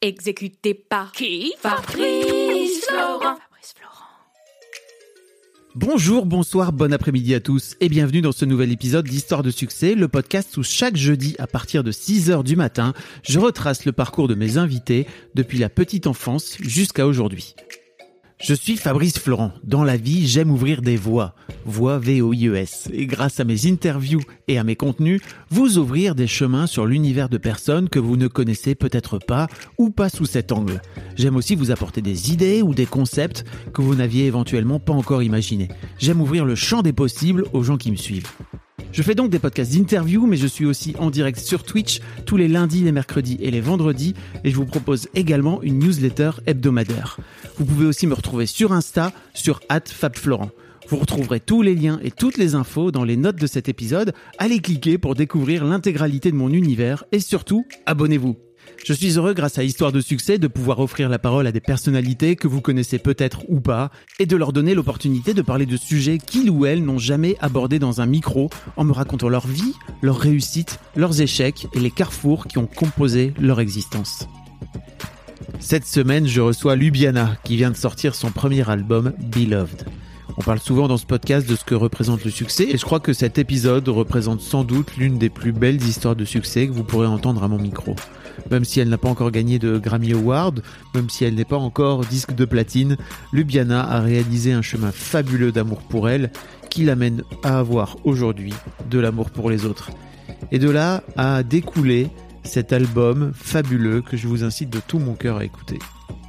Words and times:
Exécuté 0.00 0.74
par 0.74 1.10
qui 1.10 1.52
Fabrice 1.58 2.86
Florent. 2.86 3.34
Bonjour, 5.74 6.24
bonsoir, 6.24 6.72
bon 6.72 6.92
après-midi 6.92 7.34
à 7.34 7.40
tous 7.40 7.74
et 7.80 7.88
bienvenue 7.88 8.20
dans 8.20 8.30
ce 8.30 8.44
nouvel 8.44 8.70
épisode 8.70 9.06
d'Histoire 9.06 9.42
de 9.42 9.50
succès, 9.50 9.96
le 9.96 10.06
podcast 10.06 10.56
où 10.56 10.62
chaque 10.62 10.94
jeudi 10.94 11.34
à 11.40 11.48
partir 11.48 11.82
de 11.82 11.90
6h 11.90 12.44
du 12.44 12.54
matin, 12.54 12.94
je 13.24 13.40
retrace 13.40 13.86
le 13.86 13.92
parcours 13.92 14.28
de 14.28 14.36
mes 14.36 14.56
invités 14.56 15.08
depuis 15.34 15.58
la 15.58 15.68
petite 15.68 16.06
enfance 16.06 16.58
jusqu'à 16.60 17.04
aujourd'hui. 17.04 17.56
Je 18.40 18.54
suis 18.54 18.76
Fabrice 18.76 19.18
Florent. 19.18 19.52
Dans 19.64 19.82
la 19.82 19.96
vie, 19.96 20.28
j'aime 20.28 20.52
ouvrir 20.52 20.80
des 20.80 20.96
voies. 20.96 21.34
Voix 21.64 21.98
V-O-I-E-S. 21.98 22.88
Et 22.92 23.06
grâce 23.06 23.40
à 23.40 23.44
mes 23.44 23.66
interviews 23.66 24.22
et 24.46 24.58
à 24.58 24.64
mes 24.64 24.76
contenus, 24.76 25.20
vous 25.50 25.76
ouvrir 25.76 26.14
des 26.14 26.28
chemins 26.28 26.68
sur 26.68 26.86
l'univers 26.86 27.28
de 27.28 27.36
personnes 27.36 27.88
que 27.88 27.98
vous 27.98 28.16
ne 28.16 28.28
connaissez 28.28 28.76
peut-être 28.76 29.18
pas 29.18 29.48
ou 29.76 29.90
pas 29.90 30.08
sous 30.08 30.24
cet 30.24 30.52
angle. 30.52 30.80
J'aime 31.16 31.34
aussi 31.34 31.56
vous 31.56 31.72
apporter 31.72 32.00
des 32.00 32.32
idées 32.32 32.62
ou 32.62 32.74
des 32.74 32.86
concepts 32.86 33.44
que 33.74 33.82
vous 33.82 33.96
n'aviez 33.96 34.26
éventuellement 34.26 34.78
pas 34.78 34.92
encore 34.92 35.24
imaginés. 35.24 35.68
J'aime 35.98 36.20
ouvrir 36.20 36.44
le 36.44 36.54
champ 36.54 36.82
des 36.82 36.92
possibles 36.92 37.44
aux 37.52 37.64
gens 37.64 37.76
qui 37.76 37.90
me 37.90 37.96
suivent. 37.96 38.30
Je 38.90 39.02
fais 39.02 39.14
donc 39.14 39.30
des 39.30 39.38
podcasts 39.38 39.72
d'interview, 39.72 40.26
mais 40.26 40.36
je 40.36 40.46
suis 40.46 40.66
aussi 40.66 40.94
en 40.98 41.10
direct 41.10 41.38
sur 41.38 41.62
Twitch 41.62 42.00
tous 42.24 42.36
les 42.36 42.48
lundis, 42.48 42.82
les 42.82 42.92
mercredis 42.92 43.38
et 43.40 43.50
les 43.50 43.60
vendredis, 43.60 44.14
et 44.44 44.50
je 44.50 44.56
vous 44.56 44.64
propose 44.64 45.08
également 45.14 45.62
une 45.62 45.78
newsletter 45.78 46.30
hebdomadaire. 46.46 47.18
Vous 47.58 47.64
pouvez 47.64 47.86
aussi 47.86 48.06
me 48.06 48.14
retrouver 48.14 48.46
sur 48.46 48.72
Insta, 48.72 49.12
sur 49.34 49.60
@fabflorent. 49.84 50.50
Vous 50.88 50.96
retrouverez 50.96 51.40
tous 51.40 51.60
les 51.60 51.74
liens 51.74 52.00
et 52.02 52.10
toutes 52.10 52.38
les 52.38 52.54
infos 52.54 52.90
dans 52.90 53.04
les 53.04 53.18
notes 53.18 53.36
de 53.36 53.46
cet 53.46 53.68
épisode. 53.68 54.14
Allez 54.38 54.60
cliquer 54.60 54.96
pour 54.96 55.14
découvrir 55.14 55.64
l'intégralité 55.64 56.30
de 56.30 56.36
mon 56.36 56.50
univers 56.50 57.04
et 57.12 57.20
surtout, 57.20 57.66
abonnez-vous. 57.84 58.47
Je 58.84 58.92
suis 58.92 59.18
heureux 59.18 59.34
grâce 59.34 59.58
à 59.58 59.64
Histoire 59.64 59.92
de 59.92 60.00
succès 60.00 60.38
de 60.38 60.46
pouvoir 60.46 60.78
offrir 60.80 61.08
la 61.08 61.18
parole 61.18 61.46
à 61.46 61.52
des 61.52 61.60
personnalités 61.60 62.36
que 62.36 62.48
vous 62.48 62.60
connaissez 62.60 62.98
peut-être 62.98 63.42
ou 63.48 63.60
pas 63.60 63.90
et 64.18 64.26
de 64.26 64.36
leur 64.36 64.52
donner 64.52 64.74
l'opportunité 64.74 65.34
de 65.34 65.42
parler 65.42 65.66
de 65.66 65.76
sujets 65.76 66.18
qu'ils 66.18 66.50
ou 66.50 66.64
elles 66.64 66.84
n'ont 66.84 66.98
jamais 66.98 67.36
abordés 67.40 67.78
dans 67.78 68.00
un 68.00 68.06
micro 68.06 68.50
en 68.76 68.84
me 68.84 68.92
racontant 68.92 69.28
leur 69.28 69.46
vie, 69.46 69.74
leurs 70.00 70.18
réussites, 70.18 70.78
leurs 70.96 71.20
échecs 71.20 71.66
et 71.74 71.80
les 71.80 71.90
carrefours 71.90 72.46
qui 72.46 72.58
ont 72.58 72.66
composé 72.66 73.34
leur 73.40 73.60
existence. 73.60 74.28
Cette 75.60 75.86
semaine, 75.86 76.26
je 76.26 76.40
reçois 76.40 76.76
Lubiana 76.76 77.36
qui 77.44 77.56
vient 77.56 77.70
de 77.70 77.76
sortir 77.76 78.14
son 78.14 78.30
premier 78.30 78.68
album 78.70 79.12
Beloved. 79.18 79.87
On 80.38 80.42
parle 80.42 80.60
souvent 80.60 80.86
dans 80.86 80.96
ce 80.96 81.04
podcast 81.04 81.48
de 81.48 81.56
ce 81.56 81.64
que 81.64 81.74
représente 81.74 82.24
le 82.24 82.30
succès 82.30 82.64
et 82.70 82.78
je 82.78 82.84
crois 82.84 83.00
que 83.00 83.12
cet 83.12 83.38
épisode 83.38 83.88
représente 83.88 84.40
sans 84.40 84.62
doute 84.62 84.96
l'une 84.96 85.18
des 85.18 85.30
plus 85.30 85.50
belles 85.50 85.82
histoires 85.82 86.14
de 86.14 86.24
succès 86.24 86.68
que 86.68 86.72
vous 86.72 86.84
pourrez 86.84 87.08
entendre 87.08 87.42
à 87.42 87.48
mon 87.48 87.58
micro 87.58 87.96
même 88.50 88.64
si 88.64 88.80
elle 88.80 88.88
n'a 88.88 88.98
pas 88.98 89.08
encore 89.08 89.30
gagné 89.30 89.58
de 89.58 89.78
Grammy 89.78 90.12
Award, 90.12 90.62
même 90.94 91.10
si 91.10 91.24
elle 91.24 91.34
n'est 91.34 91.44
pas 91.44 91.56
encore 91.56 92.04
disque 92.04 92.34
de 92.34 92.44
platine, 92.44 92.96
Lubiana 93.32 93.88
a 93.88 94.00
réalisé 94.00 94.52
un 94.52 94.62
chemin 94.62 94.92
fabuleux 94.92 95.52
d'amour 95.52 95.78
pour 95.82 96.08
elle 96.08 96.30
qui 96.70 96.84
l'amène 96.84 97.22
à 97.42 97.58
avoir 97.58 97.96
aujourd'hui 98.04 98.54
de 98.90 98.98
l'amour 98.98 99.30
pour 99.30 99.50
les 99.50 99.64
autres. 99.64 99.90
Et 100.52 100.58
de 100.58 100.70
là 100.70 101.02
a 101.16 101.42
découlé 101.42 102.10
cet 102.44 102.72
album 102.72 103.32
fabuleux 103.34 104.02
que 104.02 104.16
je 104.16 104.28
vous 104.28 104.44
incite 104.44 104.70
de 104.70 104.80
tout 104.80 104.98
mon 104.98 105.14
cœur 105.14 105.38
à 105.38 105.44
écouter. 105.44 105.78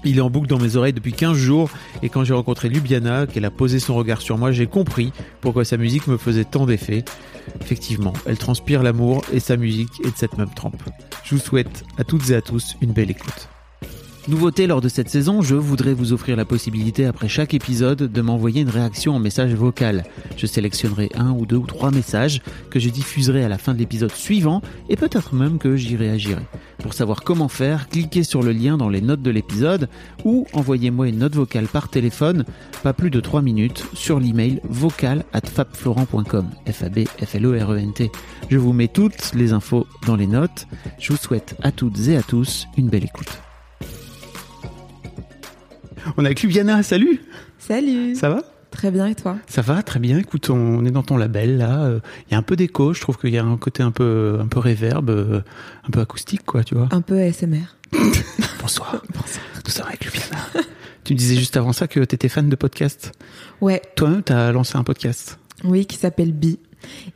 Il 0.06 0.18
est 0.18 0.22
en 0.22 0.30
boucle 0.30 0.48
dans 0.48 0.60
mes 0.60 0.76
oreilles 0.76 0.94
depuis 0.94 1.12
15 1.12 1.36
jours 1.36 1.70
et 2.02 2.10
quand 2.10 2.24
j'ai 2.24 2.34
rencontré 2.34 2.70
Lubiana, 2.70 3.28
qu'elle 3.28 3.46
a 3.46 3.52
posé 3.52 3.80
son 3.80 3.96
regard 3.96 4.22
sur 4.22 4.38
moi, 4.38 4.52
j'ai 4.52 4.68
compris 4.68 5.12
pourquoi 5.42 5.66
sa 5.66 5.78
musique 5.78 6.08
me 6.08 6.18
faisait 6.18 6.46
tant 6.46 6.66
d'effet. 6.66 7.04
Effectivement, 7.62 8.14
elle 8.26 8.38
transpire 8.38 8.82
l'amour 8.82 9.24
et 9.34 9.40
sa 9.40 9.58
musique 9.58 9.92
est 10.06 10.12
de 10.12 10.18
cette 10.18 10.38
même 10.38 10.54
trempe. 10.54 10.82
Je 11.24 11.36
vous 11.36 11.42
souhaite 11.42 11.84
à 11.98 12.04
toutes 12.04 12.30
et 12.30 12.36
à 12.36 12.42
tous 12.42 12.76
une 12.82 12.94
belle 12.94 13.12
écoute. 13.12 13.50
Nouveauté 14.30 14.68
lors 14.68 14.80
de 14.80 14.90
cette 14.90 15.10
saison, 15.10 15.42
je 15.42 15.56
voudrais 15.56 15.96
vous 15.96 16.14
offrir 16.14 16.38
la 16.38 16.46
possibilité 16.46 17.08
après 17.08 17.28
chaque 17.28 17.56
épisode 17.56 18.12
de 18.12 18.22
m'envoyer 18.22 18.62
une 18.62 18.70
réaction 18.70 19.16
en 19.16 19.20
message 19.20 19.56
vocal. 19.56 20.04
Je 20.38 20.46
sélectionnerai 20.46 21.10
un 21.16 21.32
ou 21.32 21.48
deux 21.48 21.56
ou 21.56 21.66
trois 21.66 21.90
messages 21.90 22.44
que 22.70 22.80
je 22.80 22.90
diffuserai 22.90 23.44
à 23.44 23.50
la 23.50 23.58
fin 23.58 23.74
de 23.74 23.80
l'épisode 23.80 24.12
suivant 24.12 24.62
et 24.88 24.98
peut-être 24.98 25.34
même 25.34 25.58
que 25.58 25.76
j'y 25.76 25.96
réagirai. 25.96 26.44
Pour 26.78 26.94
savoir 26.94 27.24
comment 27.24 27.48
faire, 27.48 27.90
cliquez 27.90 28.22
sur 28.22 28.44
le 28.44 28.52
lien 28.52 28.78
dans 28.78 28.88
les 28.88 29.02
notes 29.02 29.24
de 29.24 29.32
l'épisode 29.32 29.90
ou 30.24 30.46
envoyez-moi 30.54 31.08
une 31.08 31.18
note 31.18 31.34
vocale 31.34 31.66
par 31.66 31.90
téléphone, 31.90 32.46
pas 32.84 32.94
plus 32.94 33.10
de 33.10 33.22
3 33.22 33.42
minutes, 33.42 33.84
sur 33.96 34.20
l'email 34.20 34.62
vocal 34.70 35.26
at 35.34 35.42
fabflorent.com. 35.42 36.52
f 36.68 36.84
a 36.84 36.90
b 36.90 37.00
f 37.20 37.34
l 37.34 37.48
o 37.48 37.54
r 37.54 37.72
e 37.72 37.80
n 37.80 37.94
t 37.94 38.12
Je 38.52 38.60
vous 38.60 38.74
mets 38.74 38.90
toutes 38.90 39.34
les 39.34 39.54
infos 39.54 39.88
dans 40.06 40.16
les 40.16 40.28
notes. 40.28 40.68
Je 41.00 41.14
vous 41.14 41.18
souhaite 41.18 41.56
à 41.64 41.72
toutes 41.72 42.08
et 42.10 42.16
à 42.16 42.22
tous 42.22 42.68
une 42.78 42.90
belle 42.90 43.06
écoute. 43.06 43.40
On 46.18 46.24
est 46.24 46.28
avec 46.28 46.42
Lubiana, 46.42 46.84
salut 46.84 47.22
Salut 47.58 48.16
Ça 48.16 48.30
va? 48.30 48.42
Très 48.72 48.92
bien, 48.92 49.08
et 49.08 49.16
toi? 49.16 49.38
Ça 49.48 49.62
va, 49.62 49.82
très 49.82 50.00
bien. 50.00 50.20
Écoute, 50.20 50.50
on 50.50 50.86
est 50.86 50.92
dans 50.92 51.02
ton 51.04 51.18
label, 51.18 51.58
là. 51.58 51.90
Il 52.28 52.34
y 52.34 52.36
a 52.36 52.38
un 52.38 52.44
peu 52.44 52.56
d'écho, 52.56 52.94
je 52.94 53.02
trouve 53.02 53.18
qu'il 53.18 53.32
y 53.32 53.38
a 53.38 53.44
un 53.44 53.58
côté 53.58 53.82
un 53.82 53.92
peu, 53.92 54.38
un 54.40 54.48
peu 54.48 54.60
réverb, 54.60 55.10
un 55.10 55.90
peu 55.92 56.00
acoustique, 56.00 56.46
quoi, 56.46 56.64
tu 56.64 56.76
vois. 56.76 56.88
Un 56.92 57.02
peu 57.02 57.20
ASMR. 57.20 57.76
Bonsoir. 58.62 59.02
Bonsoir. 59.14 59.46
Nous 59.66 59.72
sommes 59.72 59.88
avec 59.88 60.06
Lubiana. 60.06 60.38
tu 61.04 61.14
me 61.14 61.18
disais 61.18 61.36
juste 61.36 61.58
avant 61.58 61.74
ça 61.74 61.88
que 61.88 62.00
tu 62.00 62.16
étais 62.16 62.30
fan 62.30 62.48
de 62.48 62.56
podcast. 62.56 63.12
Ouais. 63.60 63.82
Toi-même, 63.96 64.24
tu 64.24 64.34
as 64.34 64.52
lancé 64.52 64.78
un 64.78 64.84
podcast. 64.84 65.40
Oui, 65.64 65.86
qui 65.86 65.98
s'appelle 65.98 66.32
Bi 66.32 66.60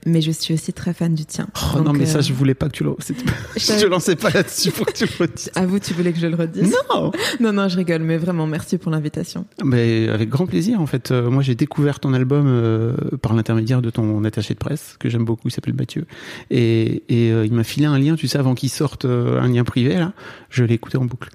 mais 0.06 0.22
je 0.22 0.32
suis 0.32 0.54
aussi 0.54 0.74
très 0.74 0.94
fan 0.94 1.14
du 1.14 1.26
tien. 1.26 1.48
Oh 1.76 1.82
non, 1.82 1.94
mais 1.94 2.06
ça, 2.06 2.22
je 2.22 2.34
voulais 2.34 2.54
pas 2.54 2.68
que 2.68 2.74
tu 2.74 2.84
le. 2.84 2.92
je 3.58 3.82
te 3.82 3.86
lançais 3.86 4.16
pas 4.16 4.30
là-dessus 4.30 4.72
pour 4.72 4.86
que 4.86 4.94
tu 4.94 5.06
le 5.06 5.12
redises. 5.20 5.52
À 5.56 5.66
vous, 5.66 5.80
tu 5.80 5.94
voulais 5.94 6.12
que 6.14 6.20
je 6.20 6.28
le 6.28 6.36
redise 6.36 6.72
Non 6.92 7.12
Non, 7.40 7.54
non, 7.54 7.68
je 7.70 7.78
rigole, 7.78 8.02
mais 8.02 8.18
vraiment, 8.18 8.48
merci 8.48 8.78
pour 8.78 8.92
l'invitation. 8.92 9.46
Mais 9.64 10.10
avec 10.10 10.30
grand 10.30 10.46
plaisir, 10.46 10.82
en 10.82 10.86
fait. 10.88 11.12
Euh, 11.12 11.30
moi, 11.30 11.44
j'ai 11.44 11.56
découvert 11.56 12.00
ton 12.00 12.14
album 12.14 12.46
euh, 12.48 12.96
par 13.22 13.34
l'intermédiaire 13.34 13.82
de 13.82 13.90
ton 13.90 14.24
attaché 14.24 14.54
de 14.54 14.60
presse, 14.60 14.96
que 15.00 15.10
j'aime 15.10 15.26
beaucoup, 15.26 15.48
il 15.48 15.52
s'appelle 15.52 15.76
Mathieu. 15.76 16.06
Et, 16.50 17.04
et 17.10 17.32
euh, 17.32 17.46
il 17.46 17.54
m'a 17.54 17.64
filé 17.64 17.86
un 17.86 18.00
lien, 18.00 18.16
tu 18.16 18.28
sais, 18.28 18.38
avant 18.38 18.56
qu'il 18.56 18.70
sorte 18.70 19.06
un 19.06 19.48
lien 19.48 19.64
privé, 19.64 19.96
là. 19.96 20.14
Je 20.50 20.64
l'ai 20.64 20.76
écouté 20.76 20.98
en 20.98 21.06
boucle. 21.06 21.30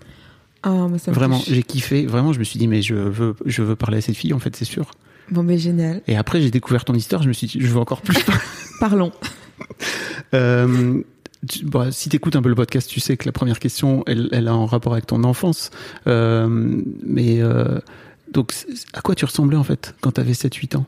Oh, 0.67 0.89
mais 0.89 0.99
ça 0.99 1.13
vraiment, 1.13 1.41
j'ai 1.47 1.63
kiffé. 1.63 2.07
Vraiment, 2.07 2.33
je 2.33 2.39
me 2.39 2.45
suis 2.45 2.59
dit, 2.59 2.67
mais 2.67 2.83
je 2.83 2.95
veux, 2.95 3.35
je 3.47 3.63
veux 3.63 3.77
parler 3.77 3.99
à 3.99 4.01
cette 4.01 4.17
fille, 4.17 4.33
en 4.33 4.39
fait, 4.39 4.55
c'est 4.57 4.65
sûr. 4.65 4.91
Bon, 5.31 5.43
mais 5.43 5.59
génial. 5.59 6.03
Et 6.07 6.17
après, 6.17 6.41
j'ai 6.41 6.51
découvert 6.51 6.85
ton 6.85 6.95
histoire, 6.95 7.23
je 7.23 7.29
me 7.29 7.33
suis 7.33 7.47
dit, 7.47 7.59
je 7.61 7.67
veux 7.67 7.79
encore 7.79 8.03
plus. 8.03 8.25
Parlons. 8.81 9.13
euh, 10.35 11.03
tu, 11.47 11.65
bah, 11.65 11.93
si 11.93 12.09
t'écoutes 12.09 12.37
un 12.37 12.43
peu 12.43 12.49
le 12.49 12.55
podcast, 12.55 12.89
tu 12.89 13.01
sais 13.01 13.17
que 13.17 13.27
la 13.27 13.33
première 13.33 13.59
question, 13.59 14.03
elle, 14.07 14.29
elle 14.33 14.49
a 14.49 14.53
un 14.53 14.67
rapport 14.67 14.93
avec 14.93 15.07
ton 15.07 15.23
enfance. 15.25 15.71
Euh, 16.07 16.49
mais 17.03 17.41
euh, 17.41 17.79
donc, 18.33 18.55
à 18.93 19.01
quoi 19.01 19.15
tu 19.15 19.25
ressemblais 19.25 19.57
en 19.57 19.65
fait 19.65 19.95
quand 20.01 20.13
t'avais 20.13 20.33
7-8 20.33 20.77
ans? 20.79 20.87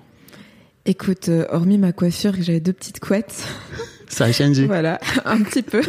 Écoute, 0.86 1.28
euh, 1.28 1.46
hormis 1.50 1.78
ma 1.78 1.92
coiffure, 1.92 2.34
j'avais 2.40 2.60
deux 2.60 2.72
petites 2.72 3.00
couettes. 3.00 3.46
Ça 4.08 4.24
a 4.24 4.32
changé. 4.32 4.66
voilà, 4.66 4.98
un 5.24 5.40
petit 5.42 5.62
peu. 5.62 5.82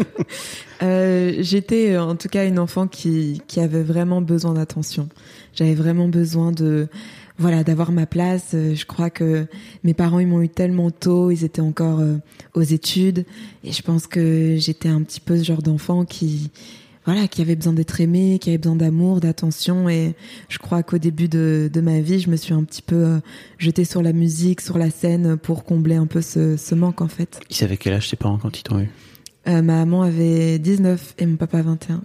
J'étais 1.41 1.97
en 1.97 2.15
tout 2.15 2.27
cas 2.27 2.45
une 2.45 2.59
enfant 2.59 2.85
qui, 2.85 3.41
qui 3.47 3.59
avait 3.59 3.81
vraiment 3.81 4.21
besoin 4.21 4.53
d'attention. 4.53 5.09
J'avais 5.55 5.73
vraiment 5.73 6.07
besoin 6.07 6.51
de 6.51 6.87
voilà 7.41 7.63
d'avoir 7.63 7.91
ma 7.91 8.05
place. 8.05 8.51
Euh, 8.53 8.75
je 8.75 8.85
crois 8.85 9.09
que 9.09 9.47
mes 9.83 9.93
parents 9.93 10.19
ils 10.19 10.27
m'ont 10.27 10.41
eu 10.41 10.49
tellement 10.49 10.91
tôt, 10.91 11.31
ils 11.31 11.43
étaient 11.43 11.61
encore 11.61 11.99
euh, 11.99 12.15
aux 12.53 12.61
études 12.61 13.25
et 13.63 13.71
je 13.71 13.81
pense 13.81 14.07
que 14.07 14.55
j'étais 14.57 14.89
un 14.89 15.01
petit 15.01 15.19
peu 15.19 15.37
ce 15.37 15.43
genre 15.43 15.61
d'enfant 15.61 16.05
qui 16.05 16.51
voilà 17.05 17.27
qui 17.27 17.41
avait 17.41 17.55
besoin 17.55 17.73
d'être 17.73 17.99
aimé, 17.99 18.37
qui 18.39 18.49
avait 18.49 18.59
besoin 18.59 18.75
d'amour, 18.75 19.19
d'attention 19.19 19.89
et 19.89 20.13
je 20.49 20.59
crois 20.59 20.83
qu'au 20.83 20.99
début 20.99 21.27
de, 21.27 21.69
de, 21.73 21.81
ma 21.81 21.99
vie, 21.99 22.19
je 22.19 22.29
me 22.29 22.35
suis 22.35 22.53
un 22.53 22.63
petit 22.63 22.83
peu 22.83 22.95
euh, 22.95 23.19
jetée 23.57 23.85
sur 23.85 24.03
la 24.03 24.13
musique, 24.13 24.61
sur 24.61 24.77
la 24.77 24.91
scène 24.91 25.35
pour 25.37 25.63
combler 25.63 25.95
un 25.95 26.05
peu 26.05 26.21
ce, 26.21 26.57
ce 26.57 26.75
manque 26.75 27.01
en 27.01 27.07
fait. 27.07 27.39
Ils 27.49 27.55
savaient 27.55 27.77
quel 27.77 27.93
âge 27.93 28.09
tes 28.09 28.17
parents 28.17 28.37
quand 28.37 28.59
ils 28.59 28.63
t'ont 28.63 28.79
eu? 28.79 28.89
Euh, 29.47 29.63
Ma 29.63 29.77
maman 29.77 30.03
avait 30.03 30.59
19 30.59 31.15
et 31.17 31.25
mon 31.25 31.37
papa 31.37 31.63
21. 31.63 32.03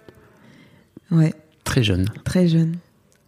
Ouais. 1.11 1.35
Très 1.65 1.83
jeune. 1.83 2.07
Très 2.25 2.49
jeune. 2.49 2.77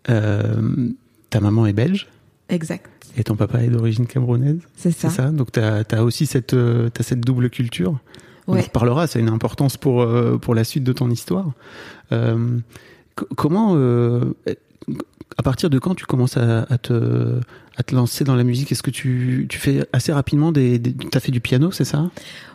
Euh, 0.08 0.90
ta 1.30 1.40
maman 1.40 1.66
est 1.66 1.72
belge 1.72 2.08
Exact. 2.50 2.88
Et 3.16 3.24
ton 3.24 3.36
papa 3.36 3.62
est 3.62 3.68
d'origine 3.68 4.06
camerounaise 4.06 4.60
C'est 4.76 4.90
ça. 4.92 5.10
Ça. 5.10 5.30
Donc 5.30 5.52
tu 5.52 5.60
as, 5.60 5.84
as, 5.90 6.02
aussi 6.02 6.24
cette, 6.26 6.54
euh, 6.54 6.88
as 6.98 7.02
cette 7.02 7.20
double 7.20 7.50
culture 7.50 7.98
On 8.46 8.54
Ouais. 8.54 8.60
en 8.60 8.62
reparlera, 8.64 9.06
ça 9.06 9.18
a 9.18 9.22
une 9.22 9.28
importance 9.28 9.76
pour, 9.76 10.00
euh, 10.02 10.38
pour 10.38 10.54
la 10.54 10.64
suite 10.64 10.84
de 10.84 10.92
ton 10.94 11.10
histoire. 11.10 11.50
Euh, 12.12 12.58
comment, 13.36 13.74
euh, 13.76 14.32
à 15.36 15.42
partir 15.42 15.68
de 15.68 15.78
quand 15.78 15.94
tu 15.94 16.06
commences 16.06 16.36
à, 16.38 16.62
à 16.70 16.78
te, 16.78 17.38
à 17.76 17.82
te 17.82 17.94
lancer 17.94 18.24
dans 18.24 18.34
la 18.36 18.44
musique? 18.44 18.72
Est-ce 18.72 18.82
que 18.82 18.90
tu, 18.90 19.46
tu 19.50 19.58
fais 19.58 19.86
assez 19.92 20.12
rapidement 20.12 20.50
des, 20.52 20.78
des 20.78 20.94
as 21.14 21.20
fait 21.20 21.32
du 21.32 21.40
piano, 21.40 21.70
c'est 21.70 21.84
ça? 21.84 22.10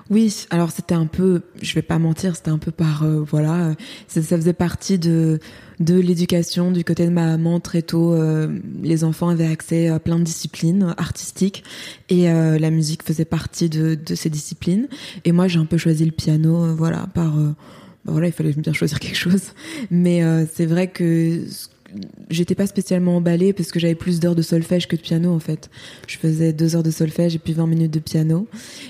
Oui, 0.09 0.45
alors 0.49 0.71
c'était 0.71 0.95
un 0.95 1.05
peu, 1.05 1.41
je 1.61 1.73
vais 1.75 1.81
pas 1.81 1.97
mentir, 1.97 2.35
c'était 2.35 2.51
un 2.51 2.57
peu 2.57 2.71
par 2.71 3.03
euh, 3.03 3.21
voilà, 3.21 3.73
ça, 4.07 4.21
faisait 4.21 4.53
partie 4.53 4.99
de 4.99 5.39
de 5.79 5.95
l'éducation 5.99 6.71
du 6.71 6.83
côté 6.83 7.05
de 7.05 7.11
ma 7.11 7.25
maman 7.25 7.59
très 7.59 7.81
tôt. 7.81 8.13
euh, 8.13 8.59
les 8.81 9.03
enfants 9.03 9.29
avaient 9.29 9.47
accès 9.47 9.87
à 9.87 9.99
plein 9.99 10.19
de 10.19 10.23
disciplines 10.23 10.93
artistiques 10.97 11.63
et 12.09 12.29
euh, 12.29 12.59
la 12.59 12.69
musique 12.69 13.03
faisait 13.03 13.25
partie 13.25 13.69
de 13.69 13.95
de 13.95 14.15
ces 14.15 14.29
disciplines. 14.29 14.87
Et 15.25 15.31
moi, 15.31 15.47
j'ai 15.47 15.59
un 15.59 15.65
peu 15.65 15.77
choisi 15.77 16.05
le 16.05 16.11
piano, 16.11 16.63
euh, 16.63 16.73
voilà, 16.73 17.07
par 17.13 17.37
euh, 17.39 17.55
bah 18.05 18.11
voilà, 18.11 18.27
il 18.27 18.33
fallait 18.33 18.53
bien 18.53 18.73
choisir 18.73 18.99
quelque 18.99 19.17
chose. 19.17 19.53
Mais 19.89 20.21
c'est 20.53 20.65
vrai 20.65 20.87
que 20.89 21.45
j'étais 22.29 22.55
pas 22.55 22.67
spécialement 22.67 23.17
emballée 23.17 23.53
parce 23.53 23.71
que 23.71 23.79
j'avais 23.79 23.95
plus 23.95 24.19
d'heures 24.19 24.35
de 24.35 24.41
solfège 24.41 24.87
que 24.87 24.95
de 24.95 25.01
piano 25.01 25.33
en 25.33 25.39
fait. 25.39 25.69
Je 26.07 26.17
faisais 26.17 26.53
deux 26.53 26.75
heures 26.75 26.83
de 26.83 26.91
solfège 26.91 27.35
et 27.35 27.39
puis 27.39 27.53
20 27.53 27.67
minutes 27.67 27.93
de 27.93 27.99
piano. 27.99 28.47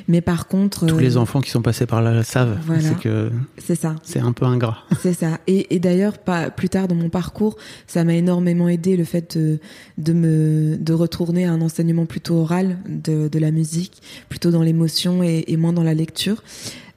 Mais 0.08 0.22
par 0.22 0.48
contre, 0.48 0.86
Tous 0.86 0.98
euh, 0.98 1.02
les 1.02 1.18
enfants 1.18 1.42
qui 1.42 1.50
sont 1.50 1.62
passés 1.62 1.86
par 1.86 2.02
là 2.02 2.24
savent. 2.24 2.58
Voilà. 2.66 2.82
C'est 2.82 3.00
que 3.00 3.32
c'est 3.58 3.76
ça. 3.76 3.96
c'est 4.04 4.20
un 4.20 4.34
peu 4.34 4.46
ingrat. 4.46 4.78
C'est 5.02 5.14
ça. 5.14 5.40
Et, 5.48 5.76
et 5.76 5.80
d'ailleurs, 5.80 6.18
pas 6.18 6.50
plus 6.50 6.70
tard 6.70 6.88
dans 6.88 6.96
mon 6.96 7.10
parcours, 7.10 7.58
ça 7.88 8.04
m'a 8.04 8.14
énormément 8.14 8.70
aidé 8.70 8.96
le 8.96 9.04
fait 9.04 9.38
de, 9.38 9.60
de 9.98 10.14
me 10.14 10.78
de 10.78 10.94
retourner 10.94 11.46
à 11.46 11.52
un 11.52 11.62
enseignement 11.62 12.06
plutôt 12.06 12.36
oral 12.36 12.78
de, 12.88 13.28
de 13.28 13.40
la 13.40 13.52
musique, 13.52 14.02
plutôt 14.30 14.52
dans 14.52 14.62
l'émotion 14.62 15.24
et, 15.24 15.44
et 15.48 15.58
moins 15.58 15.74
dans 15.74 15.84
la 15.84 15.94
lecture. 15.94 16.44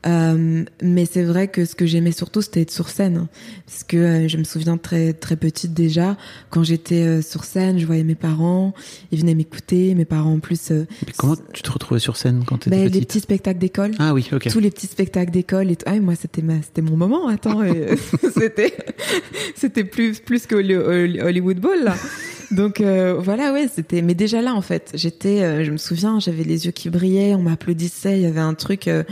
Euh, 0.07 0.65
mais 0.83 1.05
c'est 1.05 1.25
vrai 1.25 1.49
que 1.49 1.65
ce 1.65 1.75
que 1.75 1.85
j'aimais 1.85 2.13
surtout, 2.13 2.41
c'était 2.43 2.61
être 2.63 2.71
sur 2.71 2.89
scène, 2.89 3.27
parce 3.67 3.83
que 3.83 3.97
euh, 3.97 4.29
je 4.29 4.37
me 4.37 4.45
souviens 4.45 4.77
très 4.77 5.13
très 5.13 5.35
petite 5.37 5.75
déjà, 5.75 6.17
quand 6.51 6.63
j'étais 6.63 7.03
euh, 7.03 7.23
sur 7.23 7.43
scène, 7.45 7.79
je 7.79 7.87
voyais 7.87 8.05
mes 8.05 8.15
parents, 8.15 8.73
ils 9.11 9.19
venaient 9.21 9.35
m'écouter, 9.35 9.95
mes 9.97 10.05
parents 10.05 10.35
en 10.35 10.39
plus, 10.39 10.71
euh, 10.71 10.87
Mais 11.07 11.13
comment 11.17 11.35
tu 11.53 11.63
te 11.63 11.71
retrouvais 11.73 11.99
sur 12.01 12.17
scène 12.17 12.45
quand 12.47 12.59
tu 12.59 12.69
étais 12.69 12.77
ben, 12.77 12.85
les 12.85 12.91
petite? 12.91 13.09
petits 13.09 13.21
spectacles 13.21 13.59
d'école 13.59 13.93
Ah 13.99 14.15
oui, 14.15 14.29
ok. 14.33 14.49
tous 14.49 14.61
les 14.61 14.71
petits 14.71 14.87
spectacles 14.87 15.33
d'école 15.33 15.71
et 15.71 15.77
tout. 15.77 15.85
Ah, 15.87 15.99
moi, 15.99 16.15
c'était 16.15 16.43
ma, 16.43 16.63
c'était 16.63 16.83
mon 16.83 16.97
moment. 16.97 17.27
Attends, 17.29 17.65
et, 17.65 17.97
c'était, 18.39 18.75
c'était 19.57 19.85
plus, 19.85 20.21
plus 20.21 20.47
que 20.47 20.55
Holly- 20.55 20.75
Holly- 20.77 21.21
Hollywood 21.21 21.59
Bowl, 21.59 21.83
là. 21.83 21.97
Donc, 22.53 22.81
euh, 22.81 23.15
voilà, 23.19 23.53
ouais, 23.53 23.67
c'était, 23.75 24.03
mais 24.03 24.15
déjà 24.15 24.41
là, 24.41 24.55
en 24.55 24.61
fait, 24.63 24.93
j'étais, 24.95 25.43
euh, 25.43 25.65
je 25.65 25.73
me 25.73 25.79
souviens, 25.79 26.21
j'avais 26.21 26.45
les 26.45 26.67
yeux 26.67 26.71
qui 26.71 26.91
brillaient, 26.91 27.35
on 27.35 27.43
m'applaudissait, 27.43 28.19
il 28.19 28.23
y 28.23 28.27
avait 28.27 28.39
un 28.39 28.55
truc, 28.55 28.87
euh, 28.87 29.03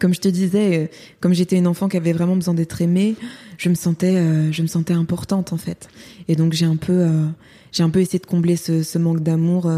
comme 0.00 0.14
je 0.14 0.20
te 0.20 0.28
disais, 0.28 0.78
euh, 0.78 0.86
comme 1.20 1.34
j'étais 1.34 1.56
une 1.56 1.66
enfant 1.66 1.88
qui 1.88 1.96
avait 1.96 2.12
vraiment 2.12 2.36
besoin 2.36 2.54
d'être 2.54 2.80
aimée, 2.82 3.14
je 3.58 3.68
me 3.68 3.74
sentais, 3.74 4.16
euh, 4.16 4.52
je 4.52 4.62
me 4.62 4.66
sentais 4.66 4.94
importante, 4.94 5.52
en 5.52 5.56
fait. 5.56 5.88
Et 6.28 6.36
donc, 6.36 6.52
j'ai 6.52 6.66
un 6.66 6.76
peu, 6.76 6.92
euh, 6.92 7.26
j'ai 7.72 7.82
un 7.82 7.90
peu 7.90 8.00
essayé 8.00 8.18
de 8.18 8.26
combler 8.26 8.56
ce, 8.56 8.82
ce 8.82 8.98
manque 8.98 9.22
d'amour, 9.22 9.70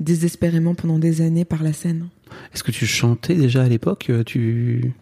désespérément 0.00 0.74
pendant 0.74 0.98
des 0.98 1.20
années 1.20 1.44
par 1.44 1.62
la 1.62 1.72
scène. 1.72 2.08
Est-ce 2.52 2.62
que 2.62 2.70
tu 2.70 2.86
chantais 2.86 3.34
déjà 3.34 3.62
à 3.62 3.68
l'époque 3.68 4.10
Tu 4.26 4.92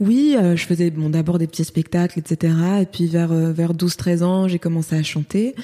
Oui, 0.00 0.34
euh, 0.36 0.56
je 0.56 0.64
faisais 0.64 0.90
bon 0.90 1.10
d'abord 1.10 1.38
des 1.38 1.46
petits 1.46 1.64
spectacles, 1.64 2.18
etc. 2.18 2.54
Et 2.82 2.86
puis 2.86 3.06
vers 3.06 3.32
euh, 3.32 3.52
vers 3.52 3.74
12-13 3.74 4.22
ans, 4.22 4.48
j'ai 4.48 4.58
commencé 4.58 4.96
à 4.96 5.02
chanter. 5.02 5.54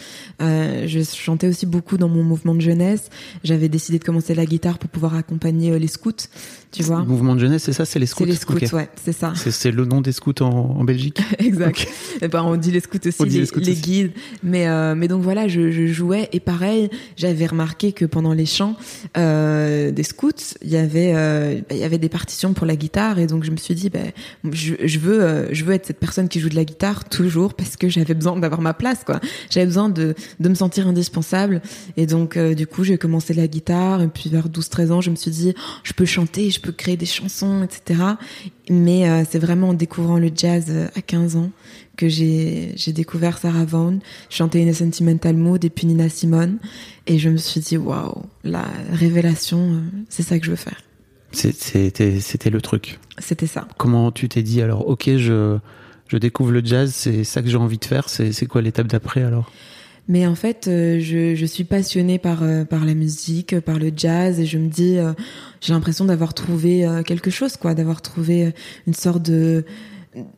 Euh, 0.41 0.87
je 0.87 1.01
chantais 1.03 1.49
aussi 1.49 1.67
beaucoup 1.67 1.97
dans 1.97 2.09
mon 2.09 2.23
mouvement 2.23 2.55
de 2.55 2.61
jeunesse. 2.61 3.11
J'avais 3.45 3.69
décidé 3.69 3.99
de 3.99 4.05
commencer 4.05 4.35
la 4.35 4.47
guitare 4.47 4.79
pour 4.79 4.91
pouvoir 4.91 5.15
accompagner 5.15 5.79
les 5.79 5.89
scouts, 5.89 6.29
tu 6.71 6.83
vois. 6.83 6.99
Le 7.01 7.05
mouvement 7.07 7.35
de 7.35 7.41
jeunesse, 7.41 7.63
c'est 7.65 7.73
ça, 7.73 7.85
c'est 7.85 7.99
les 7.99 8.07
scouts. 8.07 8.25
C'est 8.25 8.31
les 8.31 8.37
scouts, 8.37 8.55
Ok. 8.57 8.69
ouais, 8.73 8.89
c'est 9.03 9.13
ça. 9.13 9.33
C'est, 9.35 9.71
le 9.71 9.85
nom 9.85 10.01
des 10.01 10.13
scouts 10.13 10.43
en, 10.43 10.47
en 10.51 10.85
Belgique. 10.85 11.21
exact. 11.39 11.87
Et 12.21 12.29
ben 12.29 12.43
on 12.43 12.57
dit 12.57 12.71
les 12.71 12.81
scouts 12.81 12.99
aussi, 13.07 13.17
On 13.21 13.25
dit 13.25 13.35
les 13.35 13.41
les, 13.41 13.47
scouts 13.47 13.61
les 13.61 13.73
aussi. 13.73 13.81
guides. 13.81 14.13
Mais 14.43 14.69
euh, 14.69 14.95
mais 14.95 15.09
donc 15.09 15.23
voilà, 15.23 15.49
je, 15.49 15.71
je 15.71 15.87
jouais 15.87 16.29
et 16.33 16.41
pareil, 16.41 16.91
j'avais 17.17 17.47
remarqué 17.47 17.93
que 17.93 18.05
pendant 18.05 18.33
les 18.33 18.47
chants 18.47 18.77
euh, 19.17 19.91
des 19.91 20.03
scouts, 20.03 20.31
il 20.63 20.71
y 20.71 20.77
avait 20.77 21.13
euh, 21.15 21.61
il 21.71 21.77
y 21.79 21.85
avait 21.85 21.99
des 21.99 22.09
partitions 22.09 22.53
pour 22.53 22.67
la 22.67 22.77
guitare 22.77 23.19
et 23.19 23.27
donc 23.27 23.45
je 23.45 23.51
me 23.51 23.57
suis 23.57 23.75
dit 23.75 23.91
ben 23.91 24.13
je, 24.51 24.75
je 24.85 24.99
veux 24.99 25.23
euh, 25.23 25.49
je 25.53 25.65
veux 25.65 25.75
être 25.75 25.87
cette 25.87 25.99
personne 26.01 26.29
qui 26.29 26.41
joue 26.41 26.49
de 26.49 26.57
la 26.57 26.65
guitare 26.65 27.09
toujours 27.09 27.55
parce 27.55 27.77
que 27.77 27.89
j'avais 27.89 28.15
besoin 28.15 28.37
d'avoir 28.39 28.61
ma 28.61 28.75
place 28.75 29.05
quoi. 29.05 29.21
J'avais 29.51 29.67
besoin 29.67 29.89
de 29.89 30.15
de 30.41 30.49
me 30.49 30.55
sentir 30.55 30.87
indispensable 30.87 31.63
et 31.97 32.07
donc 32.07 32.37
euh, 32.37 32.55
du 32.55 32.67
coup 32.67 32.85
j'ai 32.85 32.99
commencé 32.99 33.35
la 33.35 33.47
guitare 33.47 34.03
et 34.03 34.09
puis 34.09 34.31
vers 34.31 34.49
12-13 34.49 34.91
ans 34.93 35.01
je 35.01 35.11
me 35.11 35.17
suis 35.17 35.31
dit 35.31 35.55
oh, 35.57 35.61
je 35.83 35.93
peux 35.93 36.05
chanter, 36.05 36.51
je 36.51 36.58
peux 36.61 36.73
créer 36.73 36.97
des 36.97 37.07
chansons 37.07 37.63
etc. 37.63 38.01
Mais 38.71 39.09
euh, 39.09 39.25
c'est 39.29 39.39
vraiment 39.39 39.71
en 39.71 39.75
découvrant 39.75 40.19
le 40.19 40.31
jazz 40.35 40.67
euh, 40.69 40.89
à 40.95 41.03
15 41.03 41.37
ans 41.37 41.51
que 41.97 42.09
j'ai 42.09 42.75
découvert 42.89 43.39
Sarah 43.39 43.65
Vaughan, 43.65 43.99
chanter 44.31 44.63
In 44.65 44.69
a 44.69 44.73
Sentimental 44.73 45.37
Mood 45.37 45.65
et 45.65 45.71
puis 45.71 45.87
Nina 45.87 46.09
Simone 46.09 46.59
et 47.07 47.19
je 47.19 47.29
me 47.29 47.37
suis 47.37 47.61
dit 47.61 47.77
waouh, 47.77 48.23
la 48.45 48.65
révélation, 48.93 49.73
euh, 49.73 49.81
c'est 50.09 50.23
ça 50.23 50.39
que 50.39 50.47
je 50.47 50.51
veux 50.51 50.57
faire. 50.57 50.81
C'était, 51.33 52.51
le 52.51 52.61
truc. 52.61 52.99
C'était 53.19 53.47
ça. 53.47 53.69
Comment 53.77 54.13
tu 54.13 54.29
t'es 54.29 54.43
dit 54.43 54.63
alors 54.63 54.89
Ok, 54.89 55.11
je, 55.17 55.59
je 56.07 56.17
découvre 56.17 56.53
le 56.53 56.65
jazz, 56.65 56.93
c'est 56.95 57.25
ça 57.25 57.43
que 57.43 57.49
j'ai 57.49 57.57
envie 57.57 57.79
de 57.79 57.85
faire. 57.85 58.09
C'est, 58.09 58.33
c'est 58.33 58.47
quoi 58.47 58.63
l'étape 58.63 58.87
d'après 58.87 59.23
alors? 59.23 59.51
Mais 60.09 60.27
en 60.27 60.35
fait, 60.35 60.69
euh, 60.69 60.99
je, 61.01 61.45
suis 61.45 61.65
passionnée 61.65 62.19
par 62.19 62.43
euh, 62.43 62.65
par 62.65 62.87
la 62.87 62.95
musique, 62.95 63.53
euh, 63.53 63.61
par 63.61 63.79
le 63.79 63.93
jazz, 63.95 64.41
et 64.41 64.47
je 64.47 64.57
me 64.57 64.69
dis, 64.69 64.97
j'ai 65.61 65.73
l'impression 65.75 66.07
d'avoir 66.07 66.33
trouvé 66.33 66.87
quelque 67.07 67.31
chose, 67.31 67.57
quoi, 67.57 67.75
d'avoir 67.75 68.01
trouvé 68.01 68.53
une 68.87 68.95
sorte 68.95 69.23
de 69.23 69.65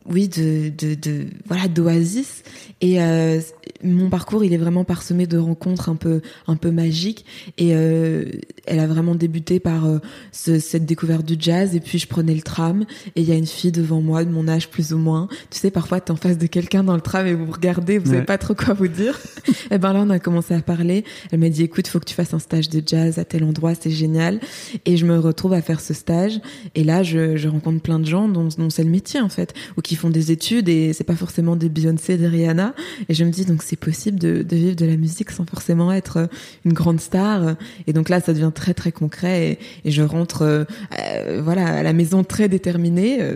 oui 0.05 0.27
de 0.27 0.69
de, 0.69 0.95
de 0.95 1.25
voilà 1.47 1.67
d'oasis. 1.67 2.43
Et 2.81 3.01
euh, 3.01 3.39
mon 3.83 4.09
parcours 4.09 4.43
il 4.43 4.53
est 4.53 4.57
vraiment 4.57 4.83
parsemé 4.83 5.27
de 5.27 5.37
rencontres 5.37 5.89
un 5.89 5.95
peu 5.95 6.21
un 6.47 6.55
peu 6.55 6.71
magiques. 6.71 7.25
Et 7.57 7.69
euh, 7.75 8.25
elle 8.65 8.79
a 8.79 8.87
vraiment 8.87 9.15
débuté 9.15 9.59
par 9.59 9.85
euh, 9.85 9.99
ce- 10.31 10.59
cette 10.59 10.85
découverte 10.85 11.25
du 11.25 11.35
jazz. 11.39 11.75
Et 11.75 11.79
puis 11.79 11.99
je 11.99 12.07
prenais 12.07 12.33
le 12.35 12.41
tram. 12.41 12.85
Et 13.15 13.21
il 13.21 13.27
y 13.29 13.31
a 13.31 13.35
une 13.35 13.45
fille 13.47 13.71
devant 13.71 14.01
moi 14.01 14.23
de 14.25 14.29
mon 14.29 14.47
âge 14.47 14.69
plus 14.69 14.93
ou 14.93 14.97
moins. 14.97 15.27
Tu 15.49 15.59
sais 15.59 15.71
parfois 15.71 16.01
t'es 16.01 16.11
en 16.11 16.15
face 16.15 16.37
de 16.37 16.47
quelqu'un 16.47 16.83
dans 16.83 16.95
le 16.95 17.01
tram 17.01 17.25
et 17.27 17.33
vous 17.33 17.51
regardez 17.51 17.97
vous 17.97 18.09
Ouais. 18.11 18.15
savez 18.17 18.25
pas 18.25 18.37
trop 18.37 18.53
quoi 18.55 18.73
vous 18.73 18.87
dire. 18.87 19.19
Et 19.71 19.77
ben 19.77 19.93
là 19.93 20.01
on 20.05 20.09
a 20.09 20.19
commencé 20.19 20.53
à 20.53 20.61
parler. 20.61 21.05
Elle 21.31 21.39
m'a 21.39 21.49
dit 21.49 21.63
écoute 21.63 21.87
faut 21.87 21.99
que 21.99 22.05
tu 22.05 22.13
fasses 22.15 22.33
un 22.33 22.39
stage 22.39 22.69
de 22.69 22.81
jazz 22.85 23.19
à 23.19 23.25
tel 23.25 23.43
endroit 23.43 23.73
c'est 23.75 23.91
génial. 23.91 24.39
Et 24.85 24.97
je 24.97 25.05
me 25.05 25.17
retrouve 25.19 25.53
à 25.53 25.61
faire 25.61 25.79
ce 25.81 25.93
stage. 25.93 26.39
Et 26.75 26.83
là 26.83 27.03
je, 27.03 27.37
je 27.37 27.47
rencontre 27.47 27.81
plein 27.81 27.99
de 27.99 28.05
gens 28.05 28.27
dont, 28.27 28.47
dont 28.57 28.69
c'est 28.69 28.83
le 28.83 28.89
métier 28.89 29.19
en 29.21 29.29
fait 29.29 29.53
ou 29.77 29.81
qui 29.81 29.95
font 29.95 30.09
des 30.09 30.31
études 30.31 30.69
et 30.69 30.93
c'est 30.93 31.03
pas 31.03 31.15
forcément 31.15 31.55
des 31.55 31.69
Beyoncé 31.69 32.17
des 32.17 32.27
Rihanna. 32.27 32.73
Et 33.09 33.13
je 33.13 33.23
me 33.23 33.31
dis 33.31 33.45
donc 33.45 33.63
c'est 33.63 33.75
possible 33.75 34.19
de, 34.19 34.41
de 34.43 34.55
vivre 34.55 34.75
de 34.75 34.85
la 34.85 34.97
musique 34.97 35.31
sans 35.31 35.45
forcément 35.45 35.91
être 35.91 36.17
euh, 36.17 36.27
une 36.65 36.73
grande 36.73 36.99
star. 37.01 37.55
Et 37.87 37.93
donc 37.93 38.09
là 38.09 38.19
ça 38.21 38.33
devient 38.33 38.51
très 38.53 38.73
très 38.73 38.91
concret 38.91 39.57
et, 39.83 39.87
et 39.89 39.91
je 39.91 40.01
rentre 40.01 40.43
euh, 40.43 40.63
euh, 40.99 41.41
voilà 41.43 41.65
à 41.67 41.83
la 41.83 41.93
maison 41.93 42.23
très 42.23 42.47
déterminée 42.49 43.21
euh, 43.21 43.35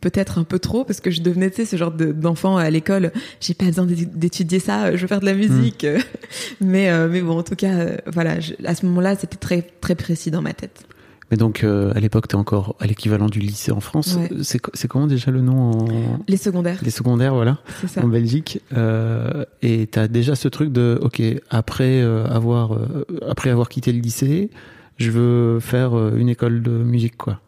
peut-être 0.00 0.38
un 0.38 0.44
peu 0.44 0.58
trop 0.58 0.84
parce 0.84 1.00
que 1.00 1.12
je 1.12 1.20
devenais 1.22 1.48
tu 1.48 1.56
sais 1.56 1.64
ce 1.64 1.76
genre 1.76 1.92
de- 1.92 2.10
d'enfant 2.10 2.56
à 2.56 2.68
l'école. 2.70 3.12
J'ai 3.40 3.54
pas 3.54 3.66
besoin 3.66 3.86
d'étu- 3.86 4.06
d'étudier 4.12 4.58
ça 4.58 4.86
euh, 4.86 4.96
je 4.96 5.02
veux 5.02 5.06
faire 5.06 5.20
de 5.20 5.26
la 5.26 5.34
musique. 5.34 5.86
Mais 6.60 6.90
euh, 6.90 7.08
mais 7.08 7.20
bon 7.20 7.38
en 7.38 7.42
tout 7.42 7.54
cas 7.54 7.72
euh, 7.74 7.96
voilà 8.12 8.40
je- 8.40 8.54
à 8.64 8.74
ce 8.74 8.84
moment-là 8.86 9.14
c'était 9.16 9.36
très 9.36 9.62
très 9.80 9.94
précis 9.94 10.30
dans 10.30 10.42
ma 10.42 10.52
tête 10.54 10.82
Mais 11.30 11.36
donc 11.36 11.64
euh, 11.64 11.92
à 11.94 12.00
l'époque, 12.00 12.28
t'es 12.28 12.36
encore 12.36 12.76
à 12.78 12.86
l'équivalent 12.86 13.26
du 13.26 13.40
lycée 13.40 13.72
en 13.72 13.80
France. 13.80 14.14
Ouais. 14.16 14.30
C'est, 14.42 14.58
co- 14.60 14.70
c'est 14.74 14.86
comment 14.86 15.06
déjà 15.08 15.30
le 15.32 15.40
nom 15.40 15.72
en 15.72 16.18
les 16.28 16.36
secondaires 16.36 16.78
les 16.82 16.90
secondaires, 16.90 17.34
voilà, 17.34 17.58
c'est 17.80 17.88
ça 17.88 18.04
en 18.04 18.08
Belgique. 18.08 18.60
Euh, 18.76 19.44
et 19.62 19.88
t'as 19.88 20.06
déjà 20.06 20.36
ce 20.36 20.46
truc 20.46 20.70
de, 20.72 20.98
ok, 21.02 21.20
après 21.50 22.00
euh, 22.00 22.26
avoir 22.28 22.74
euh, 22.74 23.04
après 23.28 23.50
avoir 23.50 23.68
quitté 23.68 23.92
le 23.92 23.98
lycée, 23.98 24.50
je 24.98 25.10
veux 25.10 25.58
faire 25.60 25.98
euh, 25.98 26.16
une 26.16 26.28
école 26.28 26.62
de 26.62 26.70
musique, 26.70 27.16
quoi. 27.16 27.40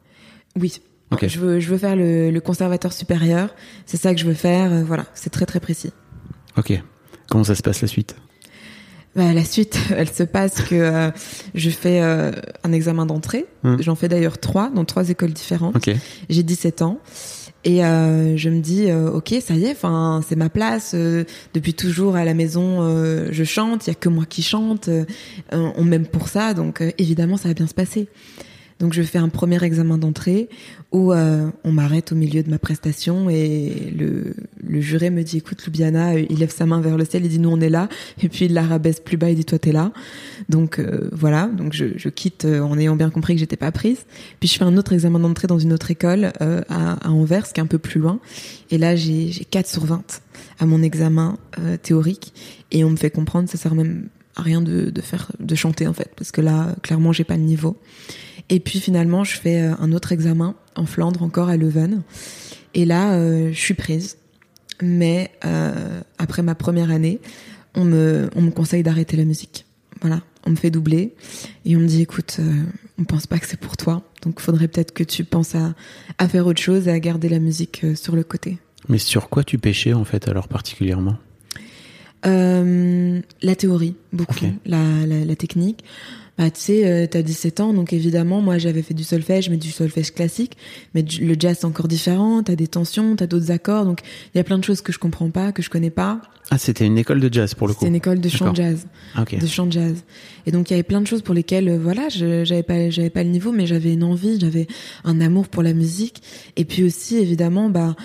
oui 0.60 0.80
Ok. 1.10 1.26
je 1.28 1.38
veux 1.38 1.58
je 1.60 1.70
veux 1.70 1.78
faire 1.78 1.96
le, 1.96 2.30
le 2.30 2.40
conservateur 2.42 2.92
supérieur 2.92 3.48
c'est 3.86 3.96
ça 3.96 4.12
que 4.12 4.20
je 4.20 4.26
veux 4.26 4.34
faire 4.34 4.70
euh, 4.72 4.82
voilà 4.84 5.06
c'est 5.14 5.30
très 5.30 5.46
très 5.46 5.58
précis 5.60 5.90
Ok. 6.58 6.82
Comment 7.30 7.44
ça 7.44 7.54
se 7.54 7.62
passe 7.62 7.80
la 7.80 7.88
suite? 7.88 8.16
Bah, 9.16 9.32
la 9.32 9.44
suite, 9.44 9.78
elle 9.96 10.08
se 10.08 10.22
passe 10.22 10.62
que 10.62 10.74
euh, 10.74 11.10
je 11.54 11.70
fais 11.70 12.00
euh, 12.02 12.30
un 12.64 12.72
examen 12.72 13.06
d'entrée. 13.06 13.46
Hmm. 13.62 13.76
J'en 13.80 13.94
fais 13.94 14.08
d'ailleurs 14.08 14.38
trois, 14.38 14.70
dans 14.70 14.84
trois 14.84 15.08
écoles 15.10 15.32
différentes. 15.32 15.76
Ok. 15.76 15.90
J'ai 16.28 16.42
17 16.42 16.82
ans. 16.82 16.98
Et 17.64 17.84
euh, 17.84 18.36
je 18.36 18.48
me 18.50 18.60
dis, 18.60 18.88
euh, 18.88 19.10
ok, 19.10 19.34
ça 19.44 19.54
y 19.54 19.64
est, 19.64 19.72
enfin, 19.72 20.20
c'est 20.26 20.36
ma 20.36 20.48
place. 20.48 20.92
euh, 20.94 21.24
depuis 21.54 21.74
toujours 21.74 22.14
à 22.14 22.24
la 22.24 22.32
maison, 22.32 22.82
euh, 22.82 23.28
je 23.32 23.42
chante. 23.42 23.86
Il 23.86 23.90
y 23.90 23.92
a 23.92 23.94
que 23.96 24.08
moi 24.08 24.24
qui 24.26 24.42
chante. 24.42 24.88
euh, 24.88 25.04
on 25.52 25.82
m'aime 25.84 26.06
pour 26.06 26.28
ça, 26.28 26.54
donc 26.54 26.80
euh, 26.80 26.92
évidemment, 26.98 27.36
ça 27.36 27.48
va 27.48 27.54
bien 27.54 27.66
se 27.66 27.74
passer. 27.74 28.08
Donc 28.80 28.92
je 28.92 29.02
fais 29.02 29.18
un 29.18 29.28
premier 29.28 29.62
examen 29.64 29.98
d'entrée 29.98 30.48
où 30.92 31.12
euh, 31.12 31.50
on 31.64 31.72
m'arrête 31.72 32.12
au 32.12 32.14
milieu 32.14 32.42
de 32.42 32.50
ma 32.50 32.58
prestation 32.58 33.28
et 33.28 33.92
le, 33.96 34.34
le 34.62 34.80
juré 34.80 35.10
me 35.10 35.22
dit 35.22 35.38
écoute 35.38 35.64
Lubiana, 35.66 36.14
euh, 36.14 36.24
il 36.30 36.38
lève 36.38 36.52
sa 36.52 36.64
main 36.64 36.80
vers 36.80 36.96
le 36.96 37.04
ciel, 37.04 37.24
il 37.24 37.28
dit 37.28 37.40
nous 37.40 37.50
on 37.50 37.60
est 37.60 37.70
là 37.70 37.88
et 38.22 38.28
puis 38.28 38.44
il 38.44 38.54
la 38.54 38.62
rabaisse 38.62 39.00
plus 39.00 39.16
bas 39.16 39.30
et 39.30 39.34
dit 39.34 39.44
toi 39.44 39.58
t'es 39.58 39.72
là. 39.72 39.92
Donc 40.48 40.78
euh, 40.78 41.08
voilà, 41.12 41.46
donc 41.46 41.72
je, 41.72 41.86
je 41.96 42.08
quitte 42.08 42.44
en 42.44 42.78
ayant 42.78 42.94
bien 42.94 43.10
compris 43.10 43.34
que 43.34 43.40
j'étais 43.40 43.56
pas 43.56 43.72
prise. 43.72 44.06
Puis 44.38 44.48
je 44.48 44.56
fais 44.56 44.64
un 44.64 44.76
autre 44.76 44.92
examen 44.92 45.18
d'entrée 45.18 45.48
dans 45.48 45.58
une 45.58 45.72
autre 45.72 45.90
école 45.90 46.32
à, 46.38 47.08
à, 47.08 47.10
Anvers 47.10 47.52
qui 47.52 47.60
est 47.60 47.62
un 47.62 47.66
peu 47.66 47.78
plus 47.78 48.00
loin 48.00 48.20
et 48.70 48.78
là 48.78 48.94
j'ai 48.94 49.30
4 49.50 49.66
sur 49.66 49.86
20 49.86 50.22
à 50.60 50.66
mon 50.66 50.82
examen 50.82 51.36
théorique 51.82 52.32
et 52.70 52.84
on 52.84 52.90
me 52.90 52.96
fait 52.96 53.10
comprendre 53.10 53.48
ça 53.48 53.58
sert 53.58 53.74
même 53.74 54.08
à 54.36 54.42
rien 54.42 54.60
de, 54.60 54.90
de 54.90 55.00
faire 55.00 55.32
de 55.40 55.54
chanter 55.54 55.86
en 55.86 55.92
fait 55.92 56.10
parce 56.16 56.30
que 56.30 56.40
là 56.40 56.76
clairement 56.82 57.12
j'ai 57.12 57.24
pas 57.24 57.36
le 57.36 57.42
niveau. 57.42 57.76
Et 58.50 58.60
puis 58.60 58.80
finalement, 58.80 59.24
je 59.24 59.36
fais 59.36 59.60
euh, 59.60 59.74
un 59.78 59.92
autre 59.92 60.12
examen 60.12 60.54
en 60.74 60.86
Flandre, 60.86 61.22
encore 61.22 61.48
à 61.48 61.56
Leuven. 61.56 62.02
Et 62.74 62.84
là, 62.84 63.12
euh, 63.12 63.50
je 63.52 63.58
suis 63.58 63.74
prise. 63.74 64.16
Mais 64.80 65.32
euh, 65.44 66.00
après 66.18 66.42
ma 66.42 66.54
première 66.54 66.90
année, 66.90 67.20
on 67.74 67.84
me, 67.84 68.30
on 68.36 68.42
me 68.42 68.50
conseille 68.50 68.82
d'arrêter 68.82 69.16
la 69.16 69.24
musique. 69.24 69.66
Voilà, 70.00 70.20
on 70.46 70.50
me 70.50 70.56
fait 70.56 70.70
doubler 70.70 71.14
et 71.64 71.76
on 71.76 71.80
me 71.80 71.86
dit 71.86 72.02
écoute, 72.02 72.36
euh, 72.38 72.62
on 72.98 73.04
pense 73.04 73.26
pas 73.26 73.40
que 73.40 73.46
c'est 73.48 73.58
pour 73.58 73.76
toi, 73.76 74.04
donc 74.22 74.38
faudrait 74.38 74.68
peut-être 74.68 74.92
que 74.94 75.02
tu 75.02 75.24
penses 75.24 75.56
à, 75.56 75.74
à 76.18 76.28
faire 76.28 76.46
autre 76.46 76.62
chose 76.62 76.86
et 76.86 76.92
à 76.92 77.00
garder 77.00 77.28
la 77.28 77.40
musique 77.40 77.84
sur 77.96 78.14
le 78.14 78.22
côté. 78.22 78.58
Mais 78.88 78.98
sur 78.98 79.28
quoi 79.28 79.42
tu 79.42 79.58
pêchais 79.58 79.92
en 79.92 80.04
fait 80.04 80.28
alors 80.28 80.46
particulièrement? 80.46 81.16
La 82.22 83.56
théorie, 83.56 83.96
beaucoup, 84.12 84.46
la, 84.66 85.06
la, 85.06 85.24
la, 85.24 85.36
technique 85.36 85.84
bah 86.38 86.50
tu 86.50 86.60
sais, 86.60 86.86
euh, 86.86 87.06
t'as 87.10 87.22
17 87.22 87.60
ans, 87.60 87.72
donc 87.74 87.92
évidemment, 87.92 88.40
moi 88.40 88.58
j'avais 88.58 88.82
fait 88.82 88.94
du 88.94 89.02
solfège, 89.02 89.50
mais 89.50 89.56
du 89.56 89.72
solfège 89.72 90.12
classique, 90.12 90.56
mais 90.94 91.04
le 91.20 91.34
jazz 91.36 91.58
c'est 91.60 91.66
encore 91.66 91.88
différent, 91.88 92.44
t'as 92.44 92.54
des 92.54 92.68
tensions, 92.68 93.16
t'as 93.16 93.26
d'autres 93.26 93.50
accords, 93.50 93.84
donc 93.84 94.00
il 94.32 94.38
y 94.38 94.40
a 94.40 94.44
plein 94.44 94.56
de 94.56 94.64
choses 94.64 94.80
que 94.80 94.92
je 94.92 95.00
comprends 95.00 95.30
pas, 95.30 95.50
que 95.50 95.62
je 95.62 95.68
connais 95.68 95.90
pas. 95.90 96.20
Ah, 96.50 96.56
c'était 96.56 96.86
une 96.86 96.96
école 96.96 97.20
de 97.20 97.32
jazz 97.32 97.54
pour 97.54 97.66
le 97.66 97.74
coup. 97.74 97.80
C'était 97.80 97.88
une 97.88 97.96
école 97.96 98.20
de 98.20 98.28
chant 98.28 98.54
jazz, 98.54 98.86
okay. 99.18 99.36
de 99.36 99.46
chant 99.46 99.68
jazz. 99.68 100.04
Et 100.46 100.52
donc 100.52 100.70
il 100.70 100.72
y 100.72 100.74
avait 100.74 100.84
plein 100.84 101.00
de 101.00 101.06
choses 101.08 101.22
pour 101.22 101.34
lesquelles, 101.34 101.68
euh, 101.68 101.78
voilà, 101.78 102.08
j'avais 102.08 102.62
pas, 102.62 102.88
j'avais 102.88 103.10
pas 103.10 103.24
le 103.24 103.30
niveau, 103.30 103.50
mais 103.50 103.66
j'avais 103.66 103.92
une 103.92 104.04
envie, 104.04 104.38
j'avais 104.38 104.68
un 105.04 105.20
amour 105.20 105.48
pour 105.48 105.64
la 105.64 105.72
musique, 105.72 106.22
et 106.56 106.64
puis 106.64 106.84
aussi 106.84 107.16
évidemment, 107.16 107.68
bah 107.68 107.96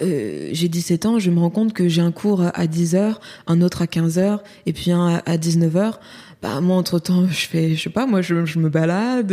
euh, 0.00 0.48
j'ai 0.52 0.68
17 0.68 1.04
ans, 1.04 1.18
je 1.18 1.30
me 1.30 1.38
rends 1.38 1.50
compte 1.50 1.74
que 1.74 1.88
j'ai 1.88 2.00
un 2.00 2.12
cours 2.12 2.42
à 2.54 2.66
10 2.66 2.94
heures, 2.94 3.20
un 3.46 3.60
autre 3.60 3.82
à 3.82 3.86
15 3.86 4.18
heures, 4.18 4.42
et 4.64 4.72
puis 4.72 4.90
un 4.90 5.20
à 5.26 5.36
19 5.36 5.76
heures 5.76 6.00
bah 6.42 6.60
moi 6.60 6.76
entre 6.76 6.98
temps 6.98 7.26
je 7.28 7.46
fais 7.46 7.74
je 7.74 7.82
sais 7.82 7.90
pas 7.90 8.06
moi 8.06 8.20
je, 8.20 8.44
je 8.44 8.58
me 8.58 8.68
balade 8.68 9.32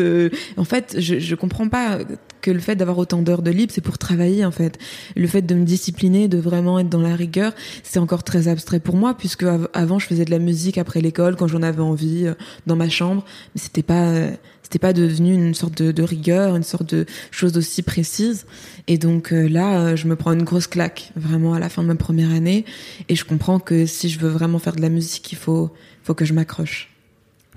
en 0.57 0.63
fait 0.63 0.95
je 0.99 1.19
je 1.19 1.35
comprends 1.35 1.67
pas 1.67 1.99
que 2.41 2.51
le 2.51 2.59
fait 2.59 2.75
d'avoir 2.75 2.97
autant 2.97 3.21
d'heures 3.21 3.41
de 3.41 3.51
libre 3.51 3.71
c'est 3.73 3.81
pour 3.81 3.97
travailler 3.97 4.45
en 4.45 4.51
fait. 4.51 4.77
Le 5.15 5.27
fait 5.27 5.41
de 5.41 5.55
me 5.55 5.65
discipliner 5.65 6.27
de 6.27 6.37
vraiment 6.37 6.79
être 6.79 6.89
dans 6.89 7.01
la 7.01 7.15
rigueur 7.15 7.53
c'est 7.83 7.99
encore 7.99 8.23
très 8.23 8.47
abstrait 8.47 8.79
pour 8.79 8.95
moi 8.95 9.13
puisque 9.13 9.45
avant 9.73 9.99
je 9.99 10.07
faisais 10.07 10.25
de 10.25 10.31
la 10.31 10.39
musique 10.39 10.77
après 10.77 11.01
l'école 11.01 11.35
quand 11.35 11.47
j'en 11.47 11.61
avais 11.61 11.81
envie 11.81 12.27
euh, 12.27 12.33
dans 12.67 12.75
ma 12.75 12.89
chambre 12.89 13.23
mais 13.53 13.61
c'était 13.61 13.83
pas 13.83 14.13
c'était 14.61 14.79
pas 14.79 14.93
devenu 14.93 15.33
une 15.33 15.55
sorte 15.55 15.81
de, 15.81 15.91
de, 15.91 16.03
rigueur 16.03 16.55
une 16.55 16.63
sorte 16.63 16.93
de 16.93 17.05
chose 17.31 17.57
aussi 17.57 17.81
précise. 17.81 18.45
Et 18.87 18.97
donc 18.97 19.33
euh, 19.33 19.47
là 19.47 19.79
euh, 19.79 19.95
je 19.95 20.07
me 20.07 20.15
prends 20.15 20.33
une 20.33 20.43
grosse 20.43 20.67
claque 20.67 21.11
vraiment 21.15 21.53
à 21.53 21.59
la 21.59 21.69
fin 21.69 21.81
de 21.81 21.87
ma 21.87 21.95
première 21.95 22.31
année 22.31 22.65
et 23.09 23.15
je 23.15 23.25
comprends 23.25 23.59
que 23.59 23.85
si 23.85 24.09
je 24.09 24.19
veux 24.19 24.29
vraiment 24.29 24.59
faire 24.59 24.75
de 24.75 24.81
la 24.81 24.89
musique 24.89 25.31
il 25.31 25.37
faut 25.37 25.71
faut 26.03 26.13
que 26.13 26.25
je 26.25 26.33
m'accroche 26.33 26.89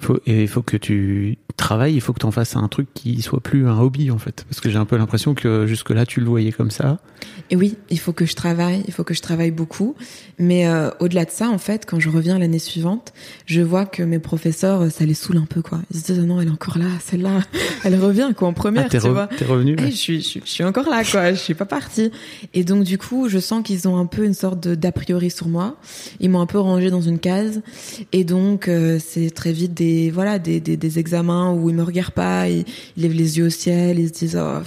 faut, 0.03 0.19
et 0.27 0.43
il 0.43 0.49
faut 0.49 0.63
que 0.63 0.77
tu 0.77 1.39
travailles, 1.57 1.95
il 1.95 2.01
faut 2.01 2.13
que 2.13 2.21
tu 2.21 2.27
en 2.27 2.31
fasses 2.31 2.57
un 2.57 2.69
truc 2.69 2.89
qui 2.95 3.23
soit 3.23 3.41
plus 3.41 3.69
un 3.69 3.79
hobby 3.79 4.11
en 4.11 4.19
fait. 4.19 4.45
Parce 4.49 4.61
que 4.61 4.71
j'ai 4.71 4.79
un 4.79 4.85
peu 4.85 4.97
l'impression 4.97 5.35
que 5.35 5.67
jusque-là 5.67 6.07
tu 6.07 6.21
le 6.21 6.27
voyais 6.27 6.53
comme 6.53 6.71
ça. 6.71 6.99
Et 7.51 7.57
oui, 7.57 7.77
il 7.91 7.99
faut 7.99 8.13
que 8.13 8.25
je 8.25 8.35
travaille, 8.35 8.83
il 8.87 8.93
faut 8.93 9.05
que 9.05 9.15
je 9.15 9.21
travaille 9.21 9.51
beaucoup. 9.51 9.95
Mais 10.39 10.67
euh, 10.67 10.91
au-delà 11.01 11.25
de 11.25 11.31
ça, 11.31 11.49
en 11.51 11.59
fait, 11.59 11.87
quand 11.87 12.01
je 12.01 12.09
reviens 12.09 12.39
l'année 12.39 12.59
suivante, 12.59 13.13
je 13.47 13.61
vois 13.61 13.85
que 13.85 14.03
mes 14.03 14.19
professeurs, 14.19 14.91
ça 14.91 15.05
les 15.05 15.15
saoule 15.15 15.37
un 15.37 15.47
peu 15.47 15.63
quoi. 15.63 15.81
Ils 15.91 16.01
se 16.01 16.05
disent 16.05 16.21
oh 16.23 16.27
non, 16.27 16.41
elle 16.41 16.49
est 16.49 16.53
encore 16.53 16.79
là, 16.79 16.87
celle-là, 17.05 17.41
elle 17.85 18.01
revient 18.01 18.33
quoi 18.37 18.49
en 18.49 18.53
première, 18.53 18.87
ah, 18.87 18.89
tu 18.89 18.99
vois. 18.99 19.27
T'es 19.27 19.45
revenu. 19.45 19.77
je, 19.79 19.91
suis, 19.91 20.21
je, 20.23 20.39
je, 20.45 20.51
suis 20.51 20.65
encore 20.65 20.89
là 20.89 21.03
quoi, 21.05 21.33
je 21.33 21.39
suis 21.39 21.55
pas 21.55 21.67
partie. 21.67 22.11
Et 22.55 22.65
donc 22.65 22.85
du 22.85 22.99
coup, 22.99 23.29
je 23.29 23.39
sens 23.39 23.63
qu'ils 23.63 23.87
ont 23.89 23.99
un 23.99 24.07
peu 24.07 24.25
une 24.25 24.35
sorte 24.35 24.67
d'a 24.67 24.93
priori 24.93 25.31
sur 25.31 25.49
moi. 25.49 25.77
Ils 26.21 26.31
m'ont 26.31 26.41
un 26.41 26.47
peu 26.47 26.59
rangé 26.59 26.91
dans 26.91 27.03
une 27.03 27.19
case. 27.19 27.63
Et 28.13 28.25
donc 28.25 28.69
euh, 28.69 28.99
c'est 28.99 29.31
très 29.31 29.53
vite 29.53 29.75
des 29.75 30.11
voilà 30.11 30.39
des, 30.39 30.61
des, 30.61 30.77
des 30.77 30.99
examens 30.99 31.42
où 31.51 31.71
ils 31.71 31.77
me 31.77 31.83
regardent 31.83 32.13
pas, 32.13 32.49
ils, 32.49 32.65
ils 32.97 33.03
lèvent 33.03 33.13
les 33.13 33.39
yeux 33.39 33.47
au 33.47 33.51
ciel, 33.51 33.99
ils 33.99 34.09
se 34.09 34.13
disent 34.13 34.41
oh, 34.41 34.63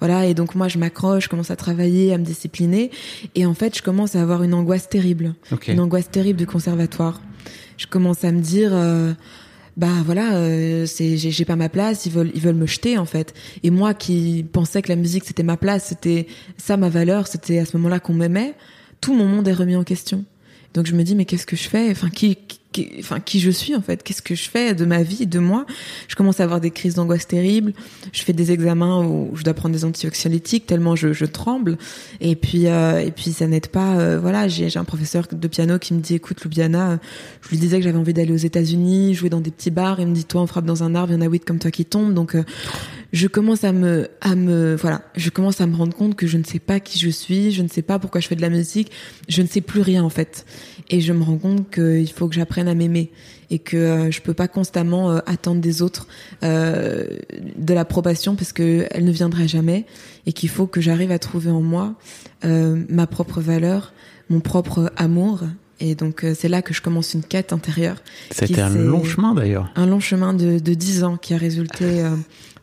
voilà. 0.00 0.26
Et 0.26 0.34
donc 0.34 0.54
moi 0.54 0.68
je 0.68 0.78
m'accroche, 0.78 1.24
je 1.24 1.28
commence 1.28 1.50
à 1.50 1.56
travailler, 1.56 2.12
à 2.12 2.18
me 2.18 2.24
discipliner, 2.24 2.90
et 3.34 3.46
en 3.46 3.54
fait 3.54 3.76
je 3.76 3.82
commence 3.82 4.16
à 4.16 4.22
avoir 4.22 4.42
une 4.42 4.54
angoisse 4.54 4.88
terrible, 4.88 5.34
okay. 5.52 5.72
une 5.72 5.80
angoisse 5.80 6.10
terrible 6.10 6.38
du 6.38 6.46
conservatoire. 6.46 7.20
Je 7.76 7.86
commence 7.86 8.24
à 8.24 8.30
me 8.32 8.40
dire 8.40 8.70
euh, 8.72 9.12
bah 9.76 9.88
voilà, 10.04 10.34
euh, 10.36 10.86
c'est 10.86 11.16
j'ai 11.16 11.44
pas 11.44 11.56
ma 11.56 11.68
place, 11.68 12.06
ils 12.06 12.12
veulent 12.12 12.30
ils 12.34 12.40
veulent 12.40 12.54
me 12.54 12.66
jeter 12.66 12.96
en 12.98 13.06
fait. 13.06 13.34
Et 13.62 13.70
moi 13.70 13.94
qui 13.94 14.44
pensais 14.52 14.82
que 14.82 14.88
la 14.88 14.96
musique 14.96 15.24
c'était 15.24 15.42
ma 15.42 15.56
place, 15.56 15.86
c'était 15.86 16.26
ça 16.56 16.76
ma 16.76 16.88
valeur, 16.88 17.26
c'était 17.26 17.58
à 17.58 17.64
ce 17.64 17.76
moment-là 17.76 17.98
qu'on 17.98 18.14
m'aimait, 18.14 18.54
tout 19.00 19.14
mon 19.14 19.26
monde 19.26 19.48
est 19.48 19.52
remis 19.52 19.76
en 19.76 19.84
question. 19.84 20.24
Donc 20.74 20.86
je 20.86 20.94
me 20.94 21.02
dis 21.02 21.14
mais 21.14 21.24
qu'est-ce 21.24 21.46
que 21.46 21.56
je 21.56 21.68
fais? 21.68 21.90
Enfin 21.90 22.08
qui, 22.10 22.36
qui, 22.36 22.60
enfin 22.98 23.20
qui 23.20 23.40
je 23.40 23.50
suis 23.50 23.74
en 23.74 23.82
fait 23.82 24.02
Qu'est-ce 24.02 24.22
que 24.22 24.34
je 24.34 24.48
fais 24.48 24.74
de 24.74 24.84
ma 24.84 25.02
vie, 25.02 25.26
de 25.26 25.38
moi? 25.38 25.66
Je 26.08 26.16
commence 26.16 26.40
à 26.40 26.44
avoir 26.44 26.60
des 26.60 26.70
crises 26.70 26.94
d'angoisse 26.94 27.26
terribles. 27.26 27.72
Je 28.12 28.22
fais 28.22 28.32
des 28.32 28.52
examens 28.52 29.04
où 29.04 29.30
je 29.34 29.42
dois 29.42 29.54
prendre 29.54 29.74
des 29.74 29.84
antioxylétiques 29.84 30.66
tellement 30.66 30.96
je, 30.96 31.12
je 31.12 31.24
tremble. 31.24 31.78
Et 32.20 32.36
puis 32.36 32.66
euh, 32.66 33.00
et 33.00 33.10
puis 33.10 33.32
ça 33.32 33.46
n'aide 33.46 33.68
pas. 33.68 33.96
Euh, 33.96 34.18
voilà, 34.18 34.48
j'ai 34.48 34.76
un 34.76 34.84
professeur 34.84 35.26
de 35.30 35.48
piano 35.48 35.78
qui 35.78 35.94
me 35.94 36.00
dit 36.00 36.14
écoute 36.14 36.42
Lubiana, 36.42 36.98
je 37.42 37.48
lui 37.50 37.58
disais 37.58 37.78
que 37.78 37.84
j'avais 37.84 37.98
envie 37.98 38.14
d'aller 38.14 38.32
aux 38.32 38.36
États-Unis, 38.36 39.14
jouer 39.14 39.30
dans 39.30 39.40
des 39.40 39.50
petits 39.50 39.70
bars. 39.70 40.00
Il 40.00 40.06
me 40.06 40.14
dit 40.14 40.24
toi 40.24 40.42
on 40.42 40.46
frappe 40.46 40.64
dans 40.66 40.82
un 40.82 40.94
arbre, 40.94 41.12
il 41.12 41.16
y 41.16 41.18
en 41.18 41.22
a 41.22 41.28
huit 41.28 41.44
comme 41.44 41.58
toi 41.58 41.70
qui 41.70 41.84
tombent. 41.84 42.14
Donc 42.14 42.34
euh, 42.34 42.44
je 43.12 43.28
commence 43.28 43.64
à 43.64 43.72
me 43.72 44.08
à 44.20 44.34
me 44.34 44.74
voilà, 44.74 45.02
je 45.16 45.30
commence 45.30 45.60
à 45.60 45.66
me 45.66 45.76
rendre 45.76 45.94
compte 45.94 46.16
que 46.16 46.26
je 46.26 46.36
ne 46.36 46.44
sais 46.44 46.58
pas 46.58 46.80
qui 46.80 46.98
je 46.98 47.10
suis, 47.10 47.52
je 47.52 47.62
ne 47.62 47.68
sais 47.68 47.82
pas 47.82 47.98
pourquoi 47.98 48.20
je 48.20 48.28
fais 48.28 48.36
de 48.36 48.42
la 48.42 48.50
musique, 48.50 48.90
je 49.28 49.42
ne 49.42 49.46
sais 49.46 49.60
plus 49.60 49.80
rien 49.80 50.02
en 50.02 50.10
fait. 50.10 50.44
Et 50.90 51.00
je 51.00 51.12
me 51.12 51.22
rends 51.22 51.38
compte 51.38 51.70
qu'il 51.70 52.10
faut 52.10 52.28
que 52.28 52.34
j'apprenne 52.34 52.68
à 52.68 52.74
m'aimer 52.74 53.10
et 53.50 53.58
que 53.58 53.76
euh, 53.76 54.10
je 54.10 54.20
peux 54.20 54.34
pas 54.34 54.48
constamment 54.48 55.10
euh, 55.10 55.18
attendre 55.26 55.60
des 55.60 55.82
autres 55.82 56.06
euh, 56.42 57.06
de 57.56 57.74
l'approbation 57.74 58.36
parce 58.36 58.52
que 58.52 58.86
elle 58.90 59.04
ne 59.04 59.12
viendra 59.12 59.46
jamais 59.46 59.86
et 60.26 60.32
qu'il 60.32 60.48
faut 60.48 60.66
que 60.66 60.80
j'arrive 60.80 61.10
à 61.10 61.18
trouver 61.18 61.50
en 61.50 61.60
moi 61.60 61.94
euh, 62.44 62.82
ma 62.88 63.06
propre 63.06 63.40
valeur, 63.40 63.92
mon 64.28 64.40
propre 64.40 64.92
amour 64.96 65.44
et 65.80 65.94
donc 65.94 66.24
c'est 66.34 66.48
là 66.48 66.62
que 66.62 66.72
je 66.72 66.80
commence 66.80 67.14
une 67.14 67.24
quête 67.24 67.52
intérieure. 67.52 67.96
C'était 68.30 68.60
un 68.60 68.70
long 68.70 69.04
chemin 69.04 69.34
d'ailleurs. 69.34 69.70
Un 69.74 69.86
long 69.86 70.00
chemin 70.00 70.32
de, 70.32 70.58
de 70.58 70.74
10 70.74 71.02
ans 71.02 71.16
qui 71.16 71.34
a 71.34 71.36
résulté 71.36 72.04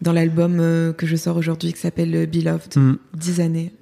dans 0.02 0.14
l'album 0.14 0.58
que 0.98 1.06
je 1.06 1.18
sors 1.18 1.36
aujourd'hui 1.36 1.74
qui 1.74 1.82
s'appelle 1.82 2.26
Beloved. 2.28 2.78
Mm. 2.78 2.94
10 3.18 3.42
années. 3.42 3.74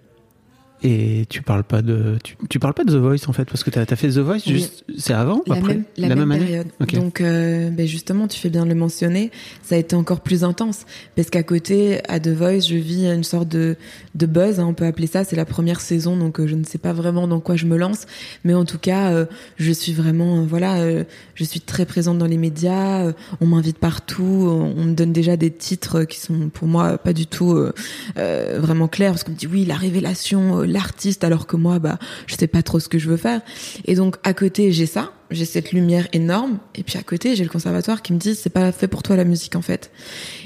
Et 0.82 1.26
tu 1.28 1.42
parles 1.42 1.66
pas 1.66 1.82
de 1.82 2.18
tu, 2.24 2.38
tu 2.50 2.58
parles 2.58 2.74
pas 2.74 2.86
de 2.86 2.94
The 2.94 3.02
Voice 3.02 3.28
en 3.28 3.34
fait 3.34 3.44
parce 3.46 3.66
que 3.66 3.70
tu 3.70 3.80
as, 3.80 3.82
as, 3.82 3.96
fait 3.98 4.12
The 4.12 4.20
Voice 4.20 4.40
juste 4.46 4.86
c'est 4.98 5.14
avant 5.14 5.44
La 5.46 5.56
après 5.56 5.74
même, 5.74 5.84
la 5.98 6.08
la 6.08 6.16
même, 6.16 6.40
période. 6.40 6.68
Donc, 6.94 7.20
euh, 7.20 7.70
ben 7.70 7.86
justement, 7.86 8.28
tu 8.30 8.40
fais 8.40 8.50
bien 8.50 8.64
de 8.64 8.70
le 8.70 8.76
mentionner. 8.76 9.30
Ça 9.62 9.76
a 9.76 9.78
été 9.78 9.96
encore 9.98 10.22
plus 10.22 10.46
intense 10.46 10.86
parce 11.18 11.30
qu'à 11.30 11.44
côté, 11.44 12.00
à 12.08 12.22
The 12.22 12.30
Voice, 12.30 12.62
je 12.62 12.76
vis 12.76 13.08
une 13.08 13.26
sorte 13.26 13.50
de, 13.50 13.76
de 14.16 14.26
buzz, 14.26 14.62
hein, 14.62 14.66
on 14.68 14.74
peut 14.74 14.86
appeler 14.86 15.08
ça. 15.08 15.26
C'est 15.26 15.36
la 15.36 15.44
première 15.46 15.82
saison, 15.82 16.16
donc 16.16 16.40
euh, 16.40 16.48
je 16.48 16.56
ne 16.56 16.64
sais 16.64 16.78
pas 16.78 16.94
vraiment 16.94 17.28
dans 17.28 17.42
quoi 17.42 17.58
je 17.58 17.66
me 17.66 17.78
lance, 17.78 18.06
mais 18.46 18.54
en 18.54 18.64
tout 18.64 18.80
cas, 18.80 19.12
euh, 19.12 19.26
je 19.58 19.74
suis 19.74 19.92
vraiment, 19.94 20.44
voilà, 20.44 20.78
je 21.36 21.44
suis 21.44 21.60
très 21.60 21.86
présente 21.86 22.18
dans 22.18 22.26
les 22.26 22.38
médias. 22.38 23.12
on 23.42 23.46
m'invite 23.46 23.80
partout. 23.80 24.24
On, 24.24 24.76
on 24.78 24.86
me 24.86 24.94
donne 24.94 25.12
déjà 25.12 25.36
des 25.36 25.52
titres 25.52 26.06
qui 26.06 26.20
sont 26.20 26.50
pour 26.50 26.70
moi 26.70 26.98
pas 26.98 27.12
du 27.12 27.28
tout 27.28 27.58
vraiment 28.16 28.88
clairs 28.88 29.12
parce 29.12 29.24
qu'on 29.24 29.32
me 29.32 29.38
dit 29.38 29.48
oui, 29.48 29.66
la 29.66 29.76
révélation, 29.76 30.64
l'artiste, 30.70 31.24
alors 31.24 31.48
que 31.48 31.56
moi, 31.56 31.80
bah, 31.80 32.00
je 32.28 32.36
sais 32.36 32.48
pas 32.48 32.64
trop 32.64 32.80
ce 32.80 32.90
que 32.90 33.00
je 33.00 33.10
veux 33.10 33.18
faire. 33.18 33.42
Et 33.86 33.96
donc 33.96 34.18
à 34.24 34.34
côté, 34.34 34.72
j'ai 34.72 34.86
ça, 34.86 35.12
j'ai 35.32 35.46
cette 35.46 35.72
lumière 35.72 36.08
énorme, 36.14 36.60
et 36.76 36.84
puis 36.84 36.98
à 36.98 37.04
côté, 37.04 37.36
j'ai 37.36 37.44
le 37.44 37.50
conservatoire 37.50 38.02
qui 38.02 38.14
me 38.14 38.18
dit 38.18 38.36
c'est 38.36 38.50
pas 38.50 38.72
fait 38.72 38.88
pour 38.88 39.04
toi 39.04 39.16
la 39.16 39.26
musique 39.26 39.56
en 39.56 39.62
fait. 39.62 39.92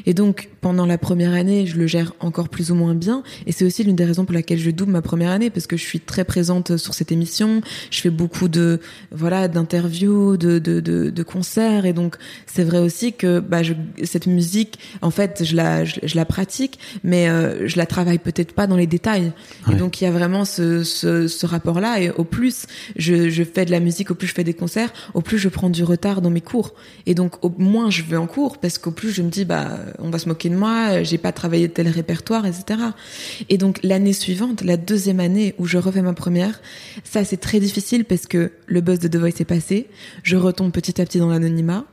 Et 0.05 0.13
donc 0.13 0.49
pendant 0.61 0.85
la 0.85 0.97
première 0.97 1.33
année, 1.33 1.65
je 1.65 1.77
le 1.77 1.87
gère 1.87 2.13
encore 2.19 2.49
plus 2.49 2.71
ou 2.71 2.75
moins 2.75 2.95
bien, 2.95 3.23
et 3.45 3.51
c'est 3.51 3.65
aussi 3.65 3.83
l'une 3.83 3.95
des 3.95 4.05
raisons 4.05 4.25
pour 4.25 4.33
laquelle 4.33 4.59
je 4.59 4.71
double 4.71 4.91
ma 4.91 5.01
première 5.01 5.31
année 5.31 5.49
parce 5.49 5.67
que 5.67 5.77
je 5.77 5.83
suis 5.83 5.99
très 5.99 6.23
présente 6.23 6.77
sur 6.77 6.93
cette 6.93 7.11
émission, 7.11 7.61
je 7.91 8.01
fais 8.01 8.09
beaucoup 8.09 8.47
de 8.47 8.79
voilà 9.11 9.47
d'interviews, 9.47 10.37
de, 10.37 10.59
de 10.59 10.79
de, 10.79 11.09
de 11.09 11.23
concerts, 11.23 11.85
et 11.85 11.93
donc 11.93 12.17
c'est 12.45 12.63
vrai 12.63 12.79
aussi 12.79 13.13
que 13.13 13.39
bah 13.39 13.63
je, 13.63 13.73
cette 14.03 14.27
musique, 14.27 14.79
en 15.01 15.11
fait, 15.11 15.43
je 15.43 15.55
la 15.55 15.85
je, 15.85 15.99
je 16.03 16.15
la 16.15 16.25
pratique, 16.25 16.79
mais 17.03 17.29
euh, 17.29 17.67
je 17.67 17.77
la 17.77 17.85
travaille 17.85 18.19
peut-être 18.19 18.53
pas 18.53 18.67
dans 18.67 18.77
les 18.77 18.87
détails. 18.87 19.31
Ouais. 19.67 19.73
Et 19.73 19.77
donc 19.77 20.01
il 20.01 20.05
y 20.05 20.07
a 20.07 20.11
vraiment 20.11 20.45
ce, 20.45 20.83
ce, 20.83 21.27
ce 21.27 21.45
rapport-là. 21.45 22.01
Et 22.01 22.09
au 22.09 22.23
plus 22.23 22.65
je, 22.95 23.29
je 23.29 23.43
fais 23.43 23.65
de 23.65 23.71
la 23.71 23.79
musique, 23.79 24.11
au 24.11 24.15
plus 24.15 24.27
je 24.27 24.33
fais 24.33 24.43
des 24.43 24.53
concerts, 24.53 24.72
au 25.13 25.21
plus 25.21 25.37
je 25.37 25.49
prends 25.49 25.69
du 25.69 25.83
retard 25.83 26.21
dans 26.21 26.29
mes 26.29 26.41
cours. 26.41 26.73
Et 27.05 27.15
donc, 27.15 27.43
au 27.43 27.51
moins 27.57 27.89
je 27.89 28.03
vais 28.03 28.17
en 28.17 28.27
cours 28.27 28.57
parce 28.57 28.77
qu'au 28.77 28.91
plus 28.91 29.11
je 29.11 29.21
me 29.21 29.29
dis, 29.29 29.45
bah, 29.45 29.79
on 29.99 30.09
va 30.09 30.19
se 30.19 30.27
moquer 30.27 30.49
de 30.49 30.55
moi, 30.55 31.03
j'ai 31.03 31.17
pas 31.17 31.31
travaillé 31.31 31.69
tel 31.69 31.87
répertoire, 31.87 32.45
etc. 32.45 32.79
Et 33.49 33.57
donc, 33.57 33.79
l'année 33.83 34.13
suivante, 34.13 34.63
la 34.63 34.77
deuxième 34.77 35.19
année 35.19 35.55
où 35.57 35.65
je 35.65 35.77
refais 35.77 36.01
ma 36.01 36.13
première, 36.13 36.59
ça 37.03 37.23
c'est 37.23 37.37
très 37.37 37.59
difficile 37.59 38.05
parce 38.05 38.25
que 38.25 38.51
le 38.67 38.81
buzz 38.81 38.99
de 38.99 39.07
The 39.07 39.17
Voice 39.17 39.39
est 39.39 39.45
passé, 39.45 39.87
je 40.23 40.35
retombe 40.35 40.71
petit 40.71 41.01
à 41.01 41.05
petit 41.05 41.19
dans 41.19 41.29
l'anonymat, 41.29 41.85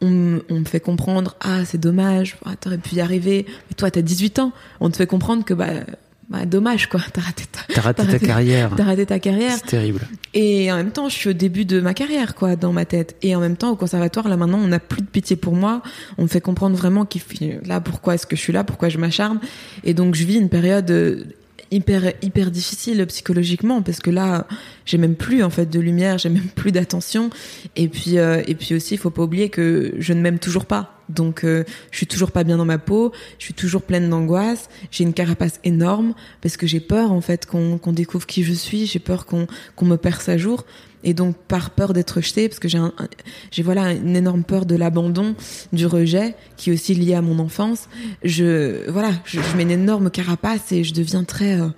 on, 0.00 0.40
on, 0.48 0.60
me 0.60 0.64
fait 0.64 0.80
comprendre, 0.80 1.36
ah, 1.40 1.64
c'est 1.64 1.78
dommage, 1.78 2.36
ah, 2.44 2.56
t'aurais 2.56 2.78
pu 2.78 2.96
y 2.96 3.00
arriver, 3.00 3.46
mais 3.48 3.74
toi, 3.76 3.90
t'as 3.90 4.02
18 4.02 4.38
ans, 4.38 4.52
on 4.80 4.90
te 4.90 4.96
fait 4.96 5.06
comprendre 5.06 5.44
que, 5.44 5.54
bah, 5.54 5.84
bah, 6.28 6.44
dommage 6.44 6.88
quoi, 6.88 7.00
t'as 7.10 7.22
raté 7.22 7.44
ta, 7.46 7.80
raté 7.80 8.06
ta 8.06 8.18
carrière. 8.18 8.70
T'as 8.76 8.84
raté 8.84 9.06
ta 9.06 9.18
carrière. 9.18 9.54
C'est 9.56 9.66
terrible. 9.66 10.00
Et 10.34 10.70
en 10.70 10.76
même 10.76 10.90
temps, 10.90 11.08
je 11.08 11.14
suis 11.14 11.30
au 11.30 11.32
début 11.32 11.64
de 11.64 11.80
ma 11.80 11.94
carrière 11.94 12.34
quoi, 12.34 12.54
dans 12.54 12.72
ma 12.72 12.84
tête. 12.84 13.16
Et 13.22 13.34
en 13.34 13.40
même 13.40 13.56
temps, 13.56 13.70
au 13.70 13.76
conservatoire, 13.76 14.28
là 14.28 14.36
maintenant, 14.36 14.58
on 14.58 14.68
n'a 14.68 14.78
plus 14.78 15.00
de 15.00 15.06
pitié 15.06 15.36
pour 15.36 15.54
moi. 15.54 15.82
On 16.18 16.24
me 16.24 16.28
fait 16.28 16.42
comprendre 16.42 16.76
vraiment 16.76 17.06
qu'il 17.06 17.22
là, 17.64 17.80
pourquoi 17.80 18.14
est-ce 18.14 18.26
que 18.26 18.36
je 18.36 18.42
suis 18.42 18.52
là, 18.52 18.62
pourquoi 18.62 18.90
je 18.90 18.98
m'acharne. 18.98 19.40
Et 19.84 19.94
donc, 19.94 20.14
je 20.14 20.24
vis 20.24 20.36
une 20.36 20.50
période 20.50 20.90
euh, 20.90 21.24
hyper 21.70 22.12
hyper 22.22 22.50
difficile 22.50 23.04
psychologiquement 23.06 23.82
parce 23.82 24.00
que 24.00 24.10
là 24.10 24.46
j'ai 24.84 24.98
même 24.98 25.14
plus 25.14 25.42
en 25.42 25.50
fait 25.50 25.66
de 25.66 25.80
lumière 25.80 26.18
j'ai 26.18 26.28
même 26.28 26.48
plus 26.54 26.72
d'attention. 26.72 27.30
Et 27.76 27.88
puis 27.88 28.18
euh, 28.18 28.42
et 28.46 28.54
puis 28.54 28.74
aussi 28.74 28.94
il 28.94 28.98
faut 28.98 29.10
pas 29.10 29.22
oublier 29.22 29.48
que 29.48 29.94
je 29.98 30.12
ne 30.12 30.20
m'aime 30.20 30.38
toujours 30.38 30.66
pas. 30.66 30.94
Donc 31.08 31.44
euh, 31.44 31.64
je 31.90 31.96
suis 31.96 32.06
toujours 32.06 32.32
pas 32.32 32.44
bien 32.44 32.58
dans 32.58 32.66
ma 32.66 32.78
peau, 32.78 33.12
je 33.38 33.44
suis 33.44 33.54
toujours 33.54 33.82
pleine 33.82 34.10
d'angoisse, 34.10 34.68
j'ai 34.90 35.04
une 35.04 35.14
carapace 35.14 35.58
énorme 35.64 36.14
parce 36.42 36.56
que 36.56 36.66
j'ai 36.66 36.80
peur 36.80 37.12
en 37.12 37.20
fait 37.20 37.46
qu'on 37.46 37.78
qu'on 37.78 37.92
découvre 37.92 38.26
qui 38.26 38.44
je 38.44 38.52
suis, 38.52 38.86
j'ai 38.86 38.98
peur 38.98 39.24
qu'on 39.24 39.46
qu'on 39.74 39.86
me 39.86 39.96
perce 39.96 40.28
à 40.28 40.36
jour 40.36 40.64
et 41.04 41.14
donc 41.14 41.36
par 41.36 41.70
peur 41.70 41.92
d'être 41.92 42.12
rejetée 42.12 42.48
parce 42.48 42.58
que 42.58 42.68
j'ai 42.68 43.62
voilà 43.62 43.92
une 43.92 44.16
énorme 44.16 44.44
peur 44.44 44.66
de 44.66 44.74
l'abandon, 44.74 45.34
du 45.72 45.86
rejet 45.86 46.34
qui 46.56 46.70
est 46.70 46.72
aussi 46.72 46.94
lié 46.94 47.14
à 47.14 47.22
mon 47.22 47.38
enfance. 47.38 47.88
Je 48.24 48.90
voilà, 48.90 49.10
je, 49.24 49.40
mets 49.56 49.62
une 49.62 49.70
énorme 49.70 50.10
carapace 50.10 50.72
et 50.72 50.84
je 50.84 50.94
deviens 50.94 51.24
très 51.24 51.60
euh, 51.60 51.68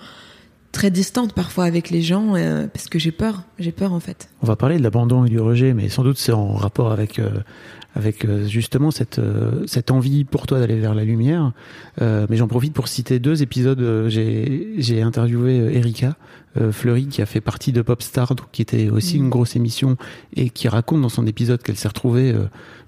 très 0.73 0.91
distante 0.91 1.33
parfois 1.33 1.65
avec 1.65 1.91
les 1.91 2.03
gens 2.03 2.37
euh, 2.37 2.67
parce 2.67 2.89
que 2.89 2.99
j'ai 2.99 3.13
peur, 3.13 3.43
j'ai 3.59 3.73
peur 3.73 3.93
en 3.93 4.01
fait. 4.01 4.29
On 4.43 4.47
va 4.47 4.57
parler 4.57 4.79
de 4.79 4.83
l'abandon 4.83 5.25
et 5.25 5.29
du 5.29 5.41
rejet, 5.41 5.75
mais 5.75 5.89
sans 5.89 6.03
doute 6.03 6.19
c'est 6.19 6.33
en 6.33 6.55
rapport 6.55 6.93
avec 6.93 7.21
avec 7.95 8.25
euh, 8.25 8.47
justement 8.47 8.91
cette, 8.91 9.19
euh, 9.19 9.65
cette 9.67 9.91
envie 9.91 10.25
pour 10.25 10.47
toi 10.47 10.61
d'aller 10.61 10.79
vers 10.79 10.95
la 10.95 11.05
lumière. 11.05 11.53
Euh, 12.01 12.27
mais 12.31 12.37
j'en 12.37 12.49
profite 12.49 12.73
pour 12.73 12.89
citer 12.89 13.19
deux 13.19 13.43
épisodes. 13.43 14.09
J'ai 14.09 15.03
interviewé 15.03 15.77
Erika 15.77 16.17
Fleury, 16.73 17.07
qui 17.07 17.23
a 17.23 17.27
fait 17.27 17.41
partie 17.41 17.73
de 17.73 17.81
Popstar, 17.81 18.35
donc 18.35 18.49
qui 18.51 18.63
était 18.63 18.91
aussi 18.91 19.17
une 19.17 19.27
mm. 19.27 19.31
grosse 19.31 19.55
émission, 19.55 19.97
et 20.35 20.51
qui 20.51 20.69
raconte 20.69 21.01
dans 21.01 21.09
son 21.09 21.27
épisode 21.27 21.63
qu'elle 21.63 21.77
s'est 21.77 21.89
retrouvée 21.89 22.35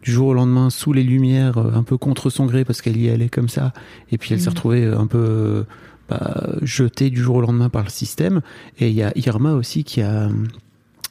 du 0.03 0.11
jour 0.11 0.29
au 0.29 0.35
lendemain 0.35 0.69
sous 0.69 0.93
les 0.93 1.05
lumières, 1.05 1.59
un 1.59 1.85
peu 1.85 1.97
contre 1.97 2.29
son 2.29 2.47
gré, 2.47 2.65
parce 2.65 2.83
qu'elle 2.83 2.97
y 2.97 3.09
allait 3.09 3.29
comme 3.29 3.49
ça. 3.49 3.73
Et 4.11 4.19
puis 4.19 4.35
elle 4.35 4.41
s'est 4.41 4.47
mm. 4.47 4.55
retrouvée 4.55 4.87
un 4.87 5.07
peu... 5.07 5.65
Bah, 6.09 6.57
jetée 6.63 7.11
du 7.11 7.23
jour 7.23 7.37
au 7.37 7.41
lendemain 7.41 7.69
par 7.69 7.85
le 7.85 7.89
système. 7.89 8.41
Et 8.81 8.89
il 8.89 8.95
y 8.95 9.05
a 9.05 9.13
Irma 9.15 9.53
aussi 9.53 9.85
qui 9.85 10.03
a 10.03 10.29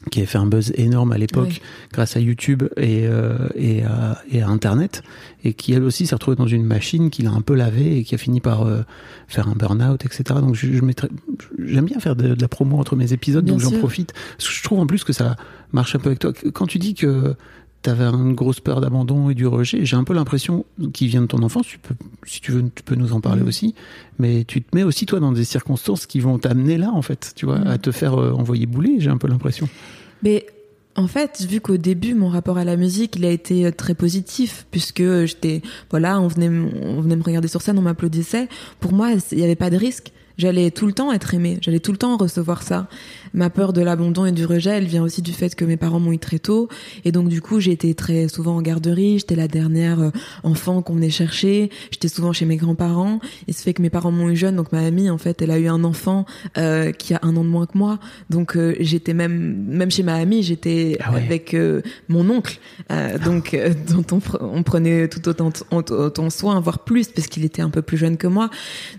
qui 0.10 0.20
avait 0.20 0.25
fait 0.25 0.38
un 0.38 0.48
buzz 0.48 0.72
énorme 0.75 1.12
à 1.12 1.17
l'époque 1.17 1.62
grâce 1.93 2.15
à 2.15 2.20
YouTube 2.20 2.63
et, 2.77 3.05
euh, 3.05 3.38
et, 3.55 3.84
à, 3.84 4.22
et, 4.31 4.41
à, 4.41 4.48
Internet, 4.48 5.03
et 5.43 5.53
qui 5.53 5.74
elle 5.74 5.84
aussi 5.84 6.08
s'est 6.08 6.15
retrouvée 6.15 6.38
dans 6.38 6.48
une 6.48 6.65
machine 6.65 7.10
qui 7.12 7.22
l'a 7.22 7.31
un 7.31 7.41
peu 7.41 7.53
lavé 7.53 7.98
et 7.98 8.03
qui 8.03 8.15
a 8.15 8.17
fini 8.17 8.41
par 8.41 8.63
euh, 8.63 8.81
faire 9.27 9.48
un 9.48 9.53
burn-out, 9.53 10.03
etc. 10.03 10.24
Donc 10.41 10.55
je, 10.55 10.72
je 10.72 10.81
j'aime 11.60 11.86
bien 11.86 12.00
faire 12.00 12.15
de, 12.15 12.36
la 12.39 12.48
promo 12.48 12.77
entre 12.77 12.96
mes 12.96 13.13
épisodes, 13.13 13.46
donc 13.46 13.60
j'en 13.60 13.72
profite. 13.72 14.13
Je 14.39 14.63
trouve 14.63 14.79
en 14.79 14.88
plus 14.88 15.03
que 15.03 15.13
ça 15.13 15.36
marche 15.72 15.96
un 15.96 16.00
peu 16.00 16.08
avec 16.08 16.20
toi. 16.20 16.34
Quand 16.53 16.65
tu 16.65 16.79
dis 16.79 16.96
que 16.96 17.36
t'avais 17.81 18.05
une 18.05 18.33
grosse 18.33 18.59
peur 18.59 18.81
d'abandon 18.81 19.29
et 19.29 19.33
du 19.33 19.47
rejet. 19.47 19.85
J'ai 19.85 19.95
un 19.95 20.03
peu 20.03 20.13
l'impression 20.13 20.65
qu'il 20.93 21.07
vient 21.07 21.21
de 21.21 21.27
ton 21.27 21.41
enfance. 21.43 21.67
Tu 21.67 21.79
peux, 21.79 21.95
si 22.25 22.41
tu 22.41 22.51
veux, 22.51 22.63
tu 22.73 22.83
peux 22.83 22.95
nous 22.95 23.13
en 23.13 23.21
parler 23.21 23.43
mm. 23.43 23.47
aussi. 23.47 23.75
Mais 24.19 24.43
tu 24.43 24.61
te 24.61 24.75
mets 24.75 24.83
aussi 24.83 25.05
toi 25.05 25.19
dans 25.19 25.31
des 25.31 25.43
circonstances 25.43 26.05
qui 26.05 26.19
vont 26.19 26.38
t'amener 26.38 26.77
là, 26.77 26.91
en 26.91 27.01
fait, 27.01 27.33
tu 27.35 27.45
vois, 27.45 27.59
mm. 27.59 27.67
à 27.67 27.77
te 27.77 27.91
faire 27.91 28.19
euh, 28.19 28.31
envoyer 28.31 28.65
bouler. 28.65 28.97
J'ai 29.00 29.09
un 29.09 29.17
peu 29.17 29.27
l'impression. 29.27 29.67
Mais 30.23 30.45
en 30.95 31.07
fait, 31.07 31.41
vu 31.50 31.61
qu'au 31.61 31.77
début 31.77 32.13
mon 32.13 32.29
rapport 32.29 32.57
à 32.57 32.65
la 32.65 32.75
musique, 32.75 33.15
il 33.15 33.25
a 33.25 33.31
été 33.31 33.65
euh, 33.65 33.71
très 33.71 33.95
positif 33.95 34.67
puisque 34.71 35.03
j'étais, 35.25 35.61
voilà, 35.89 36.19
on 36.19 36.27
venait, 36.27 36.50
on 36.50 37.01
venait 37.01 37.15
me 37.15 37.23
regarder 37.23 37.47
sur 37.47 37.61
scène, 37.61 37.79
on 37.79 37.83
m'applaudissait. 37.83 38.47
Pour 38.79 38.93
moi, 38.93 39.11
il 39.31 39.38
n'y 39.38 39.43
avait 39.43 39.55
pas 39.55 39.69
de 39.69 39.77
risque. 39.77 40.11
J'allais 40.38 40.71
tout 40.71 40.88
le 40.88 40.93
temps 40.93 41.11
être 41.11 41.33
aimée, 41.33 41.57
j'allais 41.61 41.79
tout 41.79 41.91
le 41.91 41.97
temps 41.97 42.17
recevoir 42.17 42.63
ça. 42.63 42.88
Ma 43.33 43.50
peur 43.50 43.71
de 43.71 43.81
l'abandon 43.81 44.25
et 44.25 44.31
du 44.31 44.45
rejet, 44.45 44.71
elle 44.71 44.85
vient 44.85 45.03
aussi 45.03 45.21
du 45.21 45.31
fait 45.31 45.55
que 45.55 45.63
mes 45.63 45.77
parents 45.77 46.00
m'ont 46.00 46.11
eu 46.11 46.19
très 46.19 46.39
tôt. 46.39 46.67
Et 47.05 47.11
donc, 47.11 47.29
du 47.29 47.41
coup, 47.41 47.59
j'ai 47.59 47.71
été 47.71 47.94
très 47.96 48.27
souvent 48.27 48.57
en 48.57 48.61
garderie. 48.61 49.20
J'étais 49.20 49.35
la 49.35 49.48
dernière 49.48 50.01
euh, 50.01 50.09
enfant 50.44 50.81
qu'on 50.81 50.96
venait 50.96 51.09
chercher. 51.09 51.70
J'étais 51.91 52.09
souvent 52.09 52.33
chez 52.33 52.46
mes 52.46 52.57
grands-parents. 52.57 53.20
Il 53.48 53.53
se 53.53 53.63
fait 53.63 53.74
que 53.74 53.81
mes 53.81 53.89
parents 53.89 54.11
m'ont 54.11 54.29
eu 54.29 54.35
jeune. 54.35 54.57
Donc, 54.57 54.72
ma 54.72 54.81
amie, 54.81 55.09
en 55.09 55.17
fait, 55.17 55.41
elle 55.41 55.51
a 55.51 55.59
eu 55.59 55.67
un 55.67 55.83
enfant 55.85 56.25
euh, 56.57 56.91
qui 56.91 57.13
a 57.13 57.20
un 57.22 57.35
an 57.37 57.44
de 57.44 57.50
moins 57.50 57.65
que 57.65 57.77
moi. 57.77 58.00
Donc, 58.29 58.57
euh, 58.57 58.75
j'étais 58.79 59.13
même, 59.13 59.65
même 59.67 59.91
chez 59.91 60.03
ma 60.03 60.15
amie, 60.15 60.44
j'étais 60.44 60.98
ah 61.00 61.11
avec 61.15 61.55
mon 62.09 62.29
oncle. 62.29 62.59
donc, 63.24 63.57
dont 63.89 64.05
on, 64.11 64.22
on, 64.41 64.63
prenait 64.63 65.07
tout 65.07 65.27
autant, 65.29 65.51
autant 65.72 66.29
soin, 66.29 66.59
voire 66.59 66.79
plus, 66.79 67.07
parce 67.07 67.27
qu'il 67.27 67.46
était 67.46 67.61
un 67.61 67.70
peu 67.70 67.81
plus 67.81 67.98
jeune 67.98 68.17
que 68.17 68.27
moi. 68.27 68.50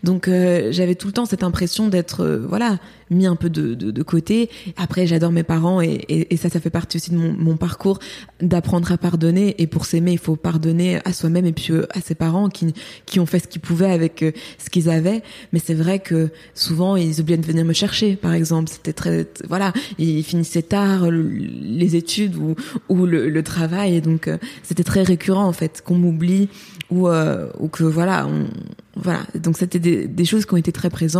Donc, 0.04 0.28
j'avais 0.28 0.94
tout 0.94 1.06
le 1.08 1.12
temps 1.12 1.21
cette 1.24 1.42
impression 1.42 1.88
d'être, 1.88 2.26
voilà, 2.48 2.78
mis 3.12 3.26
un 3.26 3.36
peu 3.36 3.50
de, 3.50 4.02
côté. 4.02 4.50
Après, 4.76 5.06
j'adore 5.06 5.32
mes 5.32 5.42
parents 5.42 5.80
et, 5.80 6.26
ça, 6.36 6.48
ça 6.48 6.60
fait 6.60 6.70
partie 6.70 6.96
aussi 6.96 7.10
de 7.10 7.16
mon, 7.16 7.56
parcours 7.56 7.98
d'apprendre 8.40 8.90
à 8.90 8.98
pardonner. 8.98 9.54
Et 9.58 9.66
pour 9.66 9.86
s'aimer, 9.86 10.12
il 10.12 10.18
faut 10.18 10.36
pardonner 10.36 10.98
à 11.04 11.12
soi-même 11.12 11.46
et 11.46 11.52
puis 11.52 11.72
euh, 11.72 11.86
à 11.94 12.00
ses 12.00 12.14
parents 12.14 12.48
qui, 12.48 12.74
qui 13.06 13.20
ont 13.20 13.26
fait 13.26 13.38
ce 13.38 13.46
qu'ils 13.46 13.60
pouvaient 13.60 13.90
avec 13.90 14.22
euh, 14.22 14.32
ce 14.58 14.70
qu'ils 14.70 14.90
avaient. 14.90 15.22
Mais 15.52 15.60
c'est 15.64 15.74
vrai 15.74 16.00
que 16.00 16.30
souvent, 16.54 16.96
ils 16.96 17.20
oubliaient 17.20 17.36
de 17.36 17.46
venir 17.46 17.64
me 17.64 17.72
chercher, 17.72 18.16
par 18.16 18.32
exemple. 18.32 18.70
C'était 18.70 18.92
très, 18.92 19.28
voilà, 19.48 19.72
ils 19.98 20.24
finissaient 20.24 20.62
tard 20.62 21.08
les 21.10 21.96
études 21.96 22.36
ou, 22.36 22.56
ou 22.88 23.06
le, 23.06 23.42
travail. 23.42 24.00
Donc, 24.00 24.28
euh, 24.28 24.38
c'était 24.62 24.84
très 24.84 25.02
récurrent, 25.02 25.46
en 25.46 25.52
fait, 25.52 25.82
qu'on 25.84 25.96
m'oublie 25.96 26.48
ou, 26.90 27.08
ou 27.08 27.68
que, 27.68 27.84
voilà, 27.84 28.26
on, 28.26 28.46
voilà. 28.94 29.20
Donc, 29.34 29.56
c'était 29.56 29.78
des 29.78 30.24
choses 30.24 30.46
qui 30.46 30.54
ont 30.54 30.58
été 30.58 30.72
très 30.72 30.90
présentes. 30.90 31.11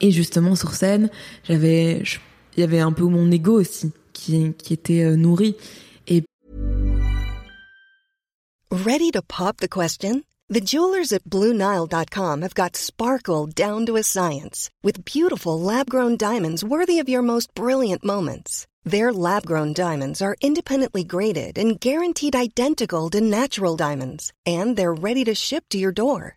Et 0.00 0.10
justement, 0.10 0.54
sur 0.54 0.74
scène, 0.74 1.10
j'avais, 1.44 2.02
il 2.56 2.60
y 2.60 2.62
avait 2.62 2.80
un 2.80 2.92
peu 2.92 3.04
mon 3.04 3.30
ego 3.30 3.60
aussi 3.60 3.92
qui, 4.12 4.52
qui 4.54 4.72
était 4.74 5.04
euh, 5.04 5.16
nourri. 5.16 5.56
Ready 8.70 9.10
to 9.12 9.22
pop 9.22 9.56
the 9.56 9.68
question? 9.68 10.24
The 10.50 10.60
jewelers 10.60 11.10
at 11.14 11.24
BlueNile.com 11.24 12.42
have 12.42 12.54
got 12.54 12.76
sparkle 12.76 13.46
down 13.46 13.86
to 13.86 13.96
a 13.96 14.02
science 14.02 14.68
with 14.82 15.06
beautiful 15.06 15.58
lab-grown 15.58 16.18
diamonds 16.18 16.62
worthy 16.62 16.98
of 16.98 17.08
your 17.08 17.22
most 17.22 17.54
brilliant 17.54 18.04
moments. 18.04 18.66
Their 18.84 19.10
lab-grown 19.10 19.72
diamonds 19.72 20.20
are 20.20 20.36
independently 20.42 21.02
graded 21.02 21.56
and 21.56 21.80
guaranteed 21.80 22.36
identical 22.36 23.08
to 23.10 23.22
natural 23.22 23.74
diamonds, 23.74 24.34
and 24.44 24.76
they're 24.76 24.94
ready 24.94 25.24
to 25.24 25.34
ship 25.34 25.64
to 25.70 25.78
your 25.78 25.92
door. 25.92 26.36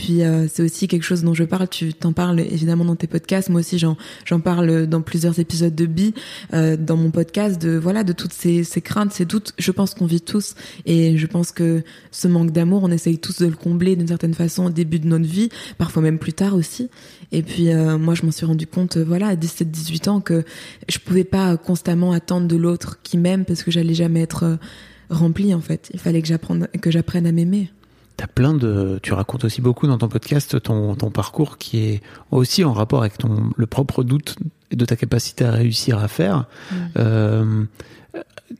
Puis 0.00 0.22
euh, 0.22 0.46
c'est 0.50 0.62
aussi 0.62 0.88
quelque 0.88 1.02
chose 1.02 1.22
dont 1.22 1.34
je 1.34 1.44
parle, 1.44 1.68
tu 1.68 1.92
t'en 1.92 2.14
parles 2.14 2.40
évidemment 2.40 2.86
dans 2.86 2.96
tes 2.96 3.06
podcasts, 3.06 3.50
moi 3.50 3.60
aussi 3.60 3.78
j'en 3.78 3.98
j'en 4.24 4.40
parle 4.40 4.86
dans 4.86 5.02
plusieurs 5.02 5.38
épisodes 5.38 5.74
de 5.74 5.84
Bi, 5.84 6.14
euh, 6.54 6.78
dans 6.78 6.96
mon 6.96 7.10
podcast, 7.10 7.60
de 7.60 7.76
voilà 7.76 8.02
de 8.02 8.14
toutes 8.14 8.32
ces, 8.32 8.64
ces 8.64 8.80
craintes, 8.80 9.12
ces 9.12 9.26
doutes, 9.26 9.52
je 9.58 9.70
pense 9.70 9.92
qu'on 9.92 10.06
vit 10.06 10.22
tous 10.22 10.54
et 10.86 11.18
je 11.18 11.26
pense 11.26 11.52
que 11.52 11.82
ce 12.12 12.28
manque 12.28 12.50
d'amour, 12.50 12.80
on 12.82 12.90
essaye 12.90 13.18
tous 13.18 13.40
de 13.40 13.46
le 13.46 13.56
combler 13.56 13.94
d'une 13.94 14.08
certaine 14.08 14.32
façon 14.32 14.64
au 14.64 14.70
début 14.70 15.00
de 15.00 15.06
notre 15.06 15.26
vie, 15.26 15.50
parfois 15.76 16.00
même 16.00 16.18
plus 16.18 16.32
tard 16.32 16.54
aussi. 16.54 16.88
Et 17.30 17.42
puis 17.42 17.70
euh, 17.70 17.98
moi 17.98 18.14
je 18.14 18.24
m'en 18.24 18.32
suis 18.32 18.46
rendu 18.46 18.66
compte 18.66 18.96
voilà 18.96 19.26
à 19.26 19.34
17-18 19.34 20.08
ans 20.08 20.20
que 20.22 20.44
je 20.88 20.98
pouvais 20.98 21.24
pas 21.24 21.58
constamment 21.58 22.12
attendre 22.12 22.48
de 22.48 22.56
l'autre 22.56 23.00
qui 23.02 23.18
m'aime 23.18 23.44
parce 23.44 23.62
que 23.62 23.70
j'allais 23.70 23.92
jamais 23.92 24.22
être 24.22 24.58
remplie 25.10 25.52
en 25.52 25.60
fait. 25.60 25.90
Il 25.92 26.00
fallait 26.00 26.22
que 26.22 26.28
j'apprenne 26.28 26.68
que 26.80 26.90
j'apprenne 26.90 27.26
à 27.26 27.32
m'aimer 27.32 27.70
plein 28.26 28.54
de, 28.54 28.98
tu 29.02 29.12
racontes 29.12 29.44
aussi 29.44 29.60
beaucoup 29.60 29.86
dans 29.86 29.98
ton 29.98 30.08
podcast 30.08 30.60
ton, 30.62 30.94
ton 30.94 31.10
parcours 31.10 31.58
qui 31.58 31.78
est 31.78 32.00
aussi 32.30 32.64
en 32.64 32.72
rapport 32.72 33.00
avec 33.00 33.18
ton, 33.18 33.50
le 33.56 33.66
propre 33.66 34.02
doute 34.04 34.36
de 34.72 34.84
ta 34.84 34.96
capacité 34.96 35.44
à 35.44 35.50
réussir 35.50 35.98
à 35.98 36.08
faire. 36.08 36.44
Euh, 36.96 37.64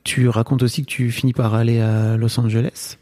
tu 0.03 0.27
racontes 0.29 0.63
aussi 0.63 0.81
que 0.81 0.87
tu 0.87 1.11
finis 1.11 1.33
par 1.33 1.53
aller 1.53 1.79
à 1.79 2.17
Los 2.17 2.39
Angeles. 2.39 2.97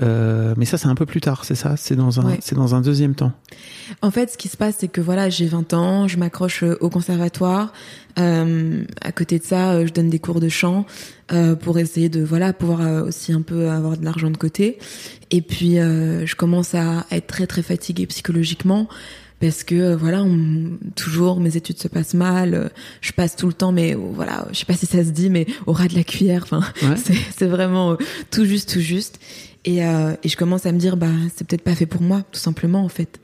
Euh, 0.00 0.54
mais 0.56 0.64
ça, 0.64 0.78
c'est 0.78 0.86
un 0.86 0.94
peu 0.94 1.06
plus 1.06 1.20
tard, 1.20 1.44
c'est 1.44 1.54
ça? 1.56 1.76
C'est 1.76 1.96
dans 1.96 2.20
un, 2.20 2.24
Ouais. 2.26 2.38
c'est 2.40 2.54
dans 2.54 2.74
un 2.74 2.80
deuxième 2.80 3.14
temps. 3.14 3.32
En 4.02 4.10
fait, 4.10 4.30
ce 4.30 4.38
qui 4.38 4.48
se 4.48 4.56
passe, 4.56 4.76
c'est 4.78 4.88
que 4.88 5.00
voilà, 5.00 5.28
j'ai 5.28 5.46
20 5.46 5.72
ans, 5.74 6.06
je 6.06 6.18
m'accroche 6.18 6.62
euh, 6.62 6.76
au 6.80 6.88
conservatoire. 6.88 7.72
Euh, 8.18 8.84
à 9.00 9.12
côté 9.12 9.38
de 9.38 9.44
ça, 9.44 9.72
euh, 9.72 9.86
je 9.86 9.92
donne 9.92 10.08
des 10.08 10.18
cours 10.18 10.40
de 10.40 10.48
chant 10.48 10.86
euh, 11.32 11.54
pour 11.56 11.78
essayer 11.78 12.08
de 12.08 12.22
voilà 12.22 12.52
pouvoir 12.52 13.04
aussi 13.04 13.32
un 13.32 13.42
peu 13.42 13.68
avoir 13.70 13.96
de 13.96 14.04
l'argent 14.04 14.30
de 14.30 14.36
côté. 14.36 14.78
Et 15.30 15.42
puis, 15.42 15.78
euh, 15.78 16.26
je 16.26 16.36
commence 16.36 16.74
à 16.74 17.04
être 17.10 17.26
très 17.26 17.46
très 17.46 17.62
fatiguée 17.62 18.06
psychologiquement 18.06 18.88
parce 19.40 19.62
que 19.62 19.94
voilà, 19.94 20.22
on- 20.24 20.78
toujours 20.96 21.38
mes 21.40 21.56
études 21.56 21.78
se 21.78 21.86
passent 21.88 22.14
mal. 22.14 22.70
Je 23.00 23.12
passe 23.12 23.36
tout 23.36 23.46
le 23.46 23.52
temps, 23.52 23.72
mais 23.72 23.94
euh, 23.94 23.98
voilà, 24.14 24.46
je 24.52 24.58
sais 24.58 24.64
pas 24.64 24.74
si 24.74 24.86
ça 24.86 25.04
se 25.04 25.10
dit, 25.10 25.30
mais 25.30 25.46
au 25.66 25.72
ras 25.72 25.86
de 25.88 25.94
la 25.94 26.02
cuillère. 26.04 26.42
Enfin, 26.44 26.60
Ouais. 26.82 26.96
c'est 27.36 27.46
vraiment 27.46 27.96
tout 28.30 28.44
juste, 28.44 28.72
tout 28.72 28.80
juste. 28.80 29.18
Et, 29.68 29.84
euh, 29.84 30.14
et 30.24 30.30
je 30.30 30.36
commence 30.38 30.64
à 30.64 30.72
me 30.72 30.78
dire, 30.78 30.96
bah, 30.96 31.10
c'est 31.36 31.46
peut-être 31.46 31.60
pas 31.60 31.74
fait 31.74 31.84
pour 31.84 32.00
moi, 32.00 32.22
tout 32.32 32.40
simplement, 32.40 32.82
en 32.82 32.88
fait. 32.88 33.20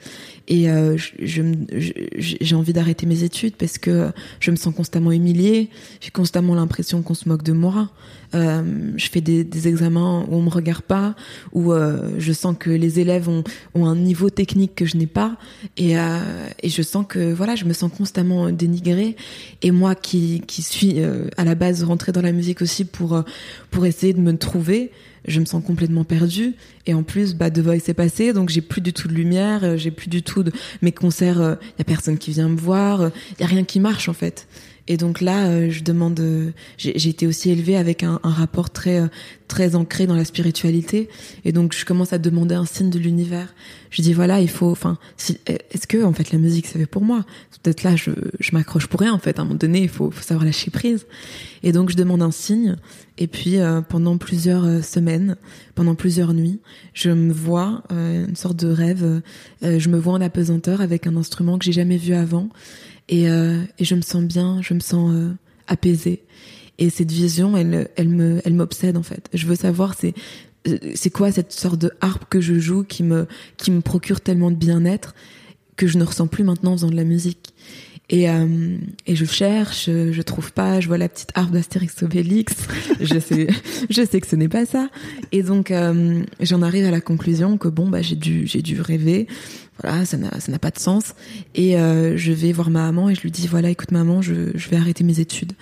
Et 0.47 0.69
euh, 0.69 0.99
j'ai 1.23 2.55
envie 2.55 2.75
d'arrêter 2.75 3.07
mes 3.07 3.23
études 3.23 3.57
parce 3.57 3.79
que 3.79 4.11
je 4.41 4.51
me 4.51 4.57
sens 4.57 4.75
constamment 4.75 5.11
humiliée. 5.11 5.71
J'ai 6.03 6.11
constamment 6.11 6.55
l'impression 6.55 7.01
qu'on 7.01 7.15
se 7.15 7.31
moque 7.31 7.45
de 7.45 7.55
moi. 7.55 7.89
Euh, 8.35 8.93
je 8.95 9.09
fais 9.09 9.23
des, 9.23 9.69
examens 9.69 10.27
où 10.29 10.37
on 10.37 10.43
me 10.43 10.51
regarde 10.51 10.83
pas, 10.83 11.17
où 11.55 11.73
je 12.19 12.33
sens 12.35 12.55
que 12.59 12.69
les 12.69 13.01
élèves 13.01 13.27
ont, 13.31 13.43
un 13.75 13.97
niveau 13.97 14.29
technique 14.29 14.75
que 14.75 14.85
je 14.85 14.99
n'ai 14.99 15.07
pas, 15.07 15.39
et, 15.79 15.95
je 15.95 16.83
sens 16.83 17.07
que 17.09 17.33
voilà, 17.33 17.55
je 17.55 17.65
me 17.65 17.73
sens 17.73 17.91
constamment 17.91 18.51
dénigrée. 18.51 19.17
Et 19.63 19.71
moi, 19.71 19.95
qui, 19.95 20.43
qui 20.47 20.61
suis 20.61 21.01
à 21.39 21.45
la 21.45 21.55
base 21.55 21.85
rentrée 21.85 22.13
dans 22.13 22.21
la 22.21 22.33
musique 22.33 22.61
aussi 22.61 22.85
pour 22.85 23.25
pour 23.71 23.87
essayer 23.87 24.13
de 24.13 24.21
me 24.21 24.37
trouver, 24.37 24.93
je 25.27 25.41
me 25.41 25.45
sens 25.45 25.63
complètement 25.65 26.05
perdue. 26.05 26.55
Et 26.87 26.95
en 26.95 27.03
plus, 27.03 27.35
bah, 27.35 27.51
The 27.51 27.61
Voice 27.61 27.89
est 27.89 27.95
passé, 27.95 28.33
donc 28.33 28.49
j'ai 28.49 28.61
plus 28.61 28.81
du 28.81 28.93
tout 28.93 29.09
de 29.09 29.15
lumière, 29.15 29.65
euh, 29.65 29.77
j'ai 29.77 29.91
plus 29.91 30.09
du 30.09 30.23
tout 30.23 30.43
de 30.43 30.53
mes 30.83 30.93
concerts. 30.93 31.37
Il 31.37 31.79
y 31.79 31.83
a 31.83 31.85
personne 31.85 32.19
qui 32.19 32.33
vient 32.33 32.49
me 32.49 32.57
voir, 32.57 33.11
il 33.39 33.41
y 33.41 33.45
a 33.45 33.49
rien 33.49 33.65
qui 33.65 33.81
marche 33.81 34.09
en 34.09 34.15
fait. 34.15 34.47
Et 34.87 34.99
donc 34.99 35.21
là, 35.23 35.47
euh, 35.47 35.71
je 35.71 35.83
demande. 35.83 36.21
euh, 36.21 36.51
j'ai 36.77 37.09
été 37.09 37.27
aussi 37.27 37.51
élevée 37.51 37.77
avec 37.77 38.03
un, 38.03 38.21
un 38.23 38.31
rapport 38.31 38.69
très 38.71 39.01
euh, 39.01 39.09
très 39.49 39.75
ancré 39.77 40.07
dans 40.07 40.15
la 40.17 40.25
spiritualité, 40.25 41.09
et 41.45 41.53
donc 41.53 41.75
je 41.75 41.85
commence 41.85 42.13
à 42.13 42.19
demander 42.19 42.55
un 42.55 42.67
signe 42.67 42.91
de 42.91 42.99
l'univers. 42.99 43.55
Je 43.91 44.03
dis 44.03 44.13
voilà, 44.13 44.41
il 44.41 44.51
faut. 44.51 44.71
Enfin, 44.71 44.99
si, 45.17 45.39
est-ce 45.47 45.87
que 45.87 46.05
en 46.05 46.13
fait 46.13 46.33
la 46.33 46.39
musique 46.39 46.67
c'est 46.67 46.79
fait 46.79 46.87
pour 46.87 47.03
moi? 47.03 47.25
Peut-être 47.63 47.83
là, 47.83 47.97
je, 47.97 48.11
je 48.41 48.51
m'accroche 48.53 48.87
pour 48.87 49.01
rien 49.01 49.15
en 49.15 49.19
fait. 49.19 49.39
À 49.39 49.43
un 49.43 49.45
moment 49.47 49.57
donné, 49.57 49.81
il 49.83 49.89
faut, 49.89 50.11
faut 50.11 50.23
savoir 50.23 50.45
lâcher 50.45 50.71
prise. 50.71 51.07
Et 51.63 51.73
donc 51.73 51.89
je 51.91 51.97
demande 51.97 52.21
un 52.21 52.31
signe, 52.31 52.77
et 53.17 53.27
puis 53.27 53.59
euh, 53.59 53.81
pendant 53.81 54.19
plusieurs 54.19 54.85
semaines, 54.85 55.37
pendant 55.75 55.95
plusieurs 55.95 56.35
nuits, 56.35 56.61
je 56.93 57.09
me 57.09 57.33
vois 57.33 57.83
euh, 57.91 58.27
une 58.27 58.37
sorte 58.37 58.57
de 58.57 58.69
rêve. 58.69 59.23
euh, 59.63 59.79
je 59.79 59.89
me 59.89 59.99
vois 59.99 60.13
en 60.13 60.21
apesanteur 60.21 60.83
avec 60.83 61.07
un 61.07 61.17
instrument 61.17 61.59
que 61.59 61.65
j'ai 61.65 61.73
jamais 61.73 61.97
vu 61.97 62.13
avant. 62.13 62.51
Et, 63.09 63.29
euh, 63.29 63.63
et 63.79 63.85
je 63.85 63.95
me 63.95 64.01
sens 64.01 64.23
bien, 64.23 64.61
je 64.63 64.75
me 64.75 64.81
sens 64.81 65.13
euh, 65.15 65.33
apaisée. 65.67 66.23
Et 66.79 66.91
cette 66.91 67.13
vision, 67.13 67.57
elle, 67.57 67.89
elle 67.97 68.09
me, 68.09 68.41
elle 68.45 68.55
m'obsède 68.55 68.97
en 68.97 69.03
fait. 69.03 69.29
Je 69.33 69.47
veux 69.47 69.55
savoir 69.55 69.95
c'est, 69.95 70.15
c'est 70.95 71.11
quoi 71.11 71.31
cette 71.31 71.53
sorte 71.53 71.79
de 71.79 71.93
harpe 72.01 72.25
que 72.29 72.41
je 72.41 72.59
joue 72.59 72.85
qui 72.85 73.03
me, 73.03 73.27
qui 73.57 73.71
me 73.71 73.81
procure 73.81 74.21
tellement 74.21 74.51
de 74.51 74.57
bien-être 74.57 75.15
que 75.77 75.87
je 75.87 75.99
ne 75.99 76.05
ressens 76.05 76.27
plus 76.27 76.45
maintenant 76.45 76.73
en 76.73 76.77
faisant 76.77 76.91
de 76.91 76.97
la 76.97 77.05
musique. 77.05 77.55
Et, 78.11 78.29
euh, 78.29 78.77
et 79.07 79.17
je 79.17 79.25
cherche, 79.25 79.87
je 79.87 80.23
trouve 80.23 80.53
pas, 80.53 80.79
je 80.81 80.89
vois 80.89 80.99
la 80.99 81.09
petite 81.09 81.31
harpe 81.35 81.53
d'Astérix 81.53 82.03
Obélix, 82.03 82.55
je 83.01 83.19
sais, 83.19 83.47
je 83.89 84.05
sais 84.05 84.21
que 84.21 84.27
ce 84.27 84.37
n'est 84.37 84.49
pas 84.49 84.67
ça. 84.67 84.91
Et 85.33 85.43
donc 85.43 85.71
euh, 85.71 86.23
j'en 86.41 86.61
arrive 86.61 86.85
à 86.85 86.91
la 86.91 87.01
conclusion 87.01 87.57
que 87.57 87.69
bon 87.69 87.89
bah 87.89 88.03
j'ai 88.03 88.17
dû, 88.17 88.47
j'ai 88.47 88.61
dû 88.61 88.79
rêver, 88.81 89.27
voilà, 89.83 90.05
ça 90.05 90.17
n'a, 90.17 90.59
pas 90.59 90.71
de 90.71 90.79
sens. 90.79 91.15
Et 91.55 91.77
euh, 91.77 92.17
je 92.17 92.33
vais 92.33 92.53
voir 92.53 92.71
ma 92.71 92.83
maman 92.83 93.11
et 93.11 93.15
je 93.15 93.23
lui 93.23 93.31
dis 93.31 93.47
voilà, 93.47 93.71
écoute 93.71 93.91
maman, 93.91 94.23
je, 94.23 94.51
je 94.55 94.69
vais 94.69 94.77
arrêter 94.77 95.05
mes 95.05 95.21
études. 95.21 95.53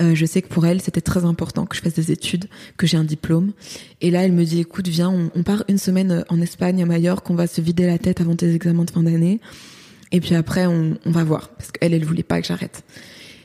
Euh, 0.00 0.14
je 0.14 0.26
sais 0.26 0.42
que 0.42 0.48
pour 0.48 0.66
elle 0.66 0.80
c'était 0.80 1.00
très 1.00 1.24
important 1.24 1.66
que 1.66 1.76
je 1.76 1.82
fasse 1.82 1.94
des 1.94 2.10
études, 2.10 2.46
que 2.76 2.86
j'ai 2.86 2.96
un 2.96 3.04
diplôme. 3.04 3.52
Et 4.00 4.10
là 4.10 4.24
elle 4.24 4.32
me 4.32 4.44
dit 4.44 4.60
écoute 4.60 4.88
viens, 4.88 5.10
on, 5.10 5.30
on 5.34 5.42
part 5.42 5.64
une 5.68 5.78
semaine 5.78 6.24
en 6.28 6.40
Espagne 6.40 6.82
à 6.82 6.86
Majorque, 6.86 7.28
on 7.30 7.34
va 7.34 7.46
se 7.46 7.60
vider 7.60 7.86
la 7.86 7.98
tête 7.98 8.20
avant 8.20 8.34
tes 8.34 8.52
examens 8.54 8.84
de 8.84 8.90
fin 8.90 9.02
d'année. 9.02 9.40
Et 10.12 10.20
puis 10.20 10.34
après, 10.34 10.66
on, 10.66 10.98
on 11.04 11.10
va 11.10 11.24
voir. 11.24 11.48
Parce 11.48 11.72
qu'elle, 11.72 11.94
elle 11.94 12.04
voulait 12.04 12.22
pas 12.22 12.40
que 12.40 12.46
j'arrête. 12.46 12.84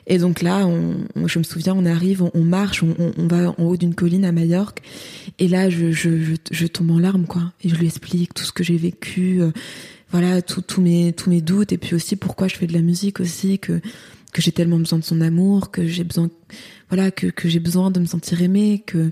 Et 0.05 0.19
donc 0.19 0.41
là, 0.41 0.65
on, 0.65 1.27
je 1.27 1.39
me 1.39 1.43
souviens, 1.43 1.73
on 1.75 1.85
arrive, 1.85 2.23
on, 2.33 2.43
marche, 2.43 2.81
on, 2.83 3.27
va 3.27 3.53
en 3.57 3.63
haut 3.63 3.75
d'une 3.75 3.93
colline 3.93 4.23
à 4.23 4.31
Majorque. 4.31 4.81
Et 5.37 5.49
là, 5.49 5.69
je, 5.69 5.91
je, 5.91 6.23
je, 6.23 6.33
je 6.49 6.67
tombe 6.67 6.91
en 6.91 6.99
larmes, 6.99 7.25
quoi. 7.25 7.51
Et 7.63 7.69
je 7.69 7.75
lui 7.75 7.87
explique 7.87 8.33
tout 8.33 8.43
ce 8.43 8.53
que 8.53 8.63
j'ai 8.63 8.77
vécu, 8.77 9.41
voilà, 10.11 10.41
tout- 10.41 10.61
tous 10.61 10.81
mes, 10.81 11.13
tous 11.13 11.29
mes 11.29 11.41
doutes. 11.41 11.71
Et 11.73 11.77
puis 11.77 11.95
aussi 11.95 12.15
pourquoi 12.15 12.47
je 12.47 12.55
fais 12.55 12.67
de 12.67 12.73
la 12.73 12.81
musique 12.81 13.19
aussi, 13.19 13.59
que, 13.59 13.79
que 14.33 14.41
j'ai 14.41 14.51
tellement 14.51 14.77
besoin 14.79 14.99
de 14.99 15.03
son 15.03 15.21
amour, 15.21 15.71
que 15.71 15.85
j'ai 15.87 16.03
besoin, 16.03 16.29
voilà, 16.89 17.11
que, 17.11 17.27
que 17.27 17.49
j'ai 17.49 17.59
besoin 17.59 17.91
de 17.91 17.99
me 17.99 18.05
sentir 18.05 18.41
aimée, 18.41 18.83
que, 18.85 19.11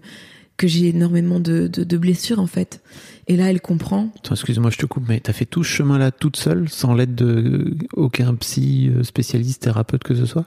que 0.57 0.67
j'ai 0.67 0.87
énormément 0.89 1.39
de, 1.39 1.67
de, 1.67 1.83
de 1.83 1.97
blessures, 1.97 2.39
en 2.39 2.47
fait. 2.47 2.81
Et 3.27 3.35
là, 3.35 3.49
elle 3.49 3.59
comprend. 3.59 4.13
Excuse-moi, 4.29 4.69
je 4.69 4.77
te 4.77 4.85
coupe, 4.85 5.05
mais 5.09 5.19
t'as 5.19 5.33
fait 5.33 5.45
tout 5.45 5.63
ce 5.63 5.69
chemin-là 5.71 6.11
toute 6.11 6.37
seule, 6.37 6.69
sans 6.69 6.93
l'aide 6.93 7.15
de 7.15 7.75
aucun 7.93 8.35
psy, 8.35 8.89
euh, 8.89 9.03
spécialiste, 9.03 9.63
thérapeute 9.63 10.03
que 10.03 10.15
ce 10.15 10.25
soit? 10.25 10.45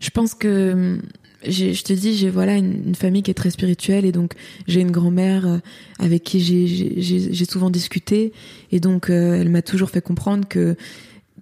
Je 0.00 0.10
pense 0.10 0.34
que 0.34 0.98
je 1.50 1.82
te 1.82 1.92
dis, 1.92 2.16
j'ai 2.16 2.30
voilà 2.30 2.56
une, 2.56 2.88
une 2.88 2.94
famille 2.94 3.22
qui 3.22 3.30
est 3.30 3.34
très 3.34 3.50
spirituelle 3.50 4.04
et 4.04 4.12
donc 4.12 4.32
j'ai 4.66 4.80
une 4.80 4.90
grand-mère 4.90 5.46
euh, 5.46 5.58
avec 5.98 6.22
qui 6.24 6.40
j'ai- 6.40 6.66
j'ai 6.66 6.94
j'ai- 7.02 7.32
j'ai 7.32 7.44
souvent 7.44 7.70
discuté 7.70 8.32
et 8.72 8.80
donc 8.80 9.10
euh, 9.10 9.34
elle 9.40 9.48
m'a 9.48 9.62
toujours 9.62 9.90
fait 9.90 10.00
comprendre 10.02 10.46
que 10.48 10.76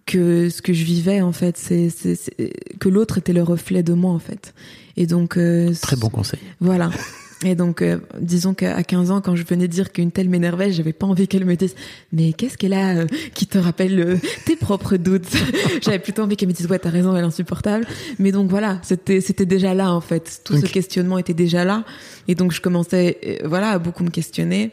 que 0.06 0.50
ce 0.50 0.60
que 0.60 0.72
je 0.74 0.84
vivais 0.84 1.20
en 1.22 1.32
fait, 1.32 1.56
c'est 1.56 1.88
c'est- 1.90 2.14
c'est- 2.16 2.52
que 2.78 2.88
l'autre 2.90 3.16
était 3.18 3.32
le 3.32 3.42
reflet 3.42 3.82
de 3.82 3.94
moi 3.94 4.12
en 4.12 4.18
fait. 4.18 4.52
Et 4.96 5.06
donc 5.06 5.36
euh, 5.38 5.72
Très 5.80 5.96
bon 5.96 6.08
conseil. 6.10 6.40
voilà. 6.60 6.90
Et 7.44 7.54
donc, 7.54 7.82
euh, 7.82 7.98
disons 8.18 8.54
qu'à 8.54 8.82
15 8.82 9.10
ans, 9.10 9.20
quand 9.20 9.36
je 9.36 9.44
venais 9.44 9.68
dire 9.68 9.92
qu'une 9.92 10.10
telle 10.10 10.28
m'énervait, 10.28 10.72
j'avais 10.72 10.92
pas 10.92 11.06
envie 11.06 11.28
qu'elle 11.28 11.44
me 11.44 11.56
dise 11.56 11.74
Mais 12.12 12.32
qu'est-ce 12.32 12.56
qu'elle 12.56 12.72
a 12.72 12.96
euh, 12.96 13.06
qui 13.34 13.46
te 13.46 13.58
rappelle 13.58 14.00
euh, 14.00 14.16
tes 14.46 14.56
propres 14.56 14.96
doutes? 14.96 15.28
J'avais 15.82 15.98
plutôt 15.98 16.22
envie 16.22 16.36
qu'elle 16.36 16.48
me 16.48 16.54
dise 16.54 16.66
Ouais, 16.66 16.78
t'as 16.78 16.90
raison, 16.90 17.14
elle 17.14 17.22
est 17.22 17.26
insupportable. 17.26 17.86
Mais 18.18 18.32
donc 18.32 18.48
voilà, 18.48 18.78
c'était 18.82 19.20
c'était 19.20 19.46
déjà 19.46 19.74
là 19.74 19.92
en 19.92 20.00
fait. 20.00 20.40
Tout 20.44 20.56
ce 20.56 20.66
questionnement 20.66 21.18
était 21.18 21.34
déjà 21.34 21.64
là. 21.64 21.84
Et 22.28 22.34
donc, 22.34 22.52
je 22.52 22.60
commençais 22.60 23.18
euh, 23.26 23.46
voilà, 23.46 23.70
à 23.70 23.78
beaucoup 23.78 24.04
me 24.04 24.10
questionner. 24.10 24.72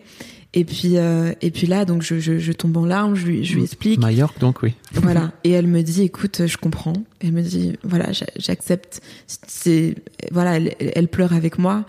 Et 0.53 0.65
puis, 0.65 0.97
euh, 0.97 1.31
et 1.41 1.49
puis 1.49 1.65
là, 1.65 1.85
donc 1.85 2.01
je, 2.01 2.19
je, 2.19 2.37
je 2.37 2.51
tombe 2.51 2.75
en 2.75 2.85
larmes, 2.85 3.15
je 3.15 3.25
lui, 3.25 3.45
je 3.45 3.55
lui 3.55 3.63
explique. 3.63 3.99
Majorque, 4.01 4.37
donc 4.39 4.61
oui. 4.63 4.73
Voilà. 4.95 5.31
Et 5.45 5.51
elle 5.51 5.65
me 5.67 5.81
dit, 5.81 6.01
écoute, 6.03 6.41
je 6.45 6.57
comprends. 6.57 6.91
Elle 7.21 7.31
me 7.31 7.41
dit, 7.41 7.77
voilà, 7.83 8.11
j'a- 8.11 8.25
j'accepte. 8.37 8.99
C'est, 9.47 9.95
voilà, 10.29 10.57
elle, 10.57 10.75
elle 10.79 11.07
pleure 11.07 11.31
avec 11.31 11.57
moi. 11.57 11.85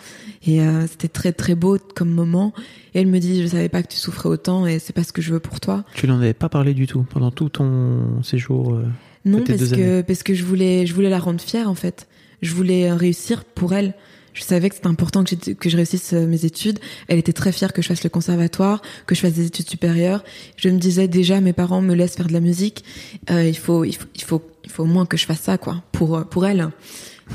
Et 0.46 0.61
euh, 0.61 0.87
c'était 0.87 1.09
très 1.09 1.33
très 1.33 1.57
beau 1.57 1.77
comme 1.96 2.11
moment. 2.11 2.53
Et 2.94 3.01
elle 3.01 3.09
me 3.09 3.18
dit, 3.18 3.42
je 3.42 3.48
savais 3.48 3.68
pas 3.68 3.83
que 3.83 3.88
tu 3.88 3.96
souffrais 3.98 4.29
autant 4.29 4.64
et 4.64 4.79
c'est 4.79 4.92
pas 4.92 5.03
ce 5.03 5.12
que 5.12 5.22
je 5.22 5.33
veux 5.33 5.40
pour 5.40 5.59
toi. 5.59 5.85
Tu 5.94 6.07
n'en 6.07 6.18
avais 6.18 6.33
pas 6.35 6.48
parlé 6.48 6.72
du 6.72 6.87
tout 6.87 7.03
pendant 7.11 7.33
tout 7.33 7.48
ton 7.48 8.22
séjour. 8.22 8.75
euh, 8.75 8.85
Non, 9.25 9.42
parce 9.44 9.70
que 9.70 9.75
années. 9.75 10.03
parce 10.05 10.22
que 10.22 10.35
je 10.35 10.44
voulais 10.44 10.87
je 10.87 10.94
voulais 10.94 11.11
la 11.11 11.18
rendre 11.18 11.40
fière 11.40 11.68
en 11.68 11.75
fait. 11.75 12.07
Je 12.42 12.55
voulais 12.55 12.88
euh, 12.90 12.94
réussir 12.94 13.44
pour 13.44 13.72
elle. 13.72 13.94
Je 14.35 14.42
savais 14.42 14.68
que 14.68 14.75
c'était 14.75 14.88
important 14.88 15.25
que, 15.25 15.68
je 15.68 15.77
réussisse 15.77 16.12
euh, 16.14 16.27
mes 16.27 16.45
études. 16.45 16.79
Elle 17.09 17.18
était 17.18 17.33
très 17.33 17.53
fière 17.53 17.73
que 17.73 17.83
je 17.83 17.88
fasse 17.88 18.05
le 18.05 18.11
conservatoire, 18.11 18.81
que 19.07 19.14
je 19.14 19.21
fasse 19.21 19.35
des 19.35 19.47
études 19.47 19.68
supérieures. 19.68 20.25
Je 20.57 20.68
me 20.68 20.79
disais 20.79 21.09
déjà, 21.09 21.40
mes 21.40 21.53
parents 21.53 21.83
me 21.83 21.95
laissent 21.95 22.16
faire 22.16 22.29
de 22.29 22.33
la 22.33 22.40
musique. 22.40 22.85
Euh, 23.31 23.45
il 23.45 23.57
faut 23.57 23.85
il 23.85 23.95
faut 23.95 24.07
il 24.14 24.23
faut 24.23 24.42
il 24.64 24.71
faut 24.71 24.85
au 24.85 24.87
moins 24.87 25.07
que 25.07 25.16
je 25.16 25.27
fasse 25.27 25.40
ça 25.40 25.59
quoi 25.59 25.83
pour 25.92 26.16
euh, 26.16 26.23
pour 26.23 26.47
elle. 26.47 26.71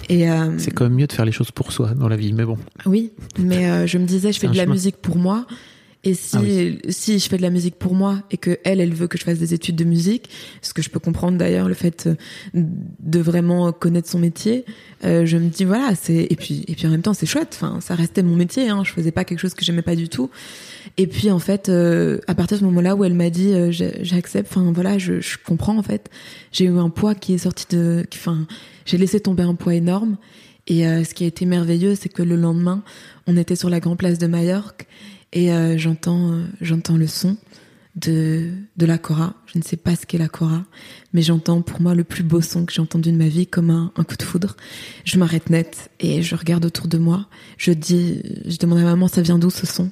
Et 0.09 0.29
euh, 0.29 0.57
C'est 0.57 0.71
quand 0.71 0.85
même 0.85 0.95
mieux 0.95 1.07
de 1.07 1.13
faire 1.13 1.25
les 1.25 1.31
choses 1.31 1.51
pour 1.51 1.71
soi 1.71 1.93
dans 1.93 2.07
la 2.07 2.15
vie, 2.15 2.33
mais 2.33 2.45
bon. 2.45 2.57
oui, 2.85 3.11
mais 3.39 3.69
euh, 3.69 3.87
je 3.87 3.97
me 3.97 4.05
disais, 4.05 4.31
je 4.31 4.39
fais 4.39 4.47
de 4.47 4.55
la 4.55 4.63
chemin. 4.63 4.73
musique 4.73 4.97
pour 4.97 5.17
moi. 5.17 5.45
Et 6.07 6.13
si, 6.13 6.37
Ah 6.37 6.39
oui. 6.41 6.79
si 6.87 7.19
je 7.19 7.27
fais 7.27 7.35
de 7.35 7.41
la 7.41 7.49
musique 7.49 7.75
pour 7.75 7.93
moi 7.93 8.23
et 8.31 8.37
que 8.37 8.59
elle, 8.63 8.79
elle 8.79 8.93
veut 8.93 9.07
que 9.07 9.17
je 9.17 9.25
fasse 9.25 9.39
des 9.39 9.53
études 9.53 9.75
de 9.75 9.83
musique, 9.83 10.29
ce 10.61 10.73
que 10.73 10.81
je 10.81 10.89
peux 10.89 10.99
comprendre 11.01 11.37
d'ailleurs, 11.37 11.67
le 11.67 11.73
fait 11.73 12.07
euh, 12.07 12.15
de 12.53 13.19
vraiment 13.19 13.73
connaître 13.73 14.09
son 14.09 14.17
métier, 14.17 14.63
euh, 15.03 15.25
je 15.25 15.35
me 15.35 15.49
dis 15.49 15.65
voilà, 15.65 15.95
c'est 15.95 16.25
et 16.29 16.35
puis 16.37 16.63
et 16.69 16.75
puis 16.75 16.87
en 16.87 16.91
même 16.91 17.01
temps 17.01 17.13
c'est 17.13 17.25
chouette. 17.25 17.59
Enfin, 17.61 17.81
ça 17.81 17.93
restait 17.93 18.23
mon 18.23 18.37
métier. 18.37 18.69
Hein, 18.69 18.83
je 18.85 18.91
faisais 18.93 19.11
pas 19.11 19.25
quelque 19.25 19.39
chose 19.39 19.53
que 19.53 19.65
j'aimais 19.65 19.81
pas 19.81 19.97
du 19.97 20.07
tout. 20.07 20.29
Et 20.95 21.07
puis 21.07 21.29
en 21.29 21.39
fait, 21.39 21.67
euh, 21.67 22.19
à 22.27 22.35
partir 22.35 22.55
de 22.57 22.61
ce 22.61 22.65
moment-là 22.67 22.95
où 22.95 23.03
elle 23.03 23.13
m'a 23.13 23.29
dit 23.29 23.53
euh, 23.53 23.71
j'accepte, 23.71 24.47
enfin 24.49 24.71
voilà, 24.71 24.97
je, 24.97 25.19
je 25.19 25.37
comprends 25.45 25.77
en 25.77 25.83
fait. 25.83 26.09
J'ai 26.53 26.65
eu 26.65 26.77
un 26.77 26.89
poids 26.89 27.15
qui 27.15 27.33
est 27.33 27.39
sorti 27.39 27.65
de, 27.75 28.05
enfin, 28.13 28.47
j'ai 28.85 28.97
laissé 28.97 29.19
tomber 29.19 29.43
un 29.43 29.55
poids 29.55 29.75
énorme. 29.75 30.15
Et 30.69 30.83
ce 30.83 31.13
qui 31.13 31.23
a 31.23 31.27
été 31.27 31.45
merveilleux, 31.45 31.95
c'est 31.95 32.09
que 32.09 32.21
le 32.21 32.35
lendemain, 32.35 32.83
on 33.25 33.37
était 33.37 33.55
sur 33.55 33.69
la 33.69 33.79
grande 33.79 33.97
place 33.97 34.17
de 34.17 34.27
Majorque 34.27 34.85
et 35.33 35.51
euh, 35.51 35.77
j'entends 35.77 36.31
euh, 36.31 36.45
j'entends 36.61 36.97
le 36.97 37.07
son 37.07 37.37
de 37.95 38.51
de 38.77 38.85
la 38.85 38.97
cora. 38.97 39.33
Je 39.45 39.57
ne 39.57 39.63
sais 39.63 39.77
pas 39.77 39.95
ce 39.95 40.05
qu'est 40.05 40.17
la 40.17 40.27
cora, 40.27 40.63
mais 41.13 41.21
j'entends 41.21 41.61
pour 41.61 41.81
moi 41.81 41.95
le 41.95 42.03
plus 42.03 42.23
beau 42.23 42.41
son 42.41 42.65
que 42.65 42.73
j'ai 42.73 42.81
entendu 42.81 43.11
de 43.11 43.17
ma 43.17 43.27
vie 43.27 43.47
comme 43.47 43.69
un, 43.69 43.91
un 43.95 44.03
coup 44.03 44.17
de 44.17 44.23
foudre. 44.23 44.55
Je 45.03 45.17
m'arrête 45.17 45.49
net 45.49 45.89
et 45.99 46.21
je 46.21 46.35
regarde 46.35 46.65
autour 46.65 46.87
de 46.87 46.97
moi. 46.97 47.27
Je 47.57 47.71
dis, 47.71 48.21
je 48.45 48.57
demande 48.57 48.79
à 48.79 48.83
maman 48.83 49.07
ça 49.07 49.21
vient 49.21 49.39
d'où 49.39 49.49
ce 49.49 49.65
son? 49.65 49.91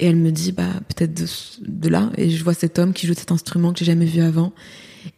Et 0.00 0.06
elle 0.06 0.16
me 0.16 0.32
dit, 0.32 0.50
bah 0.50 0.72
peut-être 0.88 1.12
de, 1.60 1.88
là. 1.88 2.10
Et 2.16 2.30
je 2.30 2.42
vois 2.42 2.54
cet 2.54 2.78
homme 2.78 2.94
qui 2.94 3.06
joue 3.06 3.12
cet 3.12 3.32
instrument 3.32 3.72
que 3.72 3.80
j'ai 3.80 3.84
jamais 3.84 4.06
vu 4.06 4.22
avant. 4.22 4.54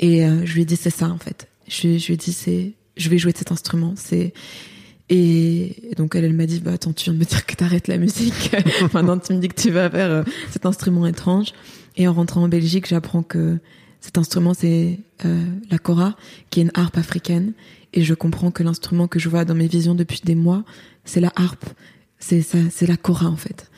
Et 0.01 0.25
euh, 0.25 0.45
je 0.45 0.55
lui 0.55 0.67
dit, 0.67 0.77
c'est 0.77 0.91
ça 0.91 1.09
en 1.09 1.19
fait. 1.19 1.49
Je, 1.69 1.87
lui 1.87 2.17
dit, 2.17 2.33
c'est, 2.33 2.73
je 2.97 3.09
vais 3.09 3.17
jouer 3.17 3.33
de 3.33 3.39
cet 3.39 3.53
instrument. 3.53 3.95
C'est 3.97 4.35
et 5.15 5.91
donc 5.99 6.15
elle, 6.15 6.25
elle 6.25 6.33
m'a 6.33 6.47
dit, 6.47 6.61
bah 6.61 6.73
attends, 6.73 6.95
tu 6.95 7.05
viens 7.05 7.13
de 7.13 7.19
me 7.19 7.25
dire 7.27 7.45
que 7.45 7.55
t'arrêtes 7.55 7.87
la 7.87 7.99
musique. 7.99 8.51
Maintenant, 8.95 9.19
tu 9.19 9.35
me 9.35 9.41
dis 9.41 9.49
que 9.49 9.61
tu 9.61 9.71
vas 9.71 9.91
faire 9.91 10.11
euh, 10.11 10.23
cet 10.51 10.65
instrument 10.65 11.07
étrange. 11.07 11.53
Et 11.99 12.09
en 12.09 12.15
rentrant 12.15 12.43
en 12.43 12.49
Belgique, 12.49 12.87
j'apprends 12.89 13.23
que 13.23 13.59
cet 14.01 14.17
instrument, 14.17 14.55
c'est 14.55 15.01
euh, 15.27 15.45
la 15.71 15.77
kora, 15.77 16.17
qui 16.49 16.61
est 16.61 16.63
une 16.63 16.71
harpe 16.73 16.97
africaine. 16.97 17.53
Et 17.93 18.05
je 18.05 18.15
comprends 18.15 18.51
que 18.51 18.63
l'instrument 18.63 19.07
que 19.07 19.19
je 19.19 19.29
vois 19.29 19.45
dans 19.45 19.55
mes 19.55 19.67
visions 19.67 19.95
depuis 19.95 20.23
des 20.25 20.35
mois, 20.35 20.65
c'est 21.05 21.21
la 21.21 21.31
harpe. 21.37 21.67
C'est 22.19 22.87
la 22.87 22.97
kora 22.97 23.27
en 23.27 23.37
fait. 23.37 23.71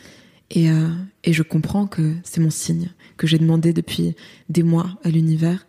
Et, 0.53 0.71
euh, 0.71 0.89
et 1.25 1.33
je 1.33 1.43
comprends 1.43 1.89
que 1.89 2.15
c'est 2.23 2.41
mon 2.41 2.51
signe 2.51 2.91
que 3.17 3.27
j'ai 3.27 3.39
demandé 3.39 3.73
depuis 3.73 4.15
des 4.51 4.63
mois 4.63 4.99
à 5.03 5.09
l'univers. 5.09 5.67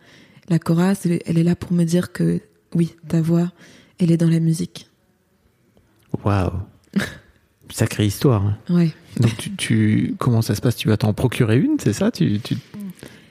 La 0.48 0.60
kora, 0.60 0.92
elle 1.04 1.38
est 1.38 1.42
là 1.42 1.56
pour 1.56 1.72
me 1.72 1.82
dire 1.82 2.12
que 2.12 2.40
oui, 2.72 2.94
ta 3.08 3.20
voix, 3.20 3.50
elle 3.98 4.12
est 4.12 4.16
dans 4.16 4.30
la 4.30 4.38
musique. 4.38 4.88
Waouh 6.24 6.50
Sacrée 7.70 8.06
histoire. 8.06 8.42
hein. 8.46 8.56
Ouais. 8.70 8.90
Donc 9.20 9.36
tu, 9.38 9.50
tu- 9.56 10.14
comment 10.18 10.40
ça 10.40 10.54
se 10.54 10.60
passe? 10.60 10.76
Tu 10.76 10.88
vas 10.88 10.96
t'en 10.96 11.12
procurer 11.12 11.58
une, 11.58 11.76
c'est 11.82 11.92
ça? 11.92 12.10
Tu, 12.10 12.38
tu- 12.40 12.56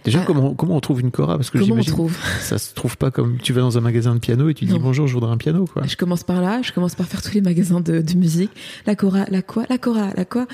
Déjà, 0.03 0.19
Ah. 0.21 0.23
comment, 0.27 0.53
comment 0.53 0.75
on 0.75 0.79
trouve 0.81 1.01
une 1.01 1.09
Cora? 1.09 1.35
Parce 1.37 1.49
que 1.49 1.57
Comment 1.57 1.75
on 1.75 1.83
trouve? 1.83 2.15
ça 2.41 2.59
se 2.59 2.75
trouve 2.75 2.95
pas 2.95 3.09
comme 3.09 3.37
tu 3.39 3.53
vas 3.53 3.61
dans 3.61 3.77
un 3.77 3.81
magasin 3.81 4.13
de 4.13 4.19
piano 4.19 4.49
et 4.49 4.53
tu 4.53 4.65
dis 4.65 4.73
Non. 4.73 4.79
bonjour, 4.79 5.07
je 5.07 5.13
voudrais 5.15 5.31
un 5.31 5.37
piano, 5.37 5.65
quoi. 5.65 5.81
Je 5.87 5.95
commence 5.95 6.23
par 6.23 6.41
là, 6.41 6.61
je 6.61 6.71
commence 6.73 6.93
par 6.93 7.07
faire 7.07 7.23
tous 7.23 7.33
les 7.33 7.41
magasins 7.41 7.79
de, 7.79 8.01
de 8.01 8.13
musique. 8.13 8.51
La 8.85 8.95
Cora, 8.95 9.25
la 9.31 9.41
quoi, 9.41 9.63
la 9.67 9.79
Cora, 9.79 10.11
la 10.15 10.25
quoi? 10.25 10.45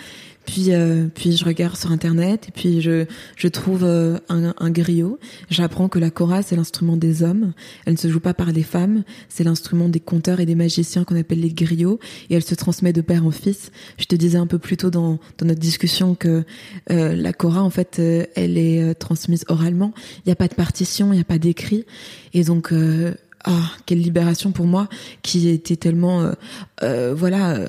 Puis, 0.45 0.73
euh, 0.73 1.07
puis 1.13 1.37
je 1.37 1.45
regarde 1.45 1.77
sur 1.77 1.91
internet 1.91 2.47
et 2.49 2.51
puis 2.51 2.81
je, 2.81 3.05
je 3.35 3.47
trouve 3.47 3.83
euh, 3.83 4.17
un, 4.29 4.53
un 4.57 4.69
griot. 4.71 5.19
J'apprends 5.49 5.87
que 5.87 5.99
la 5.99 6.09
Cora 6.09 6.41
c'est 6.41 6.55
l'instrument 6.55 6.97
des 6.97 7.23
hommes. 7.23 7.53
Elle 7.85 7.93
ne 7.93 7.97
se 7.97 8.09
joue 8.09 8.19
pas 8.19 8.33
par 8.33 8.51
les 8.51 8.63
femmes. 8.63 9.03
C'est 9.29 9.43
l'instrument 9.43 9.87
des 9.87 9.99
conteurs 9.99 10.39
et 10.39 10.45
des 10.45 10.55
magiciens 10.55 11.03
qu'on 11.03 11.19
appelle 11.19 11.41
les 11.41 11.53
griots 11.53 11.99
et 12.29 12.35
elle 12.35 12.43
se 12.43 12.55
transmet 12.55 12.93
de 12.93 13.01
père 13.01 13.25
en 13.25 13.31
fils. 13.31 13.71
Je 13.97 14.05
te 14.05 14.15
disais 14.15 14.37
un 14.37 14.47
peu 14.47 14.59
plus 14.59 14.77
tôt 14.77 14.89
dans, 14.89 15.19
dans 15.37 15.45
notre 15.45 15.59
discussion 15.59 16.15
que 16.15 16.43
euh, 16.89 17.15
la 17.15 17.33
Cora 17.33 17.63
en 17.63 17.69
fait 17.69 17.99
euh, 17.99 18.25
elle 18.35 18.57
est 18.57 18.81
euh, 18.81 18.93
transmise 18.93 19.45
oralement. 19.47 19.93
Il 20.17 20.29
n'y 20.29 20.33
a 20.33 20.35
pas 20.35 20.47
de 20.47 20.55
partition, 20.55 21.13
il 21.13 21.15
n'y 21.15 21.21
a 21.21 21.25
pas 21.25 21.37
d'écrit 21.37 21.85
et 22.33 22.43
donc 22.43 22.73
euh, 22.73 23.13
ah 23.43 23.71
quelle 23.85 24.01
libération 24.01 24.51
pour 24.51 24.65
moi 24.65 24.87
qui 25.21 25.49
était 25.49 25.75
tellement 25.75 26.21
euh, 26.21 26.33
euh, 26.83 27.13
voilà 27.15 27.59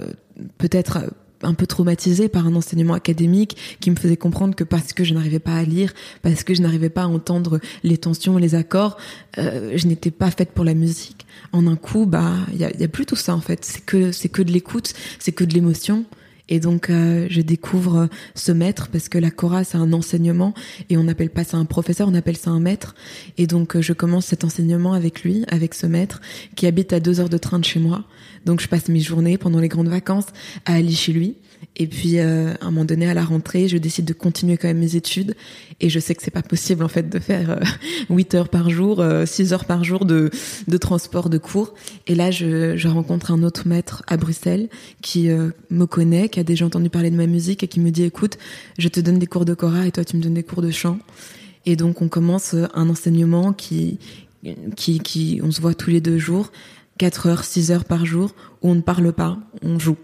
peut-être 0.59 1.05
un 1.43 1.55
peu 1.55 1.67
traumatisée 1.67 2.29
par 2.29 2.47
un 2.47 2.55
enseignement 2.55 2.95
académique 2.95 3.57
qui 3.81 3.91
me 3.91 3.97
faisait 3.97 4.17
comprendre 4.17 4.55
que 4.55 4.65
parce 4.65 4.93
que 4.93 5.05
je 5.05 5.15
n'arrivais 5.15 5.39
pas 5.39 5.55
à 5.55 5.63
lire, 5.63 5.93
parce 6.23 6.45
que 6.45 6.55
je 6.55 6.63
n'arrivais 6.63 6.91
pas 6.91 7.03
à 7.03 7.07
entendre 7.07 7.61
les 7.83 7.99
tensions, 7.99 8.37
les 8.37 8.55
accords, 8.55 8.97
euh, 9.39 9.73
je 9.77 9.87
n'étais 9.87 10.11
pas 10.11 10.31
faite 10.31 10.53
pour 10.53 10.65
la 10.65 10.75
musique. 10.75 11.27
En 11.53 11.67
un 11.67 11.77
coup, 11.77 12.07
bah, 12.07 12.33
il 12.53 12.59
y 12.59 12.65
a, 12.65 12.77
y 12.77 12.85
a 12.85 12.89
plus 12.89 13.07
tout 13.07 13.17
ça 13.17 13.35
en 13.35 13.41
fait. 13.41 13.65
C'est 13.65 13.85
que 13.85 14.13
c'est 14.13 14.29
que 14.29 14.43
de 14.43 14.53
l'écoute, 14.53 14.93
c'est 15.19 15.33
que 15.33 15.45
de 15.45 15.55
l'émotion. 15.55 16.05
Et 16.53 16.61
donc, 16.61 16.91
euh, 16.91 17.27
je 17.31 17.41
découvre 17.41 18.11
ce 18.35 18.53
maître 18.53 18.88
parce 18.93 19.09
que 19.09 19.17
la 19.17 19.31
Cora, 19.31 19.65
c'est 19.65 19.79
un 19.79 19.95
enseignement 19.95 20.53
et 20.91 20.99
on 20.99 21.03
n'appelle 21.03 21.31
pas 21.31 21.45
ça 21.45 21.57
un 21.57 21.65
professeur, 21.65 22.09
on 22.09 22.15
appelle 22.15 22.37
ça 22.37 22.51
un 22.51 22.61
maître. 22.61 22.95
Et 23.38 23.47
donc, 23.47 23.75
euh, 23.75 23.81
je 23.81 23.95
commence 23.95 24.27
cet 24.27 24.45
enseignement 24.45 24.93
avec 24.93 25.23
lui, 25.23 25.47
avec 25.49 25.73
ce 25.73 25.87
maître 25.87 26.21
qui 26.55 26.67
habite 26.67 26.93
à 26.93 27.01
deux 27.01 27.21
heures 27.21 27.31
de 27.31 27.38
train 27.38 27.59
de 27.59 27.65
chez 27.65 27.81
moi. 27.81 28.05
Donc, 28.45 28.61
je 28.61 28.69
passe 28.69 28.91
mes 28.91 29.01
journées 29.01 29.38
pendant 29.38 29.61
les 29.61 29.69
grandes 29.69 29.88
vacances 29.88 30.27
à 30.67 30.75
aller 30.75 30.93
chez 30.93 31.15
lui. 31.15 31.37
Et 31.77 31.87
puis, 31.87 32.18
euh, 32.18 32.55
à 32.61 32.66
un 32.66 32.70
moment 32.70 32.85
donné, 32.85 33.09
à 33.09 33.14
la 33.14 33.25
rentrée, 33.25 33.68
je 33.68 33.79
décide 33.79 34.05
de 34.05 34.12
continuer 34.12 34.57
quand 34.57 34.68
même 34.68 34.79
mes 34.79 34.96
études. 34.96 35.35
Et 35.81 35.88
je 35.88 35.98
sais 35.98 36.14
que 36.14 36.22
c'est 36.22 36.31
pas 36.31 36.42
possible, 36.42 36.85
en 36.85 36.88
fait, 36.88 37.09
de 37.09 37.18
faire 37.18 37.51
euh, 37.51 37.61
8 38.11 38.35
heures 38.35 38.48
par 38.48 38.70
jour, 38.70 39.01
euh, 39.01 39.27
6 39.27 39.53
heures 39.53 39.64
par 39.64 39.83
jour 39.85 40.05
de, 40.05 40.31
de 40.68 40.77
transport, 40.77 41.31
de 41.31 41.38
cours. 41.38 41.75
Et 42.07 42.14
là, 42.14 42.31
je, 42.31 42.77
je 42.77 42.88
rencontre 42.88 43.31
un 43.31 43.42
autre 43.42 43.66
maître 43.66 44.03
à 44.07 44.16
Bruxelles 44.16 44.68
qui 45.01 45.31
euh, 45.31 45.51
me 45.70 45.87
connaît, 45.87 46.29
qui 46.29 46.40
a 46.40 46.44
déjà 46.44 46.66
entendu 46.66 46.90
parler 46.90 47.11
de 47.11 47.16
ma 47.16 47.27
musique 47.27 47.62
et 47.62 47.68
qui 47.68 47.81
me 47.81 47.90
dit, 47.90 48.05
écoute, 48.05 48.38
je 48.79 48.88
te 48.88 49.01
donne 49.01 49.18
des 49.18 49.27
cours 49.27 49.44
de 49.44 49.55
kora 49.55 49.87
et 49.87 49.92
toi, 49.92 50.05
tu 50.05 50.16
me 50.16 50.22
donnes 50.22 50.35
des 50.35 50.42
cours 50.42 50.62
de 50.62 50.70
chant. 50.70 50.98
Et 51.64 51.77
donc, 51.77 52.03
on 52.03 52.09
commence 52.09 52.55
euh, 52.55 52.66
un 52.75 52.88
enseignement 52.88 53.53
qui, 53.53 53.98
qui, 54.77 55.01
qui, 55.01 55.40
on 55.42 55.51
se 55.51 55.61
voit 55.61 55.75
tous 55.75 55.90
les 55.90 56.01
deux 56.01 56.18
jours, 56.18 56.51
4 56.98 57.27
heures, 57.27 57.44
6 57.44 57.70
heures 57.70 57.85
par 57.85 58.05
jour, 58.05 58.35
où 58.62 58.70
on 58.70 58.75
ne 58.75 58.81
parle 58.81 59.12
pas, 59.12 59.38
on 59.62 59.79
joue. 59.79 59.96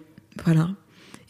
Voilà. 0.44 0.70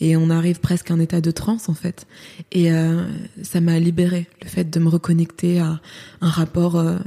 Et 0.00 0.16
on 0.16 0.30
arrive 0.30 0.61
presque 0.61 0.90
à 0.90 0.94
un 0.94 1.00
état 1.00 1.20
de 1.20 1.30
transe, 1.30 1.68
en 1.68 1.74
fait. 1.74 2.06
Et 2.52 2.72
euh, 2.72 3.04
ça 3.42 3.61
m'a 3.61 3.78
libéré 3.78 4.28
le 4.42 4.48
fait 4.48 4.70
de 4.70 4.78
me 4.78 4.88
reconnecter 4.88 5.58
à 5.58 5.80
un 6.20 6.28
rapport 6.28 6.76
euh, 6.76 6.98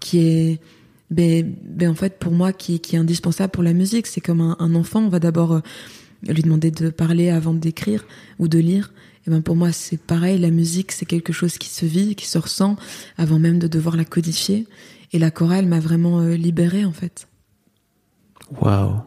qui 0.00 0.18
est, 0.18 0.60
ben, 1.10 1.54
ben, 1.62 1.90
en 1.90 1.94
fait, 1.94 2.18
pour 2.18 2.32
moi, 2.32 2.52
qui, 2.52 2.80
qui 2.80 2.96
est 2.96 2.98
indispensable 2.98 3.52
pour 3.52 3.62
la 3.62 3.72
musique. 3.72 4.06
C'est 4.06 4.20
comme 4.20 4.40
un, 4.40 4.56
un 4.58 4.74
enfant, 4.74 5.00
on 5.00 5.08
va 5.08 5.20
d'abord 5.20 5.52
euh, 5.52 5.60
lui 6.26 6.42
demander 6.42 6.70
de 6.70 6.90
parler 6.90 7.30
avant 7.30 7.54
d'écrire 7.54 8.04
ou 8.38 8.48
de 8.48 8.58
lire. 8.58 8.92
Et 9.26 9.30
ben 9.30 9.42
pour 9.42 9.56
moi, 9.56 9.72
c'est 9.72 9.96
pareil. 9.96 10.38
La 10.38 10.50
musique, 10.50 10.92
c'est 10.92 11.06
quelque 11.06 11.32
chose 11.32 11.58
qui 11.58 11.68
se 11.68 11.84
vit, 11.84 12.14
qui 12.14 12.26
se 12.26 12.38
ressent, 12.38 12.76
avant 13.18 13.38
même 13.38 13.58
de 13.58 13.66
devoir 13.66 13.96
la 13.96 14.04
codifier. 14.04 14.66
Et 15.12 15.18
la 15.18 15.30
chorale 15.30 15.66
m'a 15.66 15.80
vraiment 15.80 16.20
euh, 16.20 16.34
libérée, 16.34 16.84
en 16.84 16.92
fait. 16.92 17.28
Waouh, 18.60 19.00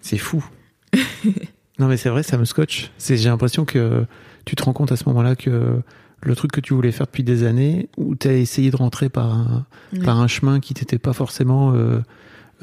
c'est 0.00 0.18
fou. 0.18 0.44
non 1.78 1.86
mais 1.88 1.96
c'est 1.96 2.08
vrai, 2.08 2.22
ça 2.22 2.38
me 2.38 2.44
scotche. 2.44 2.90
C'est, 2.98 3.16
j'ai 3.16 3.28
l'impression 3.28 3.64
que 3.64 4.04
tu 4.44 4.56
te 4.56 4.62
rends 4.62 4.72
compte 4.72 4.92
à 4.92 4.96
ce 4.96 5.04
moment-là 5.08 5.36
que 5.36 5.80
le 6.22 6.34
truc 6.36 6.52
que 6.52 6.60
tu 6.60 6.72
voulais 6.74 6.92
faire 6.92 7.06
depuis 7.06 7.24
des 7.24 7.44
années, 7.44 7.88
où 7.96 8.14
tu 8.16 8.28
as 8.28 8.34
essayé 8.34 8.70
de 8.70 8.76
rentrer 8.76 9.08
par 9.08 9.32
un, 9.34 9.66
Ouais. 9.92 10.00
par 10.00 10.20
un 10.20 10.26
chemin 10.26 10.60
qui 10.60 10.72
t'était 10.74 10.98
pas 10.98 11.12
forcément, 11.12 11.72
euh, 11.74 12.00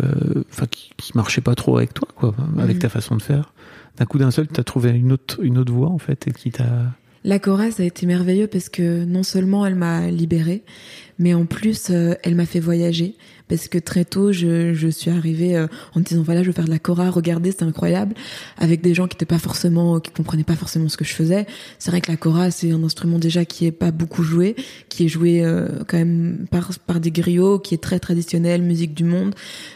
euh, 0.03 0.43
enfin 0.49 0.65
qui, 0.65 0.91
qui 0.97 1.11
marchait 1.15 1.41
pas 1.41 1.55
trop 1.55 1.77
avec 1.77 1.93
toi, 1.93 2.07
quoi, 2.15 2.33
avec 2.57 2.79
ta 2.79 2.89
façon 2.89 3.15
de 3.15 3.21
faire. 3.21 3.53
D'un 3.97 4.05
coup 4.05 4.17
d'un 4.17 4.31
seul, 4.31 4.47
tu 4.47 4.59
as 4.59 4.63
trouvé 4.63 4.89
une 4.91 5.11
autre, 5.11 5.39
une 5.43 5.57
autre 5.57 5.71
voie 5.71 5.89
en 5.89 5.97
fait, 5.97 6.27
et 6.27 6.31
qui 6.31 6.51
t'a. 6.51 6.65
La 7.23 7.37
chorale, 7.37 7.71
ça 7.71 7.83
a 7.83 7.85
été 7.85 8.07
merveilleux 8.07 8.47
parce 8.47 8.67
que 8.69 9.03
non 9.05 9.21
seulement 9.21 9.63
elle 9.65 9.75
m'a 9.75 10.07
libérée, 10.09 10.63
mais 11.19 11.35
en 11.35 11.45
plus, 11.45 11.89
euh, 11.91 12.15
elle 12.23 12.33
m'a 12.33 12.47
fait 12.47 12.59
voyager. 12.59 13.15
Parce 13.51 13.67
que 13.67 13.77
très 13.77 14.05
tôt, 14.05 14.31
je, 14.31 14.87
suis 14.91 15.11
arrivée 15.11 15.57
euh, 15.57 15.67
en 15.93 15.99
me 15.99 16.05
disant, 16.05 16.21
voilà, 16.21 16.41
je 16.41 16.47
veux 16.47 16.53
faire 16.53 16.63
de 16.63 16.69
la 16.69 16.79
chora, 16.79 17.09
regardez, 17.09 17.51
c'est 17.51 17.63
incroyable, 17.63 18.15
avec 18.57 18.79
des 18.79 18.93
gens 18.93 19.09
qui 19.09 19.17
étaient 19.17 19.25
pas 19.25 19.39
forcément, 19.39 19.99
qui 19.99 20.09
comprenaient 20.09 20.45
pas 20.45 20.55
forcément 20.55 20.87
ce 20.87 20.95
que 20.95 21.03
je 21.03 21.11
faisais. 21.11 21.45
C'est 21.77 21.91
vrai 21.91 21.99
que 21.99 22.09
la 22.09 22.15
chora, 22.15 22.49
c'est 22.49 22.71
un 22.71 22.81
instrument 22.81 23.19
déjà 23.19 23.43
qui 23.43 23.65
est 23.65 23.73
pas 23.73 23.91
beaucoup 23.91 24.23
joué, 24.23 24.55
qui 24.87 25.03
est 25.03 25.09
joué 25.09 25.43
euh, 25.43 25.67
quand 25.85 25.97
même 25.97 26.45
par, 26.49 26.71
par 26.87 27.01
des 27.01 27.11
griots, 27.11 27.59
qui 27.59 27.73
est 27.73 27.83
très 27.83 27.99
traditionnel, 27.99 28.61
musique 28.61 28.93
du 28.93 29.03
monde. 29.03 29.35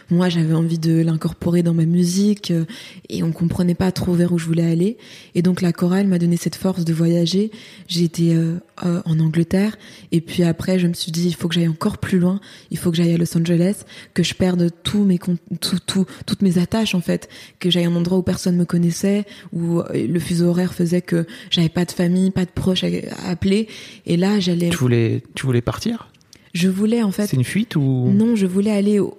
Moi, 0.09 0.29
j'avais 0.29 0.53
envie 0.53 0.79
de 0.79 1.01
l'incorporer 1.01 1.61
dans 1.61 1.73
ma 1.73 1.85
musique, 1.85 2.51
euh, 2.51 2.63
et 3.09 3.23
on 3.23 3.33
comprenait 3.33 3.75
pas 3.75 3.91
trop 3.91 4.13
vers 4.13 4.31
où 4.31 4.37
je 4.37 4.45
voulais 4.45 4.65
aller. 4.65 4.95
Et 5.33 5.41
donc 5.41 5.61
la 5.61 5.73
chorale 5.73 6.07
m'a 6.07 6.17
donné 6.17 6.37
cette 6.37 6.55
force 6.55 6.85
de 6.85 6.93
voyager. 6.93 7.51
J'ai 7.87 8.03
été 8.03 8.35
euh, 8.35 8.55
euh, 8.85 9.01
en 9.05 9.19
Angleterre 9.19 9.77
et 10.11 10.21
puis 10.21 10.43
après 10.43 10.79
je 10.79 10.87
me 10.87 10.93
suis 10.93 11.11
dit 11.11 11.27
il 11.27 11.35
faut 11.35 11.47
que 11.47 11.55
j'aille 11.55 11.67
encore 11.67 11.97
plus 11.97 12.19
loin, 12.19 12.39
il 12.71 12.77
faut 12.77 12.91
que 12.91 12.97
j'aille 12.97 13.13
à 13.13 13.17
Los 13.17 13.37
Angeles, 13.37 13.64
que 14.13 14.23
je 14.23 14.33
perde 14.33 14.69
tous 14.83 15.03
mes 15.03 15.17
con- 15.17 15.37
tout, 15.61 15.79
tout, 15.85 16.05
toutes 16.25 16.41
mes 16.41 16.57
attaches 16.57 16.95
en 16.95 17.01
fait, 17.01 17.29
que 17.59 17.69
j'aille 17.69 17.85
à 17.85 17.89
un 17.89 17.95
endroit 17.95 18.17
où 18.17 18.21
personne 18.23 18.55
me 18.57 18.65
connaissait, 18.65 19.25
où 19.53 19.79
euh, 19.79 19.85
le 20.07 20.19
fuseau 20.19 20.47
horaire 20.47 20.73
faisait 20.73 21.01
que 21.01 21.25
j'avais 21.49 21.69
pas 21.69 21.85
de 21.85 21.91
famille, 21.91 22.31
pas 22.31 22.45
de 22.45 22.51
proches 22.51 22.83
à, 22.83 22.87
à 23.25 23.29
appeler. 23.31 23.67
Et 24.05 24.17
là 24.17 24.39
j'allais 24.39 24.69
Tu 24.69 24.77
voulais, 24.77 25.23
tu 25.35 25.45
voulais 25.45 25.61
partir? 25.61 26.09
Je 26.53 26.69
voulais 26.69 27.03
en 27.03 27.11
fait 27.11 27.27
C'est 27.27 27.35
une 27.37 27.43
fuite 27.43 27.75
ou? 27.75 27.81
Non, 28.13 28.35
je 28.35 28.45
voulais 28.45 28.71
aller 28.71 28.99
au- 28.99 29.17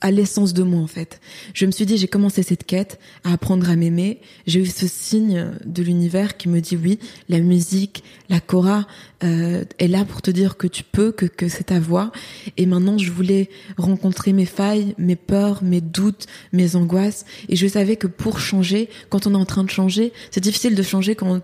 à 0.00 0.10
l'essence 0.10 0.54
de 0.54 0.62
moi 0.62 0.80
en 0.80 0.86
fait. 0.86 1.20
Je 1.54 1.66
me 1.66 1.70
suis 1.70 1.86
dit, 1.86 1.98
j'ai 1.98 2.08
commencé 2.08 2.42
cette 2.42 2.64
quête 2.64 2.98
à 3.24 3.32
apprendre 3.32 3.68
à 3.68 3.76
m'aimer. 3.76 4.20
J'ai 4.46 4.60
eu 4.60 4.66
ce 4.66 4.86
signe 4.86 5.52
de 5.64 5.82
l'univers 5.82 6.36
qui 6.36 6.48
me 6.48 6.60
dit 6.60 6.76
oui, 6.76 6.98
la 7.28 7.40
musique, 7.40 8.02
la 8.28 8.40
chora 8.40 8.86
euh, 9.22 9.64
est 9.78 9.88
là 9.88 10.04
pour 10.04 10.22
te 10.22 10.30
dire 10.30 10.56
que 10.56 10.66
tu 10.66 10.82
peux, 10.84 11.12
que, 11.12 11.26
que 11.26 11.48
c'est 11.48 11.64
ta 11.64 11.80
voix. 11.80 12.12
Et 12.56 12.66
maintenant, 12.66 12.98
je 12.98 13.10
voulais 13.10 13.50
rencontrer 13.76 14.32
mes 14.32 14.46
failles, 14.46 14.94
mes 14.98 15.16
peurs, 15.16 15.62
mes 15.62 15.80
doutes, 15.80 16.26
mes 16.52 16.76
angoisses. 16.76 17.24
Et 17.48 17.56
je 17.56 17.66
savais 17.66 17.96
que 17.96 18.06
pour 18.06 18.40
changer, 18.40 18.88
quand 19.08 19.26
on 19.26 19.32
est 19.32 19.36
en 19.36 19.44
train 19.44 19.64
de 19.64 19.70
changer, 19.70 20.12
c'est 20.30 20.42
difficile 20.42 20.74
de 20.74 20.82
changer 20.82 21.14
quand 21.14 21.40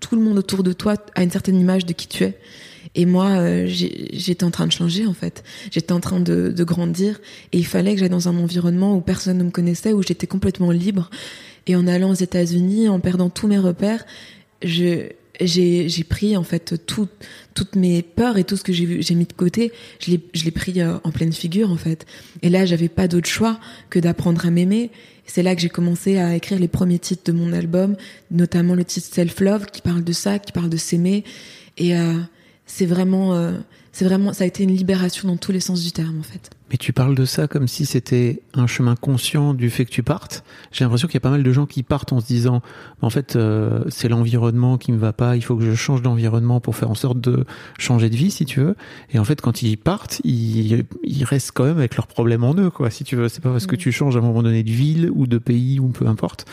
tout 0.00 0.16
le 0.16 0.22
monde 0.22 0.38
autour 0.38 0.62
de 0.62 0.72
toi 0.72 0.96
a 1.14 1.22
une 1.22 1.30
certaine 1.30 1.58
image 1.58 1.86
de 1.86 1.92
qui 1.92 2.06
tu 2.06 2.24
es. 2.24 2.38
Et 2.94 3.06
moi, 3.06 3.26
euh, 3.30 3.66
j'étais 3.66 4.44
en 4.44 4.50
train 4.50 4.66
de 4.66 4.72
changer 4.72 5.06
en 5.06 5.14
fait. 5.14 5.42
J'étais 5.70 5.92
en 5.92 6.00
train 6.00 6.20
de, 6.20 6.50
de 6.50 6.64
grandir 6.64 7.20
et 7.52 7.58
il 7.58 7.66
fallait 7.66 7.94
que 7.94 8.00
j'aille 8.00 8.08
dans 8.08 8.28
un 8.28 8.38
environnement 8.38 8.96
où 8.96 9.00
personne 9.00 9.38
ne 9.38 9.44
me 9.44 9.50
connaissait, 9.50 9.92
où 9.92 10.02
j'étais 10.02 10.26
complètement 10.26 10.70
libre. 10.70 11.10
Et 11.66 11.76
en 11.76 11.86
allant 11.86 12.10
aux 12.10 12.14
États-Unis, 12.14 12.88
en 12.88 13.00
perdant 13.00 13.30
tous 13.30 13.46
mes 13.46 13.58
repères, 13.58 14.04
je 14.62 15.08
j'ai 15.40 15.88
j'ai 15.88 16.04
pris 16.04 16.36
en 16.36 16.44
fait 16.44 16.86
tout, 16.86 17.08
toutes 17.54 17.74
mes 17.74 18.02
peurs 18.02 18.38
et 18.38 18.44
tout 18.44 18.56
ce 18.56 18.62
que 18.62 18.72
j'ai 18.72 19.02
j'ai 19.02 19.14
mis 19.14 19.24
de 19.24 19.32
côté, 19.32 19.72
je 20.00 20.12
l'ai 20.12 20.20
je 20.32 20.44
l'ai 20.44 20.50
pris 20.50 20.80
euh, 20.80 20.98
en 21.02 21.10
pleine 21.10 21.32
figure 21.32 21.70
en 21.70 21.76
fait. 21.76 22.06
Et 22.42 22.48
là, 22.48 22.66
j'avais 22.66 22.88
pas 22.88 23.08
d'autre 23.08 23.28
choix 23.28 23.58
que 23.90 23.98
d'apprendre 23.98 24.46
à 24.46 24.50
m'aimer. 24.50 24.90
C'est 25.26 25.42
là 25.42 25.54
que 25.54 25.60
j'ai 25.60 25.70
commencé 25.70 26.18
à 26.18 26.36
écrire 26.36 26.58
les 26.58 26.68
premiers 26.68 26.98
titres 26.98 27.32
de 27.32 27.36
mon 27.36 27.52
album, 27.52 27.96
notamment 28.30 28.74
le 28.74 28.84
titre 28.84 29.08
Self 29.10 29.40
Love 29.40 29.66
qui 29.66 29.80
parle 29.80 30.04
de 30.04 30.12
ça, 30.12 30.38
qui 30.38 30.52
parle 30.52 30.68
de 30.68 30.76
s'aimer. 30.76 31.24
Et 31.78 31.96
euh, 31.96 32.14
c'est 32.66 32.86
vraiment 32.86 33.34
euh, 33.34 33.52
c'est 33.94 34.04
vraiment 34.04 34.32
ça 34.32 34.42
a 34.42 34.46
été 34.48 34.64
une 34.64 34.74
libération 34.74 35.28
dans 35.28 35.36
tous 35.36 35.52
les 35.52 35.60
sens 35.60 35.82
du 35.82 35.92
terme 35.92 36.18
en 36.18 36.24
fait. 36.24 36.50
Mais 36.70 36.78
tu 36.78 36.92
parles 36.92 37.14
de 37.14 37.26
ça 37.26 37.46
comme 37.46 37.68
si 37.68 37.84
c'était 37.84 38.42
un 38.54 38.66
chemin 38.66 38.96
conscient 38.96 39.52
du 39.52 39.68
fait 39.68 39.84
que 39.84 39.90
tu 39.90 40.02
partes. 40.02 40.44
J'ai 40.72 40.82
l'impression 40.84 41.06
qu'il 41.06 41.14
y 41.14 41.18
a 41.18 41.20
pas 41.20 41.30
mal 41.30 41.42
de 41.42 41.52
gens 41.52 41.66
qui 41.66 41.82
partent 41.82 42.12
en 42.12 42.20
se 42.20 42.26
disant, 42.26 42.62
en 43.02 43.10
fait, 43.10 43.36
euh, 43.36 43.84
c'est 43.90 44.08
l'environnement 44.08 44.78
qui 44.78 44.90
me 44.90 44.96
va 44.96 45.12
pas. 45.12 45.36
Il 45.36 45.42
faut 45.44 45.56
que 45.56 45.64
je 45.64 45.74
change 45.74 46.00
d'environnement 46.00 46.60
pour 46.60 46.74
faire 46.74 46.90
en 46.90 46.94
sorte 46.94 47.20
de 47.20 47.44
changer 47.78 48.08
de 48.08 48.16
vie, 48.16 48.30
si 48.30 48.46
tu 48.46 48.60
veux. 48.60 48.76
Et 49.12 49.18
en 49.18 49.24
fait, 49.24 49.42
quand 49.42 49.62
ils 49.62 49.76
partent, 49.76 50.22
ils, 50.24 50.84
ils 51.04 51.24
restent 51.24 51.52
quand 51.52 51.64
même 51.64 51.76
avec 51.76 51.96
leurs 51.96 52.06
problèmes 52.06 52.44
en 52.44 52.54
eux, 52.54 52.70
quoi. 52.70 52.90
Si 52.90 53.04
tu 53.04 53.14
veux, 53.14 53.28
c'est 53.28 53.42
pas 53.42 53.52
parce 53.52 53.66
que 53.66 53.76
tu 53.76 53.92
changes 53.92 54.16
à 54.16 54.20
un 54.20 54.22
moment 54.22 54.42
donné 54.42 54.62
de 54.62 54.70
ville 54.70 55.10
ou 55.14 55.26
de 55.26 55.36
pays 55.36 55.80
ou 55.80 55.88
peu 55.88 56.06
importe 56.06 56.46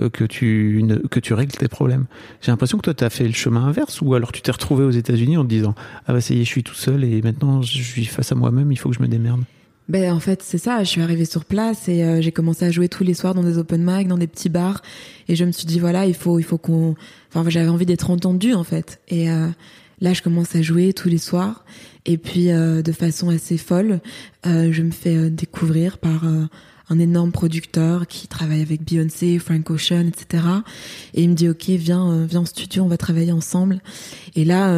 euh, 0.00 0.08
que 0.08 0.24
tu 0.24 0.82
ne, 0.82 0.96
que 0.96 1.20
tu 1.20 1.34
règles 1.34 1.52
tes 1.52 1.68
problèmes. 1.68 2.06
J'ai 2.40 2.50
l'impression 2.50 2.78
que 2.78 2.84
toi, 2.84 2.94
t'as 2.94 3.10
fait 3.10 3.26
le 3.26 3.34
chemin 3.34 3.66
inverse, 3.66 4.00
ou 4.00 4.14
alors 4.14 4.32
tu 4.32 4.40
t'es 4.40 4.50
retrouvé 4.50 4.84
aux 4.84 4.90
États-Unis 4.90 5.36
en 5.36 5.44
te 5.44 5.50
disant, 5.50 5.74
ah 6.06 6.14
bah 6.14 6.22
ça 6.22 6.32
y 6.32 6.40
est, 6.40 6.44
je 6.44 6.48
suis 6.48 6.64
tout 6.64 6.74
seul 6.74 6.87
et 6.88 7.22
maintenant 7.22 7.62
je 7.62 7.82
suis 7.82 8.04
face 8.04 8.32
à 8.32 8.34
moi-même. 8.34 8.72
Il 8.72 8.78
faut 8.78 8.90
que 8.90 8.96
je 8.96 9.02
me 9.02 9.08
démerde. 9.08 9.42
Ben 9.88 10.12
en 10.12 10.20
fait 10.20 10.42
c'est 10.42 10.58
ça, 10.58 10.84
je 10.84 10.88
suis 10.88 11.00
arrivée 11.00 11.24
sur 11.24 11.46
place 11.46 11.88
et 11.88 12.04
euh, 12.04 12.20
j'ai 12.20 12.30
commencé 12.30 12.66
à 12.66 12.70
jouer 12.70 12.90
tous 12.90 13.04
les 13.04 13.14
soirs 13.14 13.34
dans 13.34 13.42
des 13.42 13.56
open 13.56 13.82
mic, 13.82 14.06
dans 14.06 14.18
des 14.18 14.26
petits 14.26 14.50
bars 14.50 14.82
et 15.28 15.34
je 15.34 15.46
me 15.46 15.50
suis 15.50 15.64
dit 15.64 15.80
voilà 15.80 16.04
il 16.04 16.12
faut 16.12 16.38
il 16.38 16.42
faut 16.42 16.58
qu'on, 16.58 16.94
enfin 17.32 17.48
j'avais 17.48 17.70
envie 17.70 17.86
d'être 17.86 18.10
entendue 18.10 18.52
en 18.52 18.64
fait 18.64 19.00
et 19.08 19.30
euh, 19.30 19.48
là 20.02 20.12
je 20.12 20.20
commence 20.20 20.54
à 20.54 20.60
jouer 20.60 20.92
tous 20.92 21.08
les 21.08 21.16
soirs 21.16 21.64
et 22.04 22.18
puis 22.18 22.50
euh, 22.50 22.82
de 22.82 22.92
façon 22.92 23.30
assez 23.30 23.56
folle 23.56 24.00
je 24.44 24.82
me 24.82 24.90
fais 24.90 25.30
découvrir 25.30 25.96
par 25.96 26.24
un 26.90 26.98
énorme 26.98 27.32
producteur 27.32 28.06
qui 28.06 28.28
travaille 28.28 28.62
avec 28.62 28.82
Beyoncé, 28.82 29.38
Frank 29.38 29.70
Ocean, 29.70 30.06
etc. 30.06 30.42
Et 31.14 31.22
il 31.22 31.30
me 31.30 31.34
dit 31.34 31.48
ok 31.48 31.68
viens 31.68 32.26
viens 32.26 32.40
en 32.40 32.46
studio 32.46 32.82
on 32.82 32.88
va 32.88 32.98
travailler 32.98 33.32
ensemble 33.32 33.80
et 34.36 34.44
là 34.44 34.70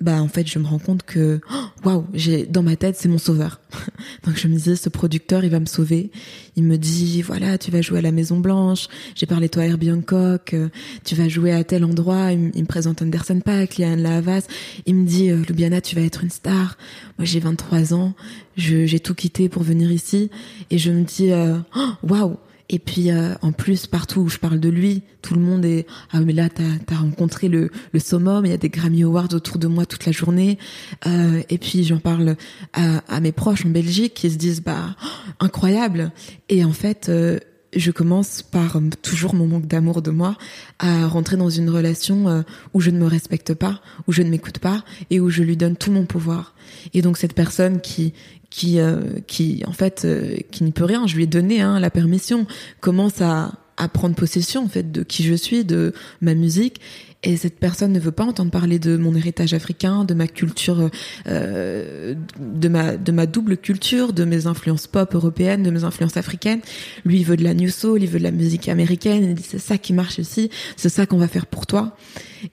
bah 0.00 0.20
en 0.22 0.28
fait 0.28 0.46
je 0.46 0.58
me 0.58 0.66
rends 0.66 0.78
compte 0.78 1.02
que 1.04 1.40
waouh 1.84 2.06
j'ai 2.14 2.44
dans 2.46 2.62
ma 2.62 2.76
tête 2.76 2.96
c'est 2.98 3.08
mon 3.08 3.18
sauveur. 3.18 3.60
Donc 4.24 4.36
je 4.36 4.48
me 4.48 4.54
disais 4.54 4.74
ce 4.74 4.88
producteur 4.88 5.44
il 5.44 5.50
va 5.50 5.60
me 5.60 5.66
sauver. 5.66 6.10
Il 6.56 6.64
me 6.64 6.76
dit 6.76 7.22
voilà 7.22 7.58
tu 7.58 7.70
vas 7.70 7.82
jouer 7.82 7.98
à 7.98 8.02
la 8.02 8.12
Maison 8.12 8.38
Blanche. 8.38 8.88
J'ai 9.14 9.26
parlé 9.26 9.48
toi 9.48 9.62
à 9.62 9.66
Herbie 9.66 9.92
Hancock 9.92 10.54
euh, 10.54 10.68
tu 11.04 11.14
vas 11.14 11.28
jouer 11.28 11.52
à 11.52 11.62
tel 11.62 11.84
endroit. 11.84 12.32
Il, 12.32 12.38
me 12.38 12.66
présente 12.66 13.02
Anderson 13.02 13.40
Paak 13.40 13.76
Liane 13.76 14.02
Lavas 14.02 14.46
il 14.86 14.94
me 14.94 15.06
dit 15.06 15.30
euh, 15.30 15.42
Lubiana 15.46 15.80
tu 15.80 15.94
vas 15.94 16.02
être 16.02 16.24
une 16.24 16.30
star. 16.30 16.76
Moi 17.18 17.24
j'ai 17.24 17.40
23 17.40 17.94
ans. 17.94 18.14
J'ai 18.56 19.00
tout 19.00 19.14
quitté 19.14 19.48
pour 19.48 19.62
venir 19.62 19.92
ici. 19.92 20.30
Et 20.70 20.78
je 20.78 20.90
me 20.90 21.04
dis 21.04 21.32
euh, 21.32 21.58
waouh 22.02 22.36
et 22.72 22.78
puis 22.78 23.10
euh, 23.10 23.34
en 23.42 23.52
plus 23.52 23.86
partout 23.86 24.20
où 24.20 24.28
je 24.28 24.38
parle 24.38 24.58
de 24.58 24.68
lui, 24.68 25.02
tout 25.20 25.34
le 25.34 25.40
monde 25.40 25.64
est 25.64 25.86
ah 26.10 26.20
mais 26.20 26.32
là 26.32 26.48
t'as 26.48 26.94
as 26.94 26.98
rencontré 26.98 27.48
le 27.48 27.70
le 27.92 28.00
summum, 28.00 28.44
il 28.44 28.50
y 28.50 28.54
a 28.54 28.56
des 28.56 28.70
Grammy 28.70 29.04
Awards 29.04 29.32
autour 29.32 29.58
de 29.58 29.68
moi 29.68 29.86
toute 29.86 30.06
la 30.06 30.12
journée. 30.12 30.58
Euh, 31.06 31.42
et 31.50 31.58
puis 31.58 31.84
j'en 31.84 31.98
parle 31.98 32.36
à, 32.72 33.02
à, 33.08 33.20
mes 33.20 33.32
proches 33.32 33.66
en 33.66 33.68
Belgique 33.68 34.14
qui 34.14 34.30
se 34.30 34.36
disent 34.36 34.62
bah 34.62 34.96
incroyable. 35.38 36.12
Et 36.48 36.64
en 36.64 36.72
fait 36.72 37.08
euh, 37.08 37.38
je 37.74 37.90
commence 37.90 38.42
par 38.42 38.78
toujours 39.02 39.34
mon 39.34 39.46
manque 39.46 39.66
d'amour 39.66 40.02
de 40.02 40.10
moi 40.10 40.36
à 40.78 41.06
rentrer 41.06 41.36
dans 41.36 41.50
une 41.50 41.70
relation 41.70 42.28
euh, 42.28 42.42
où 42.74 42.80
je 42.80 42.90
ne 42.90 42.98
me 42.98 43.06
respecte 43.06 43.54
pas, 43.54 43.80
où 44.06 44.12
je 44.12 44.22
ne 44.22 44.28
m'écoute 44.28 44.58
pas 44.58 44.84
et 45.10 45.20
où 45.20 45.30
je 45.30 45.42
lui 45.42 45.56
donne 45.56 45.76
tout 45.76 45.90
mon 45.90 46.04
pouvoir. 46.04 46.54
Et 46.94 47.02
donc 47.02 47.16
cette 47.16 47.34
personne 47.34 47.80
qui 47.80 48.12
qui 48.52 48.80
euh, 48.80 49.00
qui 49.26 49.62
en 49.66 49.72
fait 49.72 50.04
euh, 50.04 50.36
qui 50.50 50.62
n'y 50.62 50.72
peut 50.72 50.84
rien, 50.84 51.06
je 51.06 51.16
lui 51.16 51.24
ai 51.24 51.26
donné 51.26 51.62
hein, 51.62 51.80
la 51.80 51.90
permission, 51.90 52.46
commence 52.80 53.20
à 53.22 53.52
à 53.78 53.88
prendre 53.88 54.14
possession 54.14 54.64
en 54.64 54.68
fait 54.68 54.92
de 54.92 55.02
qui 55.02 55.24
je 55.24 55.34
suis, 55.34 55.64
de 55.64 55.94
ma 56.20 56.34
musique 56.34 56.80
et 57.24 57.36
cette 57.36 57.58
personne 57.58 57.92
ne 57.92 58.00
veut 58.00 58.10
pas 58.10 58.24
entendre 58.24 58.50
parler 58.50 58.78
de 58.78 58.96
mon 58.96 59.14
héritage 59.14 59.54
africain, 59.54 60.04
de 60.04 60.12
ma 60.12 60.26
culture, 60.26 60.90
euh, 61.28 62.14
de 62.38 62.68
ma 62.68 62.96
de 62.96 63.12
ma 63.12 63.26
double 63.26 63.56
culture, 63.56 64.12
de 64.12 64.24
mes 64.24 64.46
influences 64.46 64.88
pop 64.88 65.14
européennes, 65.14 65.62
de 65.62 65.70
mes 65.70 65.84
influences 65.84 66.16
africaines. 66.16 66.60
Lui, 67.04 67.20
il 67.20 67.24
veut 67.24 67.36
de 67.36 67.44
la 67.44 67.54
new 67.54 67.70
soul, 67.70 68.02
il 68.02 68.08
veut 68.08 68.18
de 68.18 68.24
la 68.24 68.32
musique 68.32 68.68
américaine. 68.68 69.22
Il 69.22 69.34
dit 69.34 69.46
c'est 69.48 69.60
ça 69.60 69.78
qui 69.78 69.92
marche 69.92 70.18
ici, 70.18 70.50
c'est 70.76 70.88
ça 70.88 71.06
qu'on 71.06 71.18
va 71.18 71.28
faire 71.28 71.46
pour 71.46 71.66
toi. 71.66 71.96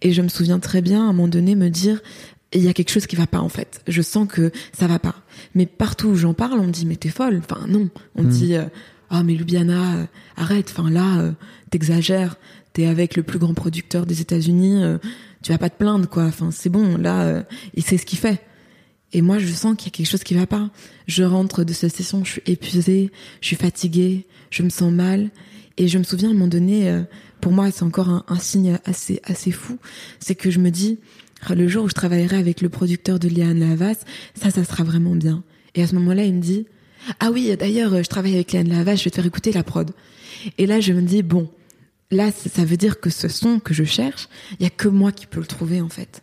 Et 0.04 0.14
je 0.14 0.22
me 0.22 0.30
souviens 0.30 0.60
très 0.60 0.82
bien 0.82 1.02
à 1.02 1.10
un 1.10 1.14
moment 1.14 1.28
donné 1.28 1.56
me 1.56 1.70
dire 1.70 2.02
il 2.54 2.64
y 2.64 2.68
a 2.68 2.74
quelque 2.74 2.92
chose 2.92 3.08
qui 3.08 3.16
va 3.16 3.28
pas 3.28 3.40
en 3.40 3.50
fait. 3.50 3.82
Je 3.88 4.02
sens 4.02 4.28
que 4.28 4.52
ça 4.74 4.88
va 4.88 5.00
pas. 5.00 5.16
Mais 5.56 5.66
partout 5.66 6.10
où 6.10 6.16
j'en 6.16 6.34
parle, 6.34 6.60
on 6.60 6.68
me 6.68 6.72
dit 6.72 6.86
mais 6.86 6.96
t'es 6.96 7.10
folle. 7.10 7.42
Enfin 7.44 7.68
non, 7.68 7.90
on 8.16 8.24
me 8.24 8.28
hmm. 8.28 8.32
dit 8.32 8.56
ah 9.10 9.24
mais 9.24 9.34
Lubiana, 9.34 9.96
euh, 9.96 10.06
arrête. 10.38 10.74
Enfin 10.76 10.90
là, 10.90 11.20
euh, 11.20 11.32
t'exagères 11.70 12.38
t'es 12.74 12.86
avec 12.86 13.16
le 13.16 13.24
plus 13.24 13.40
grand 13.40 13.54
producteur 13.54 14.06
des 14.06 14.22
États-Unis, 14.22 14.84
euh, 14.84 14.98
tu 15.44 15.52
vas 15.52 15.58
pas 15.58 15.70
te 15.70 15.78
plaindre 15.78 16.08
quoi. 16.08 16.26
Enfin, 16.26 16.52
c'est 16.52 16.70
bon, 16.70 16.98
là, 16.98 17.24
euh, 17.24 17.44
il 17.74 17.84
sait 17.84 17.98
ce 17.98 18.06
qu'il 18.06 18.20
fait. 18.20 18.42
Et 19.12 19.22
moi, 19.22 19.40
je 19.40 19.48
sens 19.48 19.76
qu'il 19.76 19.88
y 19.88 19.90
a 19.90 19.98
quelque 19.98 20.10
chose 20.10 20.24
qui 20.24 20.36
va 20.36 20.46
pas. 20.46 20.70
Je 21.08 21.24
rentre 21.24 21.64
de 21.64 21.74
cette 21.74 21.96
session, 21.96 22.24
je 22.24 22.34
suis 22.34 22.42
épuisée, 22.46 23.12
je 23.42 23.48
suis 23.48 23.56
fatiguée, 23.56 24.28
je 24.52 24.62
me 24.62 24.70
sens 24.70 24.92
mal. 24.92 25.30
Et 25.78 25.88
je 25.88 25.98
me 25.98 26.04
souviens 26.04 26.30
à 26.30 26.32
un 26.32 26.36
moment 26.36 26.48
donné, 26.48 26.90
euh, 26.90 27.02
pour 27.42 27.52
moi, 27.52 27.72
c'est 27.72 27.84
encore 27.84 28.10
un, 28.10 28.24
un, 28.28 28.38
signe 28.38 28.78
assez 28.86 29.22
assez 29.24 29.52
fou, 29.52 29.80
c'est 30.20 30.36
que 30.36 30.52
je 30.52 30.60
me 30.60 30.70
dis, 30.70 31.00
le 31.50 31.68
jour 31.68 31.86
où 31.86 31.90
je 31.90 31.94
travaillerai 31.94 32.38
avec 32.38 32.62
le 32.62 32.70
producteur 32.70 33.20
de 33.20 33.28
Liane 33.28 33.60
Lavas, 33.60 34.06
ça, 34.36 34.52
ça 34.52 34.64
sera 34.64 34.84
vraiment 34.84 35.16
bien. 35.16 35.44
Et 35.76 35.84
à 35.84 35.88
ce 35.88 35.96
moment-là, 35.96 36.24
il 36.24 36.36
me 36.36 36.42
dit, 36.42 36.66
ah 37.20 37.32
oui, 37.32 37.56
d'ailleurs, 37.58 38.04
je 38.04 38.10
travaille 38.10 38.36
avec 38.36 38.52
Liane 38.52 38.70
Lavas, 38.70 38.96
je 38.96 39.06
vais 39.06 39.10
te 39.10 39.16
faire 39.16 39.26
écouter 39.26 39.52
la 39.52 39.64
prod. 39.64 39.92
Et 40.58 40.66
là, 40.66 40.80
je 40.80 40.94
me 40.94 41.02
dis, 41.02 41.24
bon, 41.24 41.50
là, 42.12 42.32
ça 42.32 42.66
veut 42.66 42.78
dire 42.78 43.00
que 43.00 43.10
ce 43.10 43.28
son 43.28 43.60
que 43.60 43.74
je 43.74 43.84
cherche, 43.84 44.28
il 44.60 44.64
y 44.64 44.66
a 44.66 44.70
que 44.70 44.88
moi 44.88 45.12
qui 45.12 45.28
peux 45.28 45.40
le 45.40 45.46
trouver 45.46 45.82
en 45.82 45.90
fait. 45.90 46.22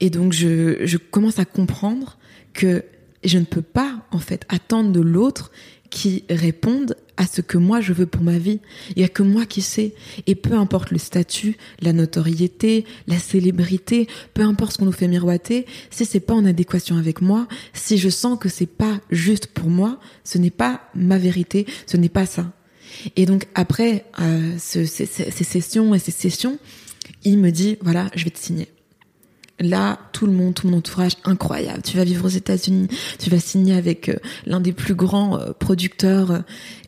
Et 0.00 0.10
donc 0.10 0.32
je 0.32 0.96
commence 0.96 1.38
à 1.38 1.44
comprendre 1.44 2.18
que 2.52 2.84
je 3.24 3.38
ne 3.38 3.44
peux 3.44 3.62
pas 3.62 4.06
en 4.10 4.18
fait 4.18 4.44
attendre 4.48 4.90
de 4.90 5.00
l'autre 5.00 5.52
qui 5.92 6.24
réponde 6.30 6.96
à 7.18 7.26
ce 7.26 7.42
que 7.42 7.58
moi 7.58 7.82
je 7.82 7.92
veux 7.92 8.06
pour 8.06 8.22
ma 8.22 8.38
vie. 8.38 8.60
Il 8.96 9.02
y 9.02 9.04
a 9.04 9.08
que 9.08 9.22
moi 9.22 9.44
qui 9.44 9.60
sais. 9.60 9.92
Et 10.26 10.34
peu 10.34 10.54
importe 10.54 10.90
le 10.90 10.96
statut, 10.96 11.58
la 11.82 11.92
notoriété, 11.92 12.86
la 13.06 13.18
célébrité, 13.18 14.08
peu 14.32 14.40
importe 14.40 14.72
ce 14.72 14.78
qu'on 14.78 14.86
nous 14.86 14.92
fait 14.92 15.06
miroiter, 15.06 15.66
si 15.90 16.06
c'est 16.06 16.20
pas 16.20 16.32
en 16.32 16.46
adéquation 16.46 16.96
avec 16.96 17.20
moi, 17.20 17.46
si 17.74 17.98
je 17.98 18.08
sens 18.08 18.38
que 18.38 18.48
c'est 18.48 18.64
pas 18.64 19.00
juste 19.10 19.48
pour 19.48 19.68
moi, 19.68 20.00
ce 20.24 20.38
n'est 20.38 20.50
pas 20.50 20.80
ma 20.94 21.18
vérité, 21.18 21.66
ce 21.86 21.98
n'est 21.98 22.08
pas 22.08 22.24
ça. 22.24 22.50
Et 23.14 23.26
donc 23.26 23.46
après 23.54 24.06
euh, 24.18 24.56
ce, 24.58 24.86
ces, 24.86 25.04
ces, 25.04 25.44
sessions 25.44 25.94
et 25.94 25.98
ces 25.98 26.10
sessions, 26.10 26.58
il 27.22 27.36
me 27.36 27.50
dit 27.50 27.76
voilà, 27.82 28.10
je 28.14 28.24
vais 28.24 28.30
te 28.30 28.38
signer. 28.38 28.68
Là, 29.62 29.98
tout 30.12 30.26
le 30.26 30.32
monde, 30.32 30.54
tout 30.54 30.68
mon 30.68 30.78
entourage, 30.78 31.12
incroyable. 31.24 31.82
Tu 31.82 31.96
vas 31.96 32.04
vivre 32.04 32.26
aux 32.26 32.30
États-Unis, 32.30 32.88
tu 33.18 33.30
vas 33.30 33.38
signer 33.38 33.74
avec 33.74 34.08
euh, 34.08 34.16
l'un 34.44 34.60
des 34.60 34.72
plus 34.72 34.94
grands 34.94 35.38
euh, 35.38 35.52
producteurs. 35.52 36.42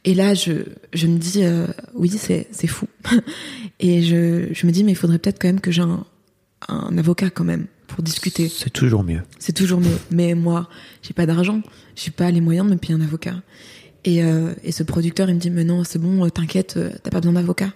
Et 0.04 0.14
là, 0.14 0.34
je, 0.34 0.52
je 0.92 1.06
me 1.06 1.18
dis 1.18 1.44
euh, 1.44 1.66
oui, 1.94 2.10
c'est 2.10 2.48
c'est 2.50 2.66
fou. 2.66 2.86
et 3.80 4.02
je, 4.02 4.48
je 4.52 4.66
me 4.66 4.72
dis 4.72 4.84
mais 4.84 4.92
il 4.92 4.96
faudrait 4.96 5.18
peut-être 5.18 5.40
quand 5.40 5.48
même 5.48 5.60
que 5.60 5.70
j'ai 5.70 5.82
un, 5.82 6.04
un 6.68 6.98
avocat 6.98 7.30
quand 7.30 7.44
même 7.44 7.66
pour 7.86 8.02
discuter. 8.02 8.48
C'est 8.48 8.72
toujours 8.72 9.04
mieux. 9.04 9.22
C'est 9.38 9.52
toujours 9.52 9.80
mieux. 9.80 9.98
Mais 10.10 10.34
moi, 10.34 10.68
j'ai 11.02 11.14
pas 11.14 11.26
d'argent, 11.26 11.62
j'ai 11.94 12.10
pas 12.10 12.30
les 12.30 12.40
moyens 12.40 12.66
de 12.66 12.72
me 12.72 12.78
payer 12.78 12.94
un 12.94 13.00
avocat. 13.00 13.36
Et, 14.04 14.22
euh, 14.22 14.52
et 14.62 14.72
ce 14.72 14.82
producteur, 14.82 15.28
il 15.28 15.34
me 15.34 15.40
dit, 15.40 15.50
mais 15.50 15.64
non, 15.64 15.84
c'est 15.84 15.98
bon, 15.98 16.28
t'inquiète, 16.28 16.74
euh, 16.76 16.90
t'as 17.02 17.10
pas 17.10 17.20
besoin 17.20 17.34
d'avocat. 17.34 17.72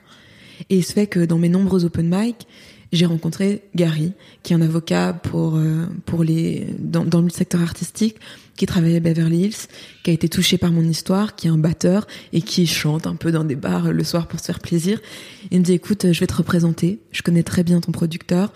Et 0.70 0.76
il 0.76 0.84
se 0.84 0.92
fait 0.92 1.06
que 1.06 1.20
dans 1.20 1.38
mes 1.38 1.48
nombreux 1.48 1.84
open 1.84 2.08
mic, 2.08 2.46
j'ai 2.92 3.07
rencontré 3.07 3.62
Gary, 3.74 4.12
qui 4.42 4.53
est 4.53 4.57
un 4.57 4.62
avocat 4.62 5.12
pour 5.12 5.57
euh, 5.57 5.87
pour 6.07 6.24
les 6.24 6.66
dans, 6.79 7.20
le 7.20 7.29
secteur 7.29 7.61
artistique, 7.61 8.16
qui 8.57 8.66
travaille 8.66 8.96
à 8.96 9.01
Beverly 9.01 9.44
Hills, 9.44 9.68
qui 10.03 10.11
a 10.11 10.14
été 10.14 10.29
touché 10.29 10.57
par 10.57 10.72
mon 10.72 10.83
histoire, 10.83 11.37
qui 11.37 11.48
est 11.48 11.51
un 11.51 11.59
batteur 11.59 12.07
et 12.33 12.40
qui 12.40 12.66
chante 12.66 13.07
un 13.07 13.14
peu 13.14 13.31
dans 13.31 13.44
des 13.44 13.57
bars 13.57 13.92
le 13.92 14.05
soir 14.05 14.27
pour 14.27 14.40
se 14.40 14.46
faire 14.46 14.61
plaisir. 14.61 15.01
Il 15.51 15.61
me 15.61 15.64
dit 15.64 15.74
écoute, 15.74 16.12
je 16.12 16.20
vais 16.20 16.27
te 16.27 16.35
représenter, 16.35 16.98
je 17.12 17.22
connais 17.22 17.42
très 17.42 17.62
bien 17.62 17.81
ton 17.81 17.92
producteur, 17.92 18.53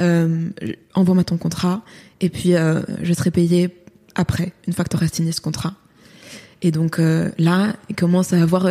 euh, 0.00 0.48
envoie-moi 0.94 1.24
ton 1.24 1.36
contrat 1.36 1.84
et 2.20 2.28
puis 2.28 2.54
euh, 2.54 2.82
je 3.02 3.12
serai 3.12 3.30
payé 3.30 3.70
après, 4.16 4.52
une 4.66 4.72
fois 4.72 4.84
que 4.84 4.90
tu 4.90 4.96
auras 4.96 5.08
signé 5.08 5.30
ce 5.30 5.40
contrat. 5.40 5.74
Et 6.62 6.70
donc 6.70 6.98
là, 6.98 7.76
il 7.90 7.94
commence 7.94 8.32
à 8.32 8.40
avoir 8.40 8.66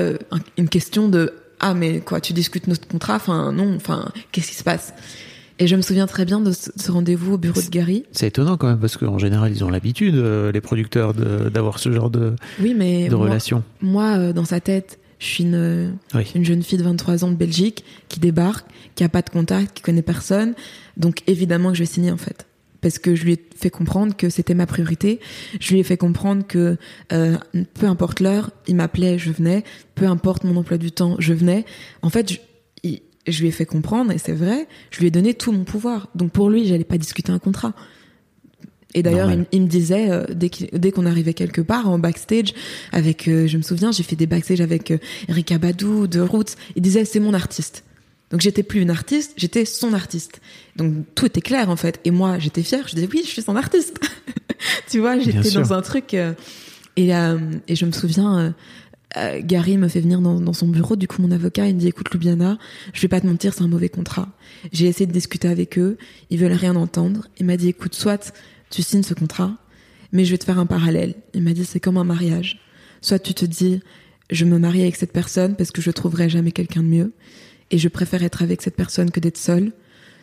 une 0.58 0.70
question 0.70 1.08
de 1.08 1.32
ah 1.60 1.74
mais 1.74 2.00
quoi, 2.00 2.22
tu 2.22 2.34
discutes 2.34 2.68
notre 2.68 2.88
contrat? 2.88 3.16
Enfin 3.16 3.52
non, 3.52 3.76
enfin 3.76 4.10
qu'est-ce 4.32 4.50
qui 4.50 4.56
se 4.56 4.64
passe? 4.64 4.94
Et 5.58 5.68
je 5.68 5.76
me 5.78 5.82
souviens 5.82 6.06
très 6.06 6.26
bien 6.26 6.42
de 6.42 6.52
ce, 6.52 6.92
rendez-vous 6.92 7.36
au 7.36 7.38
bureau 7.38 7.62
de 7.62 7.70
Gary. 7.70 8.04
C'est 8.12 8.28
étonnant 8.28 8.58
quand 8.58 8.68
même 8.68 8.80
parce 8.80 8.98
qu'en 8.98 9.18
général 9.18 9.52
ils 9.54 9.64
ont 9.64 9.70
l'habitude, 9.70 10.16
euh, 10.16 10.52
les 10.52 10.60
producteurs, 10.60 11.14
d'avoir 11.14 11.80
ce 11.80 11.92
genre 11.94 12.10
de, 12.10 12.36
oui, 12.60 12.74
mais 12.78 13.08
de 13.08 13.16
relation. 13.16 13.64
Moi, 13.82 14.34
dans 14.34 14.44
sa 14.46 14.60
tête, 14.60 15.00
Je 15.18 15.26
suis 15.28 15.44
une, 15.46 15.94
Oui. 16.14 16.30
une 16.36 16.44
jeune 16.44 16.62
fille 16.62 16.78
de 16.78 16.84
23 16.84 17.24
ans 17.24 17.32
de 17.32 17.38
Belgique 17.38 17.86
qui 18.10 18.20
débarque, 18.20 18.66
qui 18.96 19.06
a 19.06 19.10
pas 19.10 19.22
de 19.22 19.30
contact, 19.30 19.74
qui 19.78 19.82
connaît 19.82 20.02
personne. 20.02 20.56
Donc 20.98 21.22
évidemment 21.26 21.70
que 21.70 21.76
je 21.76 21.84
vais 21.84 21.88
signer 21.90 22.12
en 22.12 22.18
fait. 22.18 22.46
Parce 22.82 23.00
que 23.00 23.16
je 23.16 23.24
lui 23.24 23.34
ai 23.34 23.40
fait 23.56 23.70
comprendre 23.70 24.16
que 24.16 24.30
c'était 24.30 24.54
ma 24.54 24.66
priorité. 24.66 25.20
Je 25.60 25.74
lui 25.74 25.80
ai 25.80 25.84
fait 25.84 25.98
comprendre 25.98 26.46
que 26.48 26.78
euh, 27.14 27.38
peu 27.74 27.88
importe 27.88 28.20
l'heure, 28.20 28.52
il 28.68 28.76
m'appelait, 28.76 29.18
je 29.18 29.32
venais. 29.32 29.64
Peu 29.96 30.06
importe 30.06 30.44
mon 30.44 30.56
emploi 30.58 30.78
du 30.78 30.92
temps, 30.92 31.16
je 31.20 31.34
venais. 31.34 31.66
En 32.02 32.10
fait, 32.10 32.34
je, 32.34 32.38
il- 32.84 33.02
je 33.28 33.42
lui 33.42 33.48
ai 33.48 33.52
fait 33.52 33.66
comprendre, 33.66 34.12
et 34.12 34.20
c'est 34.20 34.34
vrai, 34.34 34.68
je 34.92 35.00
lui 35.00 35.08
ai 35.08 35.12
donné 35.12 35.34
tout 35.34 35.52
mon 35.52 35.64
pouvoir. 35.64 36.10
Donc 36.14 36.32
pour 36.32 36.50
lui, 36.52 36.68
j'allais 36.68 36.84
pas 36.84 36.98
discuter 37.00 37.32
un 37.32 37.40
contrat. 37.40 37.74
Et 38.94 39.04
d'ailleurs, 39.04 39.30
il, 39.52 39.62
me 39.64 39.68
disait 39.68 40.10
euh, 40.12 40.24
dès 40.32 40.92
qu'on 40.92 41.06
arrivait 41.06 41.34
quelque 41.34 41.60
part 41.62 41.90
en 41.90 42.00
backstage, 42.00 42.54
avec, 42.94 43.28
euh, 43.28 43.46
je 43.48 43.58
me 43.58 43.62
souviens, 43.62 43.92
j'ai 43.92 44.04
fait 44.04 44.16
des 44.16 44.26
backstage 44.28 44.62
avec 44.62 44.94
Erika 45.28 45.58
Badou, 45.58 46.08
de 46.08 46.22
Roots. 46.22 46.56
Il 46.78 46.82
disait 46.82 47.04
c'est 47.04 47.20
mon 47.20 47.34
artiste. 47.34 47.84
Donc 48.36 48.42
j'étais 48.42 48.64
plus 48.64 48.82
une 48.82 48.90
artiste, 48.90 49.32
j'étais 49.38 49.64
son 49.64 49.94
artiste. 49.94 50.42
Donc 50.76 51.06
tout 51.16 51.26
était 51.26 51.40
clair 51.40 51.70
en 51.70 51.78
fait. 51.78 52.02
Et 52.04 52.12
moi, 52.12 52.38
j'étais 52.38 52.64
fière. 52.64 52.86
Je 52.86 52.94
disais 52.96 53.08
oui, 53.10 53.22
je 53.24 53.30
suis 53.30 53.42
son 53.42 53.56
artiste. 53.56 53.98
tu 54.90 55.00
vois, 55.00 55.18
j'étais 55.18 55.52
dans 55.52 55.72
un 55.72 55.82
truc. 55.82 56.14
euh, 56.14 56.34
et 56.98 57.16
euh, 57.16 57.40
et 57.70 57.78
je 57.78 57.86
me 57.86 57.94
souviens. 57.94 58.38
euh, 58.38 58.52
euh, 59.16 59.40
Gary 59.42 59.78
me 59.78 59.88
fait 59.88 60.02
venir 60.02 60.20
dans, 60.20 60.42
dans 60.42 60.52
son 60.52 60.68
bureau, 60.68 60.98
du 60.98 61.08
coup 61.08 61.22
mon 61.22 61.32
avocat 61.32 61.66
il 61.70 61.76
me 61.76 61.80
dit 61.80 61.88
écoute 61.88 62.12
Lubiana, 62.12 62.58
je 62.92 63.02
vais 63.04 63.08
pas 63.08 63.22
te 63.22 63.26
mentir, 63.26 63.54
c'est 63.54 63.64
un 63.64 63.70
mauvais 63.70 63.88
contrat. 63.88 64.28
J'ai 64.74 64.88
essayé 64.88 65.06
de 65.06 65.14
discuter 65.14 65.48
avec 65.48 65.80
eux, 65.80 65.98
ils 66.30 66.38
veulent 66.38 66.52
rien 66.52 66.76
entendre. 66.76 67.30
Il 67.40 67.46
m'a 67.46 67.56
dit 67.56 67.70
écoute, 67.70 67.96
soit 67.96 68.34
tu 68.70 68.82
signes 68.84 69.04
ce 69.04 69.14
contrat, 69.14 69.56
mais 70.12 70.26
je 70.26 70.32
vais 70.32 70.38
te 70.38 70.44
faire 70.44 70.60
un 70.60 70.66
parallèle. 70.66 71.16
Il 71.34 71.42
m'a 71.44 71.54
dit 71.54 71.64
c'est 71.64 71.80
comme 71.80 71.96
un 71.96 72.04
mariage. 72.04 72.60
Soit 73.00 73.20
tu 73.20 73.34
te 73.34 73.46
dis 73.46 73.80
je 74.30 74.44
me 74.44 74.60
marie 74.60 74.82
avec 74.82 74.98
cette 74.98 75.14
personne 75.14 75.56
parce 75.56 75.72
que 75.72 75.82
je 75.82 75.92
trouverai 75.92 76.28
jamais 76.28 76.52
quelqu'un 76.52 76.84
de 76.84 76.88
mieux 76.90 77.14
et 77.72 77.78
je 77.78 77.88
préfère 77.88 78.24
être 78.24 78.42
avec 78.42 78.62
cette 78.62 78.76
personne 78.76 79.12
que 79.12 79.20
d'être 79.20 79.38
seule. 79.38 79.72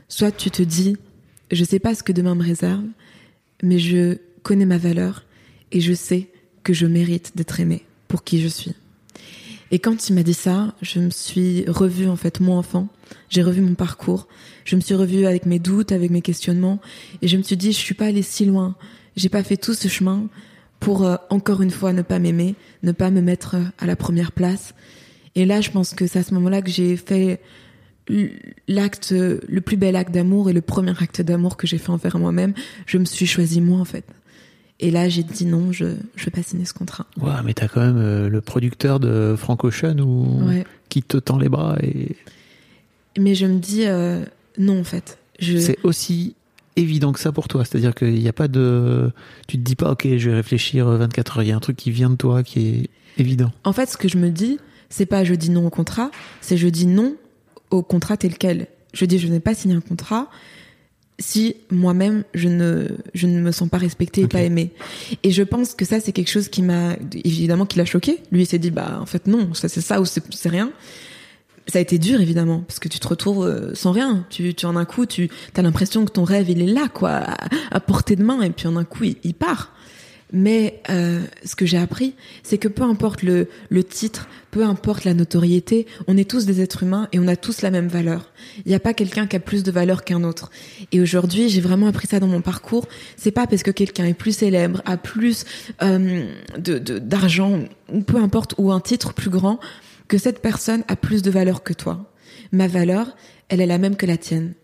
Soit 0.09 0.33
tu 0.33 0.51
te 0.51 0.63
dis 0.63 0.97
je 1.51 1.65
sais 1.65 1.79
pas 1.79 1.95
ce 1.95 2.03
que 2.03 2.13
demain 2.13 2.35
me 2.35 2.43
réserve, 2.43 2.85
mais 3.63 3.79
je 3.79 4.17
connais 4.43 4.65
ma 4.65 4.79
valeur 4.79 5.25
et 5.71 5.81
je 5.81 5.93
sais 5.93 6.29
que 6.65 6.73
je 6.73 6.87
mérite 6.87 7.33
d'être 7.37 7.61
aimée 7.61 7.85
pour 8.09 8.25
qui 8.25 8.41
je 8.41 8.49
suis. 8.49 8.75
Et 9.71 9.79
quand 9.79 10.09
il 10.09 10.15
m'a 10.15 10.23
dit 10.23 10.35
ça, 10.35 10.75
je 10.83 10.99
me 10.99 11.11
suis 11.11 11.65
revue 11.69 12.09
en 12.09 12.17
fait 12.17 12.41
moi 12.41 12.57
enfant. 12.57 12.89
J'ai 13.31 13.43
revu 13.43 13.63
mon 13.63 13.75
parcours. 13.75 14.29
Je 14.65 14.77
me 14.77 14.81
suis 14.81 14.95
revue 14.95 15.27
avec 15.27 15.47
mes 15.47 15.59
doutes, 15.59 15.93
avec 15.93 16.11
mes 16.11 16.21
questionnements, 16.21 16.81
et 17.23 17.29
je 17.29 17.37
me 17.37 17.43
suis 17.43 17.57
dit 17.57 17.73
je 17.73 17.79
suis 17.79 17.95
pas 17.95 18.07
allée 18.07 18.23
si 18.23 18.45
loin. 18.45 18.75
J'ai 19.17 19.29
pas 19.29 19.43
fait 19.43 19.57
tout 19.57 19.75
ce 19.75 19.89
chemin 19.89 20.29
pour 20.81 21.05
euh, 21.05 21.17
encore 21.31 21.63
une 21.63 21.71
fois 21.71 21.93
ne 21.93 22.03
pas 22.03 22.19
m'aimer, 22.19 22.55
ne 22.83 22.93
pas 22.93 23.11
me 23.11 23.21
mettre 23.21 23.57
euh, 23.57 23.65
à 23.79 23.87
la 23.87 23.97
première 23.97 24.33
place. 24.33 24.75
Et 25.35 25.45
là, 25.47 25.61
je 25.61 25.71
pense 25.71 25.95
que 25.95 26.07
c'est 26.07 26.19
à 26.19 26.23
ce 26.23 26.35
moment-là 26.35 26.61
que 26.63 26.71
j'ai 26.71 26.97
fait 26.97 27.41
l'acte, 28.69 29.13
le 29.13 29.61
plus 29.61 29.77
bel 29.77 29.97
acte 29.97 30.13
d'amour 30.13 30.51
et 30.51 30.53
le 30.53 30.61
premier 30.61 30.93
acte 31.01 31.23
d'amour 31.23 31.57
que 31.57 31.67
j'ai 31.67 31.79
fait 31.79 31.91
envers 31.91 32.19
moi-même. 32.19 32.55
Je 32.87 32.99
me 32.99 33.05
suis 33.05 33.27
choisi 33.27 33.61
moi 33.61 33.79
en 33.81 33.85
fait. 33.85 34.05
Et 34.81 34.91
là, 34.91 35.09
j'ai 35.09 35.23
dit 35.23 35.47
non, 35.47 35.71
je 35.73 35.85
je 36.17 36.25
vais 36.25 36.31
pas 36.33 36.43
signer 36.43 36.65
ce 36.65 36.75
contrat. 36.75 37.07
Ouah, 37.21 37.43
mais 37.45 37.55
t'as 37.55 37.69
quand 37.69 37.81
même 37.81 37.99
euh, 37.99 38.29
le 38.29 38.41
producteur 38.41 38.99
de 38.99 39.37
Frank 39.39 39.63
Ocean 39.65 39.99
ou 40.01 40.45
Ouais. 40.49 40.65
qui 40.89 41.03
te 41.03 41.17
tend 41.19 41.39
les 41.39 41.49
bras 41.49 41.77
et 41.83 42.17
Mais 43.19 43.35
je 43.35 43.47
me 43.47 43.59
dis 43.61 43.87
euh, 43.87 44.25
non 44.59 44.81
en 44.81 44.85
fait. 44.85 45.19
Je 45.39 45.57
c'est 45.59 45.79
aussi 45.85 46.35
évident 46.75 47.13
que 47.13 47.21
ça 47.21 47.31
pour 47.33 47.47
toi. 47.49 47.65
C'est-à-dire 47.65 47.95
qu'il 47.95 48.15
n'y 48.15 48.29
a 48.29 48.33
pas 48.33 48.49
de, 48.49 49.13
tu 49.47 49.57
te 49.57 49.63
dis 49.63 49.77
pas, 49.77 49.93
ok, 49.93 50.09
je 50.17 50.31
vais 50.31 50.37
réfléchir 50.37 50.89
euh, 50.89 50.97
24 50.97 51.37
heures. 51.39 51.43
Il 51.45 51.49
y 51.49 51.53
a 51.53 51.57
un 51.57 51.61
truc 51.61 51.77
qui 51.77 51.91
vient 51.93 52.11
de 52.11 52.17
toi 52.17 52.43
qui 52.43 52.67
est 52.69 52.91
évident. 53.19 53.53
En 53.65 53.73
fait, 53.73 53.87
ce 53.89 53.97
que 53.97 54.09
je 54.09 54.19
me 54.19 54.31
dis, 54.31 54.59
c'est 54.93 55.07
pas 55.07 55.25
je 55.25 55.35
dis 55.35 55.51
non 55.51 55.67
au 55.67 55.71
contrat, 55.71 56.11
c'est 56.41 56.57
je 56.57 56.69
dis 56.69 56.87
non 56.87 57.17
au 57.71 57.83
contrat 57.83 58.17
tel 58.17 58.37
quel. 58.37 58.69
Je 58.93 59.07
dis 59.07 59.19
je 59.19 59.27
n'ai 59.27 59.41
pas 59.41 59.55
signé 59.55 59.75
un 59.75 59.81
contrat 59.81 60.29
si 61.19 61.57
moi-même 61.71 62.25
je 62.35 62.49
ne 62.49 62.89
je 63.15 63.27
ne 63.27 63.41
me 63.41 63.53
sens 63.53 63.69
pas 63.69 63.79
respectée 63.79 64.21
et 64.23 64.29
pas 64.29 64.43
aimée. 64.43 64.71
Et 65.23 65.31
je 65.31 65.43
pense 65.43 65.75
que 65.75 65.87
ça 65.87 65.99
c'est 65.99 66.13
quelque 66.13 66.31
chose 66.31 66.49
qui 66.49 66.63
m'a 66.63 66.97
évidemment 67.25 67.65
qui 67.65 67.79
l'a 67.79 67.87
choqué. 67.87 68.19
Lui 68.31 68.43
il 68.43 68.47
s'est 68.47 68.59
dit 68.59 68.71
bah 68.71 68.99
en 69.01 69.07
fait 69.07 69.27
non, 69.27 69.55
ça 69.55 69.69
c'est 69.69 69.81
ça 69.81 70.01
ou 70.01 70.05
c'est 70.05 70.49
rien. 70.49 70.71
Ça 71.69 71.79
a 71.79 71.83
été 71.83 71.99
dur 71.99 72.21
évidemment 72.21 72.61
parce 72.61 72.79
que 72.79 72.89
tu 72.89 72.99
te 72.99 73.09
retrouves 73.09 73.47
euh, 73.47 73.75
sans 73.75 73.93
rien. 73.93 74.27
Tu, 74.29 74.53
tu 74.53 74.67
en 74.67 74.77
un 74.77 74.85
coup 74.85 75.07
tu 75.07 75.31
as 75.57 75.63
l'impression 75.63 76.05
que 76.05 76.11
ton 76.11 76.25
rêve 76.25 76.51
il 76.51 76.61
est 76.61 76.73
là 76.73 76.89
quoi 76.93 77.13
à, 77.13 77.37
à 77.71 77.81
portée 77.81 78.17
de 78.17 78.25
main 78.25 78.43
et 78.43 78.51
puis 78.51 78.69
en 78.69 78.77
un 78.77 78.85
coup 78.85 79.05
il, 79.05 79.17
il 79.25 79.33
part. 79.33 79.73
Mais 80.35 80.81
euh, 80.89 81.21
ce 81.45 81.55
que 81.55 81.67
j'ai 81.67 81.77
appris, 81.77 82.15
c'est 82.43 82.57
que 82.57 82.69
peu 82.69 82.83
importe 82.85 83.23
le, 83.23 83.49
le 83.69 83.85
titre, 83.85 84.29
peu 84.51 84.65
importe 84.65 85.05
la 85.05 85.13
notoriété, 85.13 85.87
on 86.07 86.17
est 86.17 86.29
tous 86.29 86.47
des 86.47 86.63
êtres 86.63 86.83
humains 86.85 87.09
et 87.13 87.19
on 87.19 87.29
a 87.29 87.37
tous 87.37 87.61
la 87.61 87.71
même 87.71 87.89
valeur. 87.89 88.31
Il 88.65 88.69
n'y 88.71 88.75
a 88.75 88.81
pas 88.81 88.95
quelqu'un 88.95 89.27
qui 89.27 89.37
a 89.37 89.41
plus 89.41 89.63
de 89.63 89.71
valeur 89.71 90.05
qu'un 90.05 90.25
autre. 90.25 90.51
Et 90.91 91.01
aujourd'hui, 91.03 91.51
j'ai 91.51 91.61
vraiment 91.61 91.87
appris 91.87 92.07
ça 92.07 92.19
dans 92.19 92.27
mon 92.29 92.41
parcours. 92.41 92.89
C'est 93.17 93.31
pas 93.31 93.47
parce 93.47 93.63
que 93.63 93.71
quelqu'un 93.71 94.07
est 94.07 94.15
plus 94.15 94.35
célèbre, 94.35 94.81
a 94.87 94.97
plus 94.97 95.45
euh, 95.83 96.25
de 96.59 96.79
de- 96.79 96.99
d'argent, 96.99 97.61
ou 97.93 98.01
peu 98.01 98.17
importe, 98.17 98.55
ou 98.57 98.73
un 98.73 98.81
titre 98.81 99.13
plus 99.13 99.31
grand, 99.31 99.61
que 100.09 100.17
cette 100.17 100.41
personne 100.41 100.83
a 100.89 100.97
plus 100.97 101.21
de 101.21 101.31
valeur 101.31 101.63
que 101.63 101.75
toi. 101.75 102.11
Ma 102.53 102.69
valeur, 102.69 103.17
elle 103.51 103.61
est 103.61 103.67
la 103.67 103.79
même 103.79 103.97
que 103.97 104.07
la 104.07 104.17
tienne. 104.17 104.55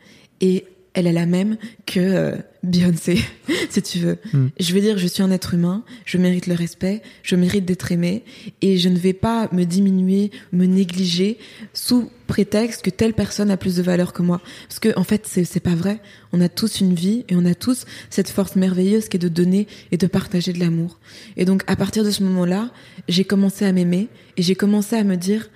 Et 0.41 0.65
elle 0.99 1.07
est 1.07 1.13
la 1.13 1.27
même 1.27 1.59
que 1.87 2.01
euh, 2.01 2.35
Beyoncé, 2.65 3.21
si 3.71 3.83
tu 3.83 4.01
veux. 4.01 4.19
Je 4.59 4.75
veux 4.75 4.81
dire, 4.81 4.99
je 4.99 5.07
suis 5.07 5.23
un 5.23 5.31
être 5.31 5.55
humain, 5.55 5.85
je 6.05 6.19
mérite 6.19 6.49
le 6.49 6.55
respect, 6.55 7.03
je 7.23 7.37
mérite 7.37 7.65
d'être 7.65 7.93
aimé, 7.93 8.25
et 8.63 8.79
je 8.79 8.89
ne 8.89 8.99
vais 8.99 9.13
pas 9.13 9.49
me 9.53 9.63
diminuer, 9.63 10.33
me 10.51 10.67
négliger 10.67 11.39
sous 11.73 12.11
prétexte 12.27 12.83
que 12.83 12.91
telle 12.91 13.15
personne 13.15 13.53
a 13.53 13.57
plus 13.57 13.77
de 13.77 13.83
valeur 13.83 14.13
que 14.13 14.23
moi. 14.23 14.41
Parce 14.67 14.81
que 14.81 14.99
en 14.99 15.05
fait, 15.05 15.25
c'est 15.29 15.61
pas 15.61 15.77
vrai. 15.77 16.01
On 16.33 16.41
a 16.41 16.49
tous 16.49 16.81
une 16.81 16.95
vie 16.95 17.25
et 17.29 17.37
on 17.37 17.45
a 17.45 17.55
tous 17.55 17.87
cette 18.11 18.29
force 18.29 18.57
merveilleuse 18.57 19.09
qui 19.09 19.19
est 19.19 19.21
de 19.21 19.29
donner 19.29 19.69
et 19.93 19.99
de 19.99 20.07
partager 20.09 20.53
de 20.53 20.59
l'amour. 20.59 20.99
Et 21.37 21.45
donc, 21.45 21.63
à 21.69 21.77
partir 21.77 22.03
de 22.03 22.11
ce 22.11 22.25
moment-là, 22.25 22.73
j'ai 23.07 23.25
commencé 23.25 23.65
à 23.65 23.71
m'aimer 23.73 24.09
et 24.37 24.43
j'ai 24.43 24.57
commencé 24.57 24.97
à 24.97 25.05
me 25.05 25.15
dire, 25.15 25.49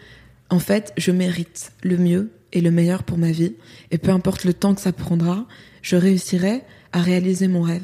en 0.50 0.60
fait, 0.60 0.92
je 0.96 1.10
mérite 1.10 1.72
le 1.82 1.96
mieux 1.96 2.30
et 2.52 2.60
le 2.60 2.70
meilleur 2.70 3.02
pour 3.02 3.18
ma 3.18 3.30
vie. 3.30 3.54
Et 3.90 3.98
peu 3.98 4.10
importe 4.10 4.44
le 4.44 4.54
temps 4.54 4.74
que 4.74 4.80
ça 4.80 4.92
prendra, 4.92 5.46
je 5.82 5.96
réussirai 5.96 6.62
à 6.92 7.00
réaliser 7.00 7.48
mon 7.48 7.62
rêve. 7.62 7.82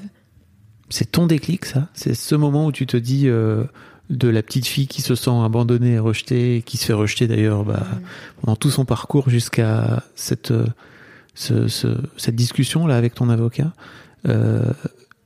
C'est 0.90 1.10
ton 1.12 1.26
déclic, 1.26 1.64
ça? 1.64 1.88
C'est 1.94 2.14
ce 2.14 2.34
moment 2.34 2.66
où 2.66 2.72
tu 2.72 2.86
te 2.86 2.96
dis 2.96 3.28
euh, 3.28 3.64
de 4.10 4.28
la 4.28 4.42
petite 4.42 4.66
fille 4.66 4.86
qui 4.86 5.02
se 5.02 5.14
sent 5.14 5.30
abandonnée 5.44 5.92
et 5.94 5.98
rejetée, 5.98 6.62
qui 6.64 6.76
se 6.76 6.86
fait 6.86 6.92
rejeter 6.94 7.26
d'ailleurs 7.26 7.64
bah, 7.64 7.86
pendant 8.40 8.56
tout 8.56 8.70
son 8.70 8.84
parcours 8.84 9.28
jusqu'à 9.28 10.02
cette, 10.14 10.50
euh, 10.50 10.64
ce- 11.34 11.68
ce- 11.68 12.00
cette 12.16 12.36
discussion 12.36 12.86
là 12.86 12.96
avec 12.96 13.14
ton 13.14 13.28
avocat. 13.28 13.72
Euh, 14.28 14.62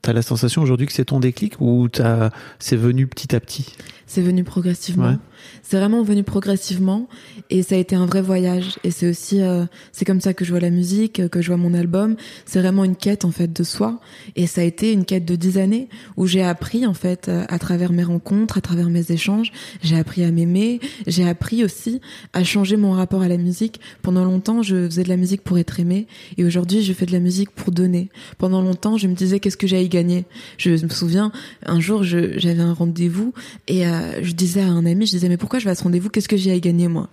T'as 0.04 0.12
la 0.12 0.22
sensation 0.22 0.62
aujourd'hui 0.62 0.88
que 0.88 0.92
c'est 0.92 1.04
ton 1.04 1.20
déclic 1.20 1.60
ou 1.60 1.88
t'as- 1.88 2.30
c'est 2.58 2.74
venu 2.74 3.06
petit 3.06 3.36
à 3.36 3.40
petit? 3.40 3.72
C'est 4.12 4.20
venu 4.20 4.44
progressivement. 4.44 5.08
Ouais. 5.08 5.16
C'est 5.62 5.78
vraiment 5.78 6.02
venu 6.02 6.22
progressivement 6.22 7.08
et 7.48 7.62
ça 7.62 7.76
a 7.76 7.78
été 7.78 7.96
un 7.96 8.04
vrai 8.04 8.20
voyage. 8.20 8.78
Et 8.84 8.90
c'est 8.90 9.08
aussi, 9.08 9.40
euh, 9.40 9.64
c'est 9.90 10.04
comme 10.04 10.20
ça 10.20 10.34
que 10.34 10.44
je 10.44 10.50
vois 10.50 10.60
la 10.60 10.68
musique, 10.68 11.30
que 11.30 11.40
je 11.40 11.46
vois 11.46 11.56
mon 11.56 11.72
album. 11.72 12.16
C'est 12.44 12.60
vraiment 12.60 12.84
une 12.84 12.94
quête 12.94 13.24
en 13.24 13.30
fait 13.30 13.50
de 13.50 13.64
soi. 13.64 14.00
Et 14.36 14.46
ça 14.46 14.60
a 14.60 14.64
été 14.64 14.92
une 14.92 15.06
quête 15.06 15.24
de 15.24 15.34
dix 15.34 15.56
années 15.56 15.88
où 16.18 16.26
j'ai 16.26 16.42
appris 16.42 16.86
en 16.86 16.92
fait 16.92 17.30
euh, 17.30 17.46
à 17.48 17.58
travers 17.58 17.90
mes 17.90 18.04
rencontres, 18.04 18.58
à 18.58 18.60
travers 18.60 18.90
mes 18.90 19.10
échanges, 19.12 19.50
j'ai 19.82 19.96
appris 19.96 20.24
à 20.24 20.30
m'aimer. 20.30 20.80
J'ai 21.06 21.26
appris 21.26 21.64
aussi 21.64 22.02
à 22.34 22.44
changer 22.44 22.76
mon 22.76 22.92
rapport 22.92 23.22
à 23.22 23.28
la 23.28 23.38
musique. 23.38 23.80
Pendant 24.02 24.26
longtemps, 24.26 24.62
je 24.62 24.84
faisais 24.88 25.04
de 25.04 25.08
la 25.08 25.16
musique 25.16 25.40
pour 25.40 25.58
être 25.58 25.80
aimée 25.80 26.06
et 26.36 26.44
aujourd'hui, 26.44 26.82
je 26.82 26.92
fais 26.92 27.06
de 27.06 27.12
la 27.12 27.18
musique 27.18 27.50
pour 27.50 27.72
donner. 27.72 28.10
Pendant 28.36 28.60
longtemps, 28.60 28.98
je 28.98 29.06
me 29.06 29.14
disais 29.14 29.40
qu'est-ce 29.40 29.56
que 29.56 29.66
y 29.66 29.88
gagner? 29.88 30.26
Je 30.58 30.72
me 30.72 30.90
souviens 30.90 31.32
un 31.64 31.80
jour, 31.80 32.04
j'avais 32.04 32.60
un 32.60 32.74
rendez-vous 32.74 33.32
et 33.68 33.86
euh, 33.86 34.01
je 34.22 34.32
disais 34.32 34.62
à 34.62 34.68
un 34.68 34.86
ami, 34.86 35.06
je 35.06 35.12
disais 35.12 35.28
mais 35.28 35.36
pourquoi 35.36 35.58
je 35.58 35.64
vais 35.64 35.70
à 35.70 35.74
ce 35.74 35.82
rendez-vous? 35.82 36.08
Qu'est-ce 36.08 36.28
que 36.28 36.36
j'ai 36.36 36.52
à 36.52 36.58
gagner 36.58 36.88
moi? 36.88 37.08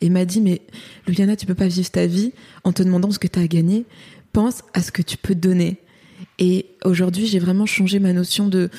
Et 0.00 0.06
il 0.06 0.12
m'a 0.12 0.24
dit 0.24 0.40
mais 0.40 0.62
Luliana, 1.06 1.36
tu 1.36 1.46
peux 1.46 1.54
pas 1.54 1.68
vivre 1.68 1.90
ta 1.90 2.06
vie 2.06 2.32
en 2.64 2.72
te 2.72 2.82
demandant 2.82 3.10
ce 3.10 3.18
que 3.18 3.28
tu 3.28 3.38
as 3.38 3.42
à 3.42 3.46
gagner. 3.46 3.84
Pense 4.32 4.62
à 4.74 4.82
ce 4.82 4.92
que 4.92 5.02
tu 5.02 5.16
peux 5.16 5.34
donner. 5.34 5.78
Et 6.38 6.66
aujourd'hui, 6.84 7.26
j'ai 7.26 7.38
vraiment 7.38 7.66
changé 7.66 7.98
ma 7.98 8.12
notion 8.12 8.48
de 8.48 8.70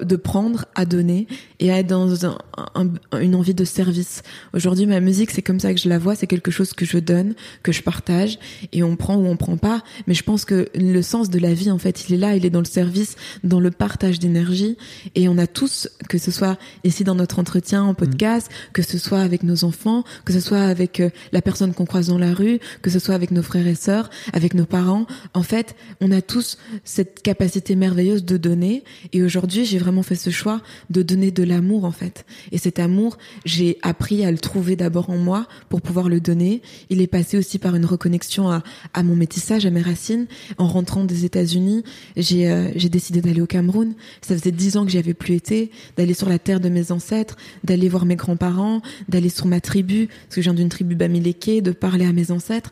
de 0.00 0.16
prendre 0.16 0.64
à 0.74 0.84
donner 0.84 1.26
et 1.60 1.72
à 1.72 1.78
être 1.78 1.86
dans 1.86 2.26
un, 2.26 2.38
un- 2.74 3.20
une 3.20 3.34
envie 3.34 3.54
de 3.54 3.64
service. 3.64 4.22
Aujourd'hui, 4.52 4.86
ma 4.86 5.00
musique, 5.00 5.30
c'est 5.30 5.42
comme 5.42 5.60
ça 5.60 5.72
que 5.74 5.80
je 5.80 5.88
la 5.88 5.98
vois, 5.98 6.14
c'est 6.14 6.26
quelque 6.26 6.50
chose 6.50 6.72
que 6.72 6.84
je 6.84 6.98
donne, 6.98 7.34
que 7.62 7.72
je 7.72 7.82
partage 7.82 8.38
et 8.72 8.82
on 8.82 8.96
prend 8.96 9.16
ou 9.16 9.26
on 9.26 9.36
prend 9.36 9.56
pas. 9.56 9.82
Mais 10.06 10.14
je 10.14 10.22
pense 10.22 10.44
que 10.44 10.68
le 10.74 11.02
sens 11.02 11.30
de 11.30 11.38
la 11.38 11.54
vie, 11.54 11.70
en 11.70 11.78
fait, 11.78 12.08
il 12.08 12.14
est 12.14 12.18
là, 12.18 12.36
il 12.36 12.44
est 12.46 12.50
dans 12.50 12.60
le 12.60 12.64
service, 12.66 13.16
dans 13.42 13.60
le 13.60 13.70
partage 13.70 14.18
d'énergie 14.18 14.76
et 15.14 15.28
on 15.28 15.38
a 15.38 15.46
tous, 15.46 15.88
que 16.08 16.18
ce 16.18 16.30
soit 16.30 16.58
ici 16.84 17.04
dans 17.04 17.14
notre 17.14 17.38
entretien 17.38 17.82
en 17.82 17.94
podcast, 17.94 18.48
que 18.72 18.82
ce 18.82 18.98
soit 18.98 19.20
avec 19.20 19.42
nos 19.42 19.64
enfants, 19.64 20.04
que 20.24 20.32
ce 20.32 20.40
soit 20.40 20.62
avec 20.62 21.00
euh, 21.00 21.10
la 21.32 21.42
personne 21.42 21.74
qu'on 21.74 21.86
croise 21.86 22.08
dans 22.08 22.18
la 22.18 22.32
rue, 22.34 22.58
que 22.82 22.90
ce 22.90 22.98
soit 22.98 23.14
avec 23.14 23.30
nos 23.30 23.42
frères 23.42 23.66
et 23.66 23.74
sœurs, 23.74 24.10
avec 24.32 24.54
nos 24.54 24.66
parents. 24.66 25.06
En 25.34 25.42
fait, 25.42 25.74
on 26.00 26.10
a 26.12 26.20
tous 26.22 26.58
cette 26.84 27.22
capacité 27.22 27.76
merveilleuse 27.76 28.24
de 28.24 28.36
donner. 28.36 28.84
Et 29.12 29.22
aujourd'hui, 29.22 29.64
j'ai 29.74 29.80
vraiment 29.80 30.04
fait 30.04 30.14
ce 30.14 30.30
choix 30.30 30.60
de 30.90 31.02
donner 31.02 31.32
de 31.32 31.42
l'amour 31.42 31.84
en 31.84 31.90
fait. 31.90 32.24
Et 32.52 32.58
cet 32.58 32.78
amour, 32.78 33.18
j'ai 33.44 33.76
appris 33.82 34.24
à 34.24 34.30
le 34.30 34.38
trouver 34.38 34.76
d'abord 34.76 35.10
en 35.10 35.16
moi 35.16 35.48
pour 35.68 35.82
pouvoir 35.82 36.08
le 36.08 36.20
donner. 36.20 36.62
Il 36.90 37.00
est 37.00 37.08
passé 37.08 37.36
aussi 37.36 37.58
par 37.58 37.74
une 37.74 37.84
reconnexion 37.84 38.48
à, 38.48 38.62
à 38.92 39.02
mon 39.02 39.16
métissage, 39.16 39.66
à 39.66 39.70
mes 39.70 39.82
racines. 39.82 40.26
En 40.58 40.68
rentrant 40.68 41.02
des 41.02 41.24
États-Unis, 41.24 41.82
j'ai 42.16 42.48
euh, 42.48 42.70
décidé 42.88 43.20
d'aller 43.20 43.40
au 43.40 43.46
Cameroun. 43.46 43.94
Ça 44.22 44.36
faisait 44.36 44.52
dix 44.52 44.76
ans 44.76 44.84
que 44.84 44.92
j'y 44.92 44.98
avais 44.98 45.12
plus 45.12 45.34
été, 45.34 45.72
d'aller 45.96 46.14
sur 46.14 46.28
la 46.28 46.38
terre 46.38 46.60
de 46.60 46.68
mes 46.68 46.92
ancêtres, 46.92 47.36
d'aller 47.64 47.88
voir 47.88 48.06
mes 48.06 48.16
grands-parents, 48.16 48.80
d'aller 49.08 49.28
sur 49.28 49.46
ma 49.46 49.60
tribu, 49.60 50.06
parce 50.06 50.36
que 50.36 50.40
je 50.40 50.48
viens 50.48 50.54
d'une 50.54 50.68
tribu 50.68 50.94
Bamileke, 50.94 51.62
de 51.62 51.72
parler 51.72 52.06
à 52.06 52.12
mes 52.12 52.30
ancêtres 52.30 52.70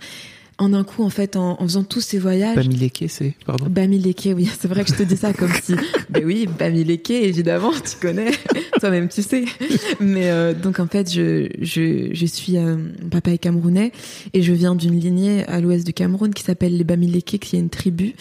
en 0.59 0.73
un 0.75 0.85
coup, 0.85 1.03
en 1.03 1.11
fait, 1.11 1.37
en, 1.37 1.57
faisant 1.59 1.85
tous 1.85 2.01
ces 2.01 2.19
voyages. 2.19 2.57
Bamileke, 2.57 3.05
c'est, 3.09 3.35
pardon. 3.47 3.67
Bamileke, 3.69 4.29
oui, 4.37 4.49
c'est 4.59 4.69
vrai 4.69 4.85
que 4.85 4.91
je 4.91 4.97
te 4.97 5.03
dis 5.03 5.17
ça 5.17 5.33
comme 5.33 5.53
si, 5.63 5.75
ben 6.11 6.25
oui, 6.25 6.47
Bamileke, 6.59 7.11
évidemment, 7.11 7.73
tu 7.73 7.97
connais, 8.01 8.33
toi-même 8.81 9.09
tu 9.09 9.23
sais. 9.23 9.45
Mais 10.01 10.31
euh, 10.31 10.55
donc 10.55 10.79
en 10.79 10.87
fait, 10.87 11.13
je 11.13 11.49
je 11.61 12.11
je 12.13 12.27
suis, 12.27 12.57
euh, 12.59 12.77
mon 12.77 13.09
papa 13.09 13.31
est 13.31 13.39
camerounais 13.39 13.93
et 14.35 14.43
je 14.43 14.53
viens 14.53 14.75
d'une 14.75 14.99
lignée 14.99 15.45
à 15.47 15.61
l'ouest 15.61 15.87
du 15.87 15.93
Cameroun 15.93 16.33
qui 16.35 16.43
s'appelle 16.43 16.77
les 16.77 16.85
Bamileke, 16.85 17.39
qui 17.41 17.57
est 17.57 17.61
une 17.61 17.71
tribu. 17.71 18.15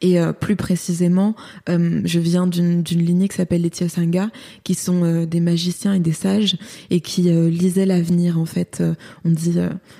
Et 0.00 0.20
euh, 0.20 0.32
plus 0.32 0.56
précisément, 0.56 1.34
je 1.66 2.18
viens 2.18 2.46
d'une 2.46 2.82
d'une 2.82 3.04
lignée 3.04 3.28
qui 3.28 3.36
s'appelle 3.36 3.62
les 3.62 3.70
Tiosanga, 3.70 4.30
qui 4.62 4.74
sont 4.74 5.24
des 5.24 5.40
magiciens 5.40 5.94
et 5.94 6.00
des 6.00 6.12
sages 6.12 6.56
et 6.90 7.00
qui 7.00 7.22
lisaient 7.22 7.86
l'avenir. 7.86 8.38
En 8.38 8.46
fait, 8.46 8.82
on 9.24 9.30
dit, 9.30 9.54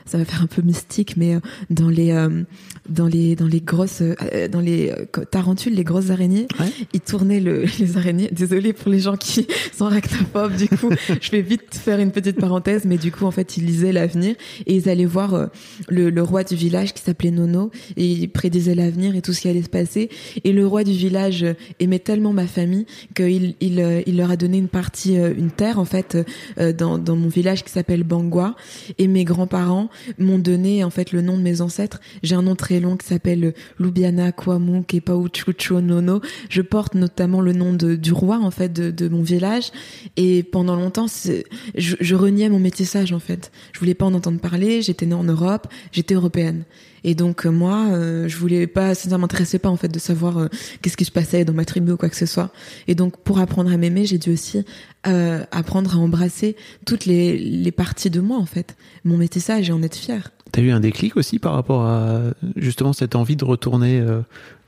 ça 0.06 0.18
va 0.18 0.24
faire 0.24 0.42
un 0.42 0.46
peu 0.46 0.62
mystique, 0.62 1.16
mais 1.16 1.38
dans 1.70 1.87
les 1.88 2.12
euh, 2.12 2.44
dans 2.88 3.06
les 3.06 3.36
dans 3.36 3.46
les 3.46 3.60
grosses 3.60 4.00
euh, 4.00 4.48
dans 4.48 4.60
les 4.60 4.90
euh, 4.90 5.24
tarentules, 5.30 5.74
les 5.74 5.84
grosses 5.84 6.10
araignées. 6.10 6.46
Ils 6.92 7.00
tournaient 7.00 7.40
le, 7.40 7.64
les 7.78 7.96
araignées. 7.96 8.28
Désolée 8.32 8.72
pour 8.72 8.90
les 8.90 9.00
gens 9.00 9.16
qui 9.16 9.46
sont 9.76 9.86
arachnophobes. 9.86 10.56
Du 10.56 10.68
coup, 10.68 10.90
je 11.20 11.30
vais 11.30 11.42
vite 11.42 11.74
faire 11.74 11.98
une 11.98 12.10
petite 12.10 12.38
parenthèse, 12.38 12.84
mais 12.84 12.98
du 12.98 13.12
coup, 13.12 13.24
en 13.24 13.30
fait, 13.30 13.56
ils 13.56 13.64
lisaient 13.64 13.92
l'avenir 13.92 14.34
et 14.66 14.76
ils 14.76 14.88
allaient 14.88 15.04
voir 15.04 15.48
le, 15.88 16.10
le 16.10 16.22
roi 16.22 16.44
du 16.44 16.54
village 16.54 16.94
qui 16.94 17.02
s'appelait 17.02 17.30
Nono 17.30 17.70
et 17.96 18.06
ils 18.06 18.28
prédisaient 18.28 18.74
l'avenir 18.74 19.14
et 19.16 19.22
tout 19.22 19.32
ce 19.32 19.40
qui 19.40 19.48
allait 19.48 19.62
se 19.62 19.68
passer. 19.68 20.08
Et 20.44 20.52
le 20.52 20.66
roi 20.66 20.84
du 20.84 20.92
village 20.92 21.44
aimait 21.80 21.98
tellement 21.98 22.32
ma 22.32 22.46
famille 22.46 22.86
qu'il 23.14 23.54
il, 23.60 24.02
il 24.06 24.16
leur 24.16 24.30
a 24.30 24.36
donné 24.36 24.58
une 24.58 24.68
partie, 24.68 25.14
une 25.16 25.50
terre 25.50 25.78
en 25.78 25.84
fait 25.84 26.16
dans 26.76 26.98
dans 26.98 27.16
mon 27.16 27.28
village 27.28 27.64
qui 27.64 27.70
s'appelle 27.70 28.04
Bangwa. 28.04 28.56
Et 28.98 29.08
mes 29.08 29.24
grands-parents 29.24 29.88
m'ont 30.18 30.38
donné 30.38 30.84
en 30.84 30.90
fait 30.90 31.12
le 31.12 31.22
nom 31.22 31.36
de 31.36 31.42
mes 31.42 31.60
J'ai 32.22 32.34
un 32.34 32.42
nom 32.42 32.54
très 32.54 32.80
long 32.80 32.96
qui 32.96 33.06
s'appelle 33.06 33.54
Lubiana 33.78 34.32
Kwamu 34.32 34.84
Kepauchucho 34.84 35.80
Nono. 35.80 36.20
Je 36.48 36.62
porte 36.62 36.94
notamment 36.94 37.40
le 37.40 37.52
nom 37.52 37.72
de, 37.72 37.96
du 37.96 38.12
roi 38.12 38.38
en 38.38 38.50
fait 38.50 38.72
de, 38.72 38.90
de 38.90 39.08
mon 39.08 39.22
village. 39.22 39.70
Et 40.16 40.42
pendant 40.42 40.76
longtemps, 40.76 41.06
je, 41.06 41.94
je 42.00 42.14
reniais 42.14 42.48
mon 42.48 42.58
métissage 42.58 43.12
en 43.12 43.20
fait. 43.20 43.52
Je 43.72 43.80
voulais 43.80 43.94
pas 43.94 44.06
en 44.06 44.14
entendre 44.14 44.40
parler. 44.40 44.82
J'étais 44.82 45.06
née 45.06 45.14
en 45.14 45.24
Europe, 45.24 45.68
j'étais 45.92 46.14
européenne. 46.14 46.64
Et 47.04 47.14
donc 47.14 47.46
euh, 47.46 47.50
moi, 47.50 47.86
euh, 47.90 48.28
je 48.28 48.36
voulais 48.36 48.66
pas, 48.66 48.94
ça 48.94 49.16
m'intéressait 49.18 49.58
pas 49.58 49.68
en 49.68 49.76
fait 49.76 49.88
de 49.88 49.98
savoir 49.98 50.38
euh, 50.38 50.48
qu'est-ce 50.82 50.96
qui 50.96 51.04
se 51.04 51.12
passait 51.12 51.44
dans 51.44 51.52
ma 51.52 51.64
tribu 51.64 51.92
ou 51.92 51.96
quoi 51.96 52.08
que 52.08 52.16
ce 52.16 52.26
soit. 52.26 52.52
Et 52.86 52.94
donc 52.94 53.16
pour 53.18 53.38
apprendre 53.38 53.72
à 53.72 53.76
m'aimer, 53.76 54.04
j'ai 54.06 54.18
dû 54.18 54.32
aussi 54.32 54.64
apprendre 55.52 55.94
à 55.94 55.98
embrasser 55.98 56.54
toutes 56.84 57.06
les, 57.06 57.38
les 57.38 57.72
parties 57.72 58.10
de 58.10 58.20
moi 58.20 58.36
en 58.36 58.44
fait, 58.44 58.76
mon 59.04 59.16
métissage 59.16 59.70
et 59.70 59.72
en 59.72 59.82
être 59.82 59.96
fière. 59.96 60.32
T'as 60.52 60.62
eu 60.62 60.70
un 60.70 60.80
déclic 60.80 61.16
aussi 61.16 61.38
par 61.38 61.52
rapport 61.52 61.82
à 61.82 62.20
justement 62.56 62.92
cette 62.92 63.14
envie 63.14 63.36
de 63.36 63.44
retourner 63.44 64.04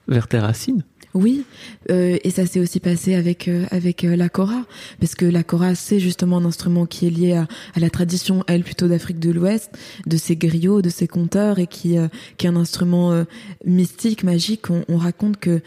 vers 0.08 0.28
tes 0.28 0.38
racines? 0.38 0.84
Oui, 1.12 1.44
euh, 1.90 2.18
et 2.22 2.30
ça 2.30 2.46
s'est 2.46 2.60
aussi 2.60 2.78
passé 2.78 3.16
avec 3.16 3.48
euh, 3.48 3.64
avec 3.72 4.04
euh, 4.04 4.14
la 4.14 4.28
kora, 4.28 4.64
parce 5.00 5.16
que 5.16 5.24
la 5.24 5.42
kora 5.42 5.74
c'est 5.74 5.98
justement 5.98 6.36
un 6.36 6.44
instrument 6.44 6.86
qui 6.86 7.08
est 7.08 7.10
lié 7.10 7.32
à, 7.32 7.48
à 7.74 7.80
la 7.80 7.90
tradition, 7.90 8.44
elle 8.46 8.62
plutôt 8.62 8.86
d'Afrique 8.86 9.18
de 9.18 9.30
l'Ouest, 9.30 9.76
de 10.06 10.16
ses 10.16 10.36
griots, 10.36 10.82
de 10.82 10.88
ses 10.88 11.08
conteurs, 11.08 11.58
et 11.58 11.66
qui 11.66 11.96
qui 12.36 12.46
est 12.46 12.48
un 12.48 12.56
instrument 12.56 13.24
mystique, 13.64 14.22
magique. 14.22 14.70
On, 14.70 14.84
on 14.88 14.98
raconte 14.98 15.38
que 15.38 15.60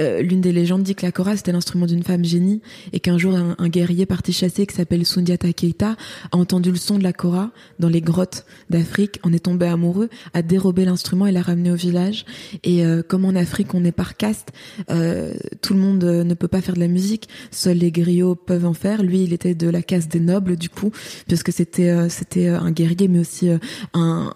euh, 0.00 0.22
l'une 0.22 0.40
des 0.40 0.52
légendes 0.52 0.82
dit 0.82 0.94
que 0.94 1.04
la 1.04 1.12
kora 1.12 1.36
c'était 1.36 1.52
l'instrument 1.52 1.86
d'une 1.86 2.02
femme 2.02 2.24
génie 2.24 2.62
et 2.92 3.00
qu'un 3.00 3.18
jour 3.18 3.34
un, 3.36 3.68
guerrier 3.68 4.06
parti 4.06 4.32
chasser 4.32 4.66
qui 4.66 4.74
s'appelle 4.74 5.04
Sundiata 5.04 5.52
Keita 5.52 5.96
a 6.32 6.36
entendu 6.36 6.70
le 6.70 6.76
son 6.76 6.98
de 6.98 7.02
la 7.02 7.12
kora 7.12 7.50
dans 7.78 7.88
les 7.88 8.00
grottes 8.00 8.46
d'Afrique, 8.70 9.20
en 9.22 9.32
est 9.32 9.44
tombé 9.44 9.66
amoureux, 9.66 10.08
a 10.32 10.42
dérobé 10.42 10.84
l'instrument 10.84 11.26
et 11.26 11.32
l'a 11.32 11.42
ramené 11.42 11.70
au 11.70 11.76
village. 11.76 12.24
Et 12.64 12.84
euh, 12.84 13.02
comme 13.06 13.24
en 13.24 13.34
Afrique 13.34 13.74
on 13.74 13.84
est 13.84 13.92
par 13.92 14.16
caste, 14.16 14.52
euh, 14.90 15.34
tout 15.60 15.74
le 15.74 15.80
monde 15.80 16.02
ne 16.02 16.34
peut 16.34 16.48
pas 16.48 16.60
faire 16.60 16.74
de 16.74 16.80
la 16.80 16.88
musique, 16.88 17.28
seuls 17.50 17.76
les 17.76 17.92
griots 17.92 18.34
peuvent 18.34 18.66
en 18.66 18.74
faire. 18.74 19.02
Lui 19.02 19.24
il 19.24 19.32
était 19.32 19.54
de 19.54 19.68
la 19.68 19.82
caste 19.82 20.10
des 20.10 20.20
nobles 20.20 20.56
du 20.56 20.68
coup, 20.68 20.90
puisque 21.28 21.52
c'était 21.52 22.08
c'était 22.08 22.48
un 22.48 22.70
guerrier 22.70 23.08
mais 23.08 23.18
aussi 23.18 23.50
un, 23.94 24.32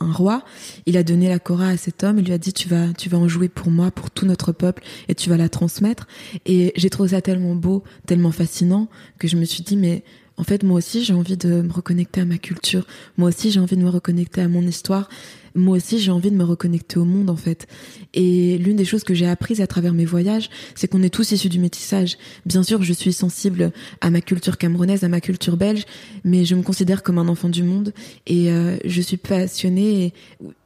roi. 0.00 0.42
Il 0.86 0.96
a 0.96 1.02
donné 1.02 1.28
la 1.28 1.38
kora 1.38 1.68
à 1.68 1.76
cet 1.76 2.04
homme, 2.04 2.18
il 2.18 2.26
lui 2.26 2.32
a 2.32 2.38
dit 2.38 2.52
tu 2.52 2.68
vas 2.68 2.92
tu 2.96 3.08
vas 3.08 3.18
en 3.18 3.28
jouer 3.28 3.48
pour 3.48 3.70
moi, 3.70 3.90
pour 3.90 4.10
tout 4.10 4.26
notre 4.26 4.52
peuple 4.52 4.75
et 5.08 5.14
tu 5.14 5.30
vas 5.30 5.36
la 5.36 5.48
transmettre. 5.48 6.06
Et 6.44 6.72
j'ai 6.76 6.90
trouvé 6.90 7.10
ça 7.10 7.20
tellement 7.20 7.54
beau, 7.54 7.84
tellement 8.06 8.32
fascinant 8.32 8.88
que 9.18 9.28
je 9.28 9.36
me 9.36 9.44
suis 9.44 9.62
dit, 9.62 9.76
mais 9.76 10.02
en 10.38 10.44
fait, 10.44 10.62
moi 10.62 10.78
aussi, 10.78 11.02
j'ai 11.02 11.14
envie 11.14 11.36
de 11.36 11.62
me 11.62 11.72
reconnecter 11.72 12.20
à 12.20 12.24
ma 12.26 12.36
culture. 12.36 12.86
Moi 13.16 13.28
aussi, 13.28 13.50
j'ai 13.50 13.60
envie 13.60 13.76
de 13.76 13.82
me 13.82 13.88
reconnecter 13.88 14.42
à 14.42 14.48
mon 14.48 14.62
histoire 14.62 15.08
moi 15.56 15.76
aussi 15.76 15.98
j'ai 15.98 16.10
envie 16.10 16.30
de 16.30 16.36
me 16.36 16.44
reconnecter 16.44 16.98
au 16.98 17.04
monde 17.04 17.30
en 17.30 17.36
fait. 17.36 17.66
Et 18.14 18.58
l'une 18.58 18.76
des 18.76 18.84
choses 18.84 19.04
que 19.04 19.14
j'ai 19.14 19.26
apprises 19.26 19.60
à 19.60 19.66
travers 19.66 19.92
mes 19.92 20.04
voyages, 20.04 20.50
c'est 20.74 20.86
qu'on 20.86 21.02
est 21.02 21.10
tous 21.10 21.32
issus 21.32 21.48
du 21.48 21.58
métissage. 21.58 22.18
Bien 22.44 22.62
sûr, 22.62 22.82
je 22.82 22.92
suis 22.92 23.12
sensible 23.12 23.72
à 24.00 24.10
ma 24.10 24.20
culture 24.20 24.58
camerounaise, 24.58 25.02
à 25.02 25.08
ma 25.08 25.20
culture 25.20 25.56
belge, 25.56 25.84
mais 26.24 26.44
je 26.44 26.54
me 26.54 26.62
considère 26.62 27.02
comme 27.02 27.18
un 27.18 27.28
enfant 27.28 27.48
du 27.48 27.62
monde 27.62 27.92
et 28.26 28.50
euh, 28.50 28.76
je 28.84 29.00
suis 29.00 29.16
passionnée 29.16 30.04
et, 30.04 30.12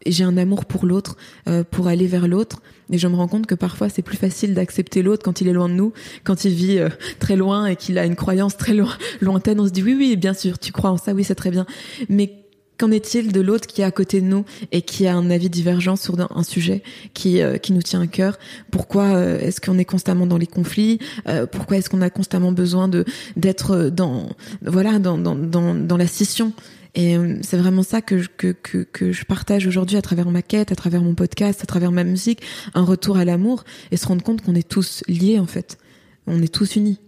j'ai 0.07 0.25
un 0.25 0.37
amour 0.37 0.65
pour 0.65 0.87
l'autre, 0.87 1.17
euh, 1.47 1.63
pour 1.63 1.87
aller 1.87 2.07
vers 2.07 2.27
l'autre. 2.27 2.63
Et 2.91 2.99
je 2.99 3.09
me 3.09 3.17
rends 3.17 3.29
compte 3.29 3.47
que 3.47 3.55
parfois 3.55 3.89
c'est 3.89 4.03
plus 4.03 4.17
facile 4.17 4.55
d'accepter 4.55 5.03
l'autre 5.03 5.23
quand 5.25 5.41
il 5.41 5.49
est 5.49 5.53
loin 5.53 5.69
de 5.69 5.75
nous, 5.75 5.93
quand 6.25 6.45
il 6.45 6.53
vit 6.53 6.79
euh, 6.79 6.89
très 7.19 7.37
loin 7.37 7.67
et 7.67 7.77
qu'il 7.77 7.99
a 7.99 8.05
une 8.05 8.17
croyance 8.17 8.57
très 8.57 8.75
lointaine. 9.21 9.61
On 9.61 9.67
se 9.67 9.73
dit 9.73 9.83
oui, 9.83 9.95
oui, 9.97 10.17
bien 10.17 10.35
sûr, 10.35 10.59
tu 10.59 10.73
crois 10.73 10.91
en 10.91 10.97
ça, 10.97 11.13
oui, 11.13 11.25
c'est 11.25 11.35
très 11.35 11.51
bien. 11.51 11.67
Mais 12.09 12.41
Qu'en 12.81 12.91
est-il 12.93 13.31
de 13.31 13.43
l'autre 13.43 13.67
qui 13.67 13.83
est 13.83 13.85
à 13.85 13.91
côté 13.91 14.23
de 14.23 14.27
nous 14.27 14.47
et 14.73 14.81
qui 14.81 15.07
a 15.07 15.15
un 15.15 15.29
avis 15.29 15.51
divergent 15.51 15.97
sur 15.97 16.17
un 16.19 16.43
sujet 16.43 16.83
qui 17.13 17.43
euh, 17.43 17.59
qui 17.59 17.75
nous 17.75 17.83
tient 17.83 18.01
à 18.01 18.07
cœur? 18.07 18.39
Pourquoi 18.71 19.05
euh, 19.05 19.39
est-ce 19.39 19.61
qu'on 19.61 19.77
est 19.77 19.85
constamment 19.85 20.27
dans 20.27 20.39
les 20.39 20.47
conflits? 20.47 20.99
Euh, 21.29 21.45
Pourquoi 21.45 21.77
est-ce 21.77 21.91
qu'on 21.91 22.01
a 22.01 22.09
constamment 22.09 22.53
besoin 22.53 22.89
de 22.89 23.05
d'être 23.37 23.91
dans 23.91 24.31
voilà 24.63 24.99
dans 24.99 25.19
dans 25.19 25.35
dans, 25.35 25.75
dans 25.75 25.97
la 25.99 26.07
scission? 26.07 26.55
Et 26.95 27.17
c'est 27.43 27.57
vraiment 27.57 27.83
ça 27.83 28.03
que 28.03 28.19
je, 28.19 28.29
que, 28.29 28.53
que, 28.53 28.79
que 28.79 29.13
je 29.13 29.25
partage 29.25 29.67
aujourd'hui 29.67 29.97
à 29.97 30.03
travers 30.03 30.29
ma 30.31 30.43
quête, 30.43 30.73
à 30.73 30.75
travers 30.75 31.03
mon 31.03 31.15
podcast, 31.15 31.63
à 31.63 31.67
travers 31.67 31.93
ma 31.93 32.05
musique, 32.05 32.43
un 32.75 32.85
retour 32.85 33.17
à 33.17 33.25
l'amour 33.25 33.65
et 33.91 33.97
se 33.97 34.07
rendre 34.07 34.23
compte 34.23 34.43
qu'on 34.43 34.55
est 34.55 34.69
tous 34.69 35.03
liés 35.09 35.39
en 35.39 35.47
fait. 35.47 35.79
On 36.27 36.43
est 36.43 36.53
tous 36.53 36.77
unis. 36.77 37.01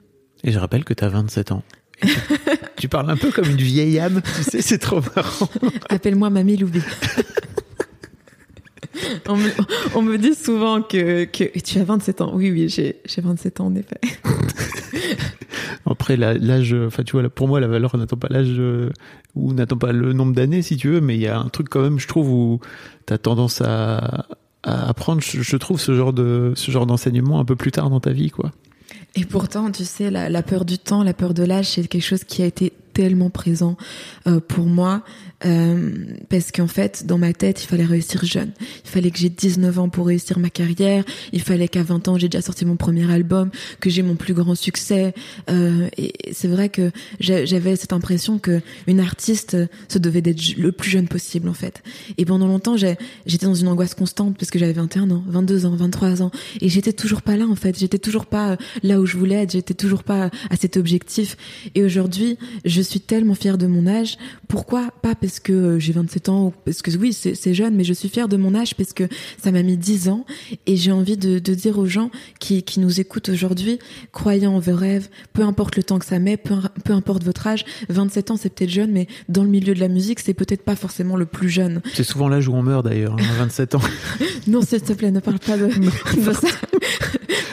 Et 0.45 0.53
je 0.53 0.59
rappelle 0.59 0.85
que 0.85 0.95
tu 0.95 1.05
as 1.05 1.09
27 1.09 1.53
ans. 1.53 1.63
tu 2.77 2.89
parles 2.89 3.11
un 3.11 3.17
peu 3.17 3.31
comme 3.31 3.49
une 3.49 3.57
vieille 3.57 3.99
âme, 3.99 4.23
tu 4.37 4.43
sais, 4.43 4.63
c'est 4.63 4.79
trop 4.79 5.01
marrant. 5.15 5.49
Appelle-moi 5.89 6.31
Mamie 6.31 6.57
Loubi. 6.57 6.81
on, 9.29 9.37
me, 9.37 9.51
on, 9.95 10.03
me, 10.03 10.19
dit 10.19 10.35
souvent 10.35 10.83
que, 10.83 11.25
que 11.25 11.59
tu 11.59 11.79
as 11.79 11.85
27 11.85 12.21
ans. 12.21 12.33
Oui, 12.35 12.51
oui, 12.51 12.69
j'ai 12.69 13.01
27 13.17 13.61
ans 13.61 13.67
en 13.67 13.75
effet. 13.75 14.01
Après, 15.87 16.17
l'âge, 16.17 16.75
enfin, 16.75 17.03
tu 17.03 17.13
vois, 17.13 17.29
pour 17.29 17.49
moi, 17.49 17.61
la 17.61 17.69
valeur 17.69 17.97
n'attend 17.97 18.17
pas 18.17 18.29
l'âge 18.31 18.61
ou 19.35 19.53
n'attend 19.53 19.77
pas 19.77 19.93
le 19.93 20.13
nombre 20.13 20.35
d'années, 20.35 20.63
si 20.63 20.77
tu 20.77 20.89
veux, 20.89 21.01
mais 21.01 21.17
il 21.17 21.21
y 21.21 21.27
a 21.27 21.39
un 21.39 21.49
truc 21.49 21.69
quand 21.69 21.83
même, 21.83 21.99
je 21.99 22.07
trouve, 22.07 22.31
où 22.31 22.61
tu 23.07 23.13
as 23.13 23.19
tendance 23.19 23.61
à, 23.61 24.27
à 24.63 24.89
apprendre, 24.89 25.21
je, 25.23 25.57
trouve, 25.57 25.81
ce 25.81 25.95
genre 25.95 26.13
de 26.13 26.53
ce 26.55 26.71
genre 26.71 26.87
d'enseignement 26.87 27.41
un 27.41 27.45
peu 27.45 27.57
plus 27.57 27.73
tard 27.73 27.91
dans 27.91 28.01
ta 28.01 28.13
vie, 28.13 28.31
quoi. 28.31 28.53
Et 29.15 29.25
pourtant, 29.25 29.71
tu 29.71 29.85
sais, 29.85 30.11
la, 30.11 30.29
la, 30.29 30.43
peur 30.43 30.65
du 30.65 30.79
temps, 30.79 31.03
la 31.03 31.13
peur 31.13 31.35
de 31.35 31.43
l'âge, 31.43 31.71
c'est 31.71 31.87
quelque 31.87 32.05
chose 32.05 32.25
qui 32.25 32.43
a 32.43 32.47
été 32.47 32.73
tellement 32.93 33.31
présent 33.31 33.77
euh, 34.27 34.41
pour 34.41 34.67
moi 34.67 35.03
euh, 35.45 35.91
parce 36.29 36.53
qu'en 36.53 36.67
fait 36.67 37.07
dans 37.07 37.19
ma 37.19 37.33
tête 37.33 37.63
il 37.63 37.67
fallait 37.67 37.85
réussir 37.85 38.25
jeune. 38.25 38.53
Il 38.85 38.91
fallait 38.91 39.11
que 39.11 39.19
j'ai 39.19 39.29
19 39.29 39.79
ans 39.79 39.89
pour 39.89 40.07
réussir 40.07 40.39
ma 40.39 40.51
carrière. 40.51 41.05
Il 41.33 41.43
fallait 41.43 41.69
qu'à 41.69 41.83
20 41.83 42.09
ans 42.09 42.19
j'ai 42.19 42.29
déjà 42.29 42.43
sorti 42.43 42.65
mon 42.65 42.77
premier 42.77 43.11
album 43.11 43.51
que 43.81 43.91
j'ai 43.91 44.03
mon 44.03 44.15
plus 44.15 44.35
grand 44.35 44.55
succès. 44.55 45.15
Euh, 45.51 45.89
et 45.97 46.13
c'est 46.33 46.49
vrai 46.49 46.69
que 46.69 46.91
j'avais 47.21 47.77
cette 47.77 47.93
impression 47.93 48.39
que 48.39 48.61
une 48.87 49.01
artiste 49.01 49.57
se 49.89 49.99
devait 49.99 50.23
d'être 50.23 50.57
le 50.57 50.73
plus 50.73 50.91
jeune 50.91 51.09
possible 51.09 51.49
en 51.49 51.55
fait. 51.55 51.83
Et 52.19 52.25
pendant 52.25 52.47
longtemps 52.47 52.77
j'étais 52.77 53.47
dans 53.47 53.55
une 53.55 53.69
angoisse 53.69 53.95
constante 53.95 54.37
parce 54.39 54.51
que 54.51 54.59
j'avais 54.59 54.73
21 54.73 55.11
ans 55.11 55.25
22 55.27 55.67
ans 55.67 55.75
23 55.75 56.23
ans. 56.23 56.31
Et 56.61 56.69
j'étais 56.69 56.93
toujours 56.93 57.23
pas 57.23 57.37
là 57.37 57.47
en 57.47 57.57
fait. 57.57 57.79
J'étais 57.79 57.99
toujours 57.99 58.27
pas 58.27 58.57
là 58.83 59.01
où 59.01 59.07
je 59.07 59.17
voulais 59.17 59.43
être. 59.43 59.53
J'étais 59.53 59.75
toujours 59.75 60.05
pas 60.05 60.31
à 60.51 60.57
cet 60.57 60.77
objectif. 60.77 61.37
Et 61.75 61.83
aujourd'hui 61.83 62.39
je 62.65 62.81
suis 62.81 63.01
tellement 63.01 63.35
fière 63.35 63.59
de 63.59 63.67
mon 63.67 63.87
âge. 63.87 64.17
Pourquoi 64.49 64.91
Pas 65.03 65.15
que 65.41 65.53
euh, 65.53 65.79
j'ai 65.79 65.93
27 65.93 66.29
ans, 66.29 66.47
ou 66.47 66.55
parce 66.65 66.83
que 66.83 66.91
oui, 66.97 67.13
c'est 67.13 67.55
jeune, 67.55 67.75
mais 67.75 67.85
je 67.85 67.93
suis 67.93 68.09
fière 68.09 68.29
de 68.29 68.37
mon 68.37 68.55
âge 68.55 68.75
parce 68.75 68.93
que 68.93 69.05
ça 69.43 69.53
m'a 69.53 69.63
mis 69.63 69.77
10 69.77 70.09
ans. 70.09 70.25
Et 70.67 70.77
j'ai 70.77 70.93
envie 70.93 71.17
de, 71.17 71.39
de, 71.39 71.55
dire 71.55 71.79
aux 71.79 71.87
gens 71.87 72.11
qui, 72.39 72.63
qui 72.63 72.81
nous 72.81 73.01
écoutent 73.01 73.29
aujourd'hui, 73.29 73.79
croyez 74.13 74.47
en 74.47 74.59
vos 74.59 74.75
rêves, 74.75 75.09
peu 75.33 75.43
importe 75.43 75.77
le 75.77 75.83
temps 75.83 75.99
que 75.99 76.07
ça 76.07 76.19
met, 76.19 76.37
peu, 76.37 76.55
peu 76.85 76.93
importe 76.93 77.25
votre 77.25 77.47
âge. 77.47 77.65
27 77.89 78.31
ans, 78.33 78.37
c'est 78.37 78.51
peut-être 78.51 78.71
jeune, 78.71 78.93
mais 78.93 79.07
dans 79.29 79.43
le 79.43 79.51
milieu 79.51 79.75
de 79.75 79.81
la 79.81 79.89
musique, 79.89 80.21
c'est 80.21 80.35
peut-être 80.35 80.63
pas 80.63 80.77
forcément 80.77 81.17
le 81.17 81.27
plus 81.27 81.49
jeune. 81.49 81.81
C'est 81.95 82.05
souvent 82.05 82.29
l'âge 82.29 82.49
où 82.49 82.55
on 82.55 82.63
meurt 82.63 82.85
d'ailleurs, 82.85 83.17
hein, 83.19 83.35
27 83.39 83.75
ans. 83.75 83.81
non, 84.47 84.63
s'il 84.63 84.81
te 84.81 84.93
plaît, 84.93 85.11
ne 85.11 85.21
parle 85.21 85.39
pas 85.39 85.57
de, 85.57 85.67
de 86.27 86.33
ça. 86.33 86.49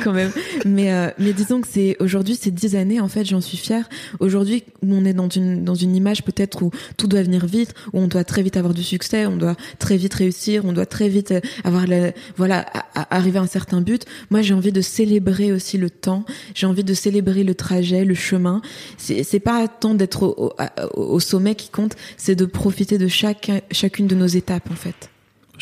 quand 0.03 0.13
même. 0.13 0.31
Mais, 0.65 0.93
euh, 0.93 1.09
mais 1.19 1.33
disons 1.33 1.61
que 1.61 1.67
c'est 1.69 1.97
aujourd'hui, 1.99 2.35
ces 2.35 2.51
dix 2.51 2.75
années, 2.75 2.99
en 2.99 3.07
fait, 3.07 3.25
j'en 3.25 3.41
suis 3.41 3.57
fière. 3.57 3.87
Aujourd'hui, 4.19 4.63
on 4.87 5.05
est 5.05 5.13
dans 5.13 5.29
une, 5.29 5.63
dans 5.63 5.75
une 5.75 5.95
image 5.95 6.23
peut-être 6.23 6.61
où 6.63 6.71
tout 6.97 7.07
doit 7.07 7.21
venir 7.21 7.45
vite, 7.45 7.68
où 7.93 7.99
on 7.99 8.07
doit 8.07 8.23
très 8.23 8.41
vite 8.41 8.57
avoir 8.57 8.73
du 8.73 8.83
succès, 8.83 9.25
on 9.25 9.37
doit 9.37 9.55
très 9.79 9.97
vite 9.97 10.13
réussir, 10.13 10.65
on 10.65 10.73
doit 10.73 10.85
très 10.85 11.09
vite 11.09 11.31
euh, 11.31 11.41
avoir 11.63 11.87
la, 11.87 12.11
voilà, 12.37 12.65
arriver 12.93 13.39
à 13.39 13.41
un 13.41 13.47
certain 13.47 13.81
but. 13.81 14.05
Moi, 14.29 14.41
j'ai 14.41 14.53
envie 14.53 14.71
de 14.71 14.81
célébrer 14.81 15.51
aussi 15.51 15.77
le 15.77 15.89
temps. 15.89 16.25
J'ai 16.55 16.67
envie 16.67 16.83
de 16.83 16.93
célébrer 16.93 17.43
le 17.43 17.55
trajet, 17.55 18.05
le 18.05 18.15
chemin. 18.15 18.61
C'est 18.97 19.39
pas 19.39 19.67
tant 19.67 19.93
d'être 19.93 20.23
au, 20.23 20.53
au, 20.93 21.19
sommet 21.19 21.55
qui 21.55 21.69
compte, 21.69 21.95
c'est 22.17 22.35
de 22.35 22.45
profiter 22.45 22.97
de 22.97 23.07
chaque, 23.07 23.51
chacune 23.71 24.07
de 24.07 24.15
nos 24.15 24.27
étapes, 24.27 24.69
en 24.71 24.75
fait 24.75 25.08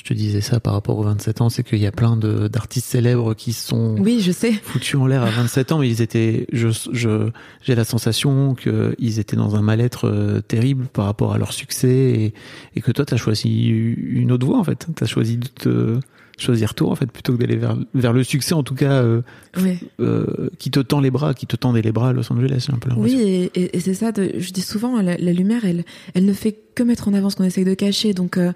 te 0.08 0.14
disais 0.14 0.42
ça 0.42 0.60
par 0.60 0.74
rapport 0.74 0.98
aux 0.98 1.04
27 1.04 1.42
ans, 1.42 1.50
c'est 1.50 1.64
qu'il 1.64 1.80
y 1.80 1.88
a 1.88 1.92
plein 1.92 2.18
d'artistes 2.18 2.88
célèbres 2.88 3.34
qui 3.34 3.54
sont 3.54 3.96
oui, 4.00 4.22
je 4.22 4.32
sais. 4.32 4.52
foutus 4.52 4.96
en 4.96 5.08
l'air 5.08 5.24
à 5.24 5.30
27 5.30 5.72
ans, 5.72 5.80
mais 5.80 5.90
ils 5.90 6.02
étaient, 6.02 6.48
je, 6.52 6.70
je, 6.92 7.30
j'ai 7.62 7.76
la 7.76 7.84
sensation 7.84 8.56
qu'ils 8.56 9.20
étaient 9.20 9.36
dans 9.36 9.56
un 9.56 9.62
mal-être 9.62 10.08
euh, 10.08 10.42
terrible 10.42 10.88
par 10.88 11.06
rapport 11.06 11.34
à 11.34 11.38
leur 11.38 11.54
succès 11.54 11.88
et, 11.88 12.34
et 12.76 12.82
que 12.82 12.92
toi, 12.92 13.06
tu 13.06 13.14
as 13.14 13.18
choisi 13.18 13.68
une 13.68 14.32
autre 14.32 14.46
voie 14.46 14.58
en 14.58 14.64
fait. 14.64 14.88
Tu 14.96 15.04
as 15.04 15.08
choisi 15.08 15.38
de 15.38 15.48
te 15.48 16.00
choisir 16.38 16.76
toi 16.76 16.92
en 16.92 16.96
fait 16.96 17.12
plutôt 17.12 17.34
que 17.34 17.40
d'aller 17.40 17.56
vers 17.56 17.76
vers 17.96 18.14
le 18.14 18.24
succès 18.24 18.54
en 18.54 18.62
tout 18.62 18.76
cas 18.76 19.02
euh, 19.02 19.22
euh, 20.00 20.50
qui 20.60 20.70
te 20.70 20.80
tend 20.80 21.00
les 21.00 21.10
bras 21.10 21.34
qui 21.34 21.48
te 21.48 21.56
tendait 21.56 21.82
les 21.82 21.92
bras 21.92 22.10
à 22.10 22.14
Los 22.14 22.32
Angeles 22.32 22.68
un 22.72 22.78
peu 22.78 22.92
oui 22.96 23.50
et, 23.56 23.76
et, 23.76 23.80
c'est 23.80 23.96
ça 23.96 24.12
de, 24.12 24.34
je 24.38 24.52
dis 24.52 24.62
souvent 24.62 25.02
la, 25.02 25.18
la, 25.18 25.34
lumière 25.34 25.66
elle 25.66 25.84
elle 26.14 26.26
ne 26.26 26.34
fait 26.34 26.56
que 26.76 26.84
mettre 26.84 27.08
en 27.08 27.14
avant 27.14 27.32
ce 27.32 27.38
qu'on 27.38 27.44
essaye 27.44 27.66
de 27.66 27.74
cacher 27.74 28.14
donc 28.14 28.38
euh, 28.38 28.52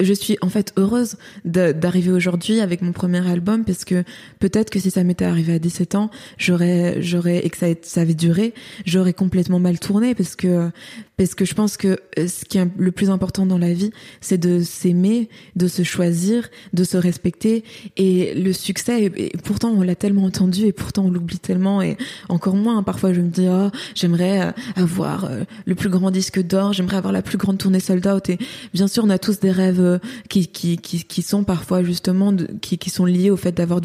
je 0.00 0.12
suis 0.12 0.36
en 0.40 0.48
fait 0.48 0.72
heureuse 0.76 1.16
d'arriver 1.44 2.10
aujourd'hui 2.10 2.60
avec 2.60 2.82
mon 2.82 2.92
premier 2.92 3.26
album 3.28 3.64
parce 3.64 3.84
que 3.84 4.04
peut-être 4.38 4.70
que 4.70 4.78
si 4.78 4.90
ça 4.90 5.04
m'était 5.04 5.24
arrivé 5.24 5.54
à 5.54 5.58
17 5.58 5.94
ans, 5.94 6.10
j'aurais 6.36 7.02
j'aurais 7.02 7.38
et 7.38 7.50
que 7.50 7.56
ça, 7.82 8.00
avait 8.00 8.14
duré, 8.14 8.54
j'aurais 8.84 9.12
complètement 9.12 9.58
mal 9.58 9.78
tourné 9.78 10.14
parce 10.14 10.36
que 10.36 10.70
parce 11.16 11.34
que 11.34 11.44
je 11.44 11.54
pense 11.54 11.76
que 11.76 11.98
euh, 12.18 12.28
ce 12.28 12.44
qui 12.44 12.58
est 12.58 12.68
le 12.78 12.92
plus 12.92 13.10
important 13.10 13.44
dans 13.44 13.58
la 13.58 13.72
vie, 13.72 13.90
c'est 14.20 14.38
de 14.38 14.62
s'aimer, 14.62 15.28
de 15.56 15.66
se 15.66 15.82
choisir, 15.82 16.48
de 16.72 16.84
se 16.84 16.96
respecter. 16.96 17.64
Et 17.96 18.34
le 18.34 18.52
succès 18.52 19.04
et, 19.04 19.32
pourtant 19.42 19.70
on 19.70 19.82
l'a 19.82 19.96
tellement 19.96 20.24
entendu 20.24 20.64
et 20.64 20.72
pourtant 20.72 21.06
on 21.06 21.10
l'oublie 21.10 21.40
tellement 21.40 21.82
et 21.82 21.96
encore 22.28 22.54
moins. 22.54 22.82
Parfois 22.82 23.12
je 23.12 23.20
me 23.20 23.28
dis 23.28 23.46
oh, 23.48 23.70
j'aimerais 23.94 24.42
euh, 24.42 24.52
avoir 24.76 25.24
euh, 25.24 25.42
le 25.66 25.74
plus 25.74 25.88
grand 25.88 26.10
disque 26.10 26.40
d'or, 26.40 26.72
j'aimerais 26.72 26.96
avoir 26.96 27.12
la 27.12 27.22
plus 27.22 27.38
grande 27.38 27.58
tournée 27.58 27.80
sold 27.80 28.06
out. 28.06 28.28
Et 28.28 28.38
bien 28.72 28.86
sûr 28.86 29.04
on 29.04 29.10
a 29.10 29.18
tous 29.18 29.40
des 29.40 29.50
rêves 29.50 29.87
qui, 30.28 30.46
qui, 30.48 30.76
qui, 30.78 31.04
qui 31.04 31.22
sont 31.22 31.44
parfois 31.44 31.82
justement 31.82 32.34
qui, 32.60 32.78
qui 32.78 32.90
sont 32.90 33.04
liés 33.04 33.30
au 33.30 33.36
fait 33.36 33.52
d'avoir 33.52 33.80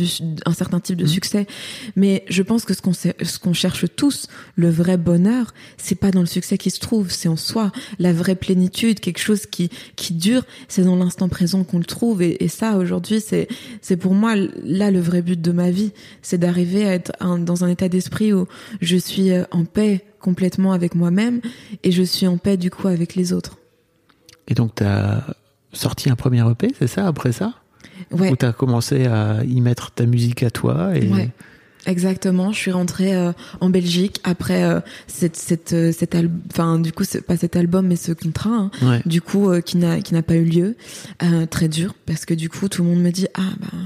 un 0.46 0.54
certain 0.54 0.80
type 0.80 0.98
de 0.98 1.06
mmh. 1.06 1.08
succès. 1.08 1.48
Mais 1.96 2.24
je 2.30 2.44
pense 2.44 2.66
que 2.66 2.74
ce 2.74 2.82
qu'on 2.82 2.94
ce 2.94 3.40
qu'on 3.40 3.54
cherche 3.54 3.86
tous, 3.96 4.28
le 4.56 4.70
vrai 4.70 4.98
bonheur, 4.98 5.54
c'est 5.78 5.96
pas 5.96 6.12
dans 6.12 6.22
le 6.22 6.26
succès 6.26 6.58
qui 6.58 6.72
se 6.72 6.80
trouve, 6.80 7.12
c'est 7.12 7.30
en 7.30 7.38
soi. 7.38 7.72
La 8.00 8.14
vraie 8.14 8.36
plénitude, 8.36 9.00
quelque 9.00 9.20
chose 9.20 9.46
qui 9.46 9.70
qui 9.96 10.14
dure, 10.14 10.44
c'est 10.68 10.84
dans 10.84 10.96
l'instant 10.96 11.30
présent 11.30 11.64
qu'on 11.64 11.80
le 11.80 11.86
trouve. 11.86 12.22
Et, 12.22 12.44
et 12.44 12.48
ça, 12.48 12.78
aujourd'hui, 12.78 13.22
c'est 13.22 13.48
c'est 13.82 13.98
pour 13.98 14.14
moi 14.14 14.36
là 14.64 14.92
le 14.92 15.00
vrai 15.00 15.22
but 15.22 15.42
de 15.42 15.52
ma 15.52 15.72
vie, 15.72 15.92
c'est 16.22 16.38
d'arriver 16.38 16.86
à 16.86 16.94
être 16.94 17.12
dans 17.38 17.64
un 17.64 17.68
état 17.70 17.90
d'esprit 17.90 18.34
où 18.34 18.48
je 18.82 18.98
suis 18.98 19.32
euh, 19.32 19.44
en 19.52 19.66
paix 19.66 20.06
complètement 20.20 20.72
avec 20.72 20.96
moi-même 20.96 21.42
et 21.84 21.92
je 21.92 22.04
suis 22.04 22.28
en 22.28 22.38
paix 22.38 22.58
du 22.58 22.72
coup 22.72 22.88
avec 22.88 23.16
les 23.16 23.34
autres. 23.34 23.58
Et 24.48 24.54
donc, 24.54 24.76
tu 24.76 24.84
as 24.84 25.36
sorti 25.74 26.10
un 26.10 26.16
premier 26.16 26.50
EP, 26.50 26.70
c'est 26.78 26.88
ça, 26.88 27.08
après 27.08 27.32
ça? 27.32 27.54
Ouais. 28.12 28.32
Où 28.32 28.36
tu 28.36 28.46
as 28.46 28.54
commencé 28.54 29.06
à 29.06 29.44
y 29.44 29.62
mettre 29.62 29.92
ta 29.92 30.06
musique 30.06 30.44
à 30.44 30.52
toi 30.52 30.96
et... 30.96 31.08
Ouais. 31.10 31.30
Exactement, 31.86 32.52
je 32.54 32.58
suis 32.58 32.72
rentrée 32.72 33.14
euh, 33.14 33.34
en 33.60 33.70
Belgique 33.70 34.22
après 34.24 34.64
euh, 34.64 34.80
cette 35.08 35.36
cette 35.36 35.74
euh, 35.74 35.92
cet 35.92 36.16
album 36.16 36.40
enfin 36.50 36.80
du 36.80 36.94
coup 36.94 37.04
pas 37.28 37.36
cet 37.36 37.58
album 37.58 37.88
mais 37.88 37.98
ce 37.98 38.14
contrat 38.14 38.70
hein, 38.82 39.02
du 39.06 39.22
coup 39.22 39.52
qui 39.62 39.78
n'a 39.78 40.00
qui 40.00 40.14
n'a 40.14 40.22
pas 40.22 40.36
eu 40.36 40.46
lieu 40.46 40.78
très 41.50 41.68
dur 41.68 41.94
parce 42.06 42.26
que 42.26 42.34
du 42.34 42.50
coup 42.50 42.70
tout 42.70 42.84
le 42.84 42.90
monde 42.90 43.02
me 43.02 43.12
dit 43.12 43.28
ah 43.34 43.52
bah 43.60 43.78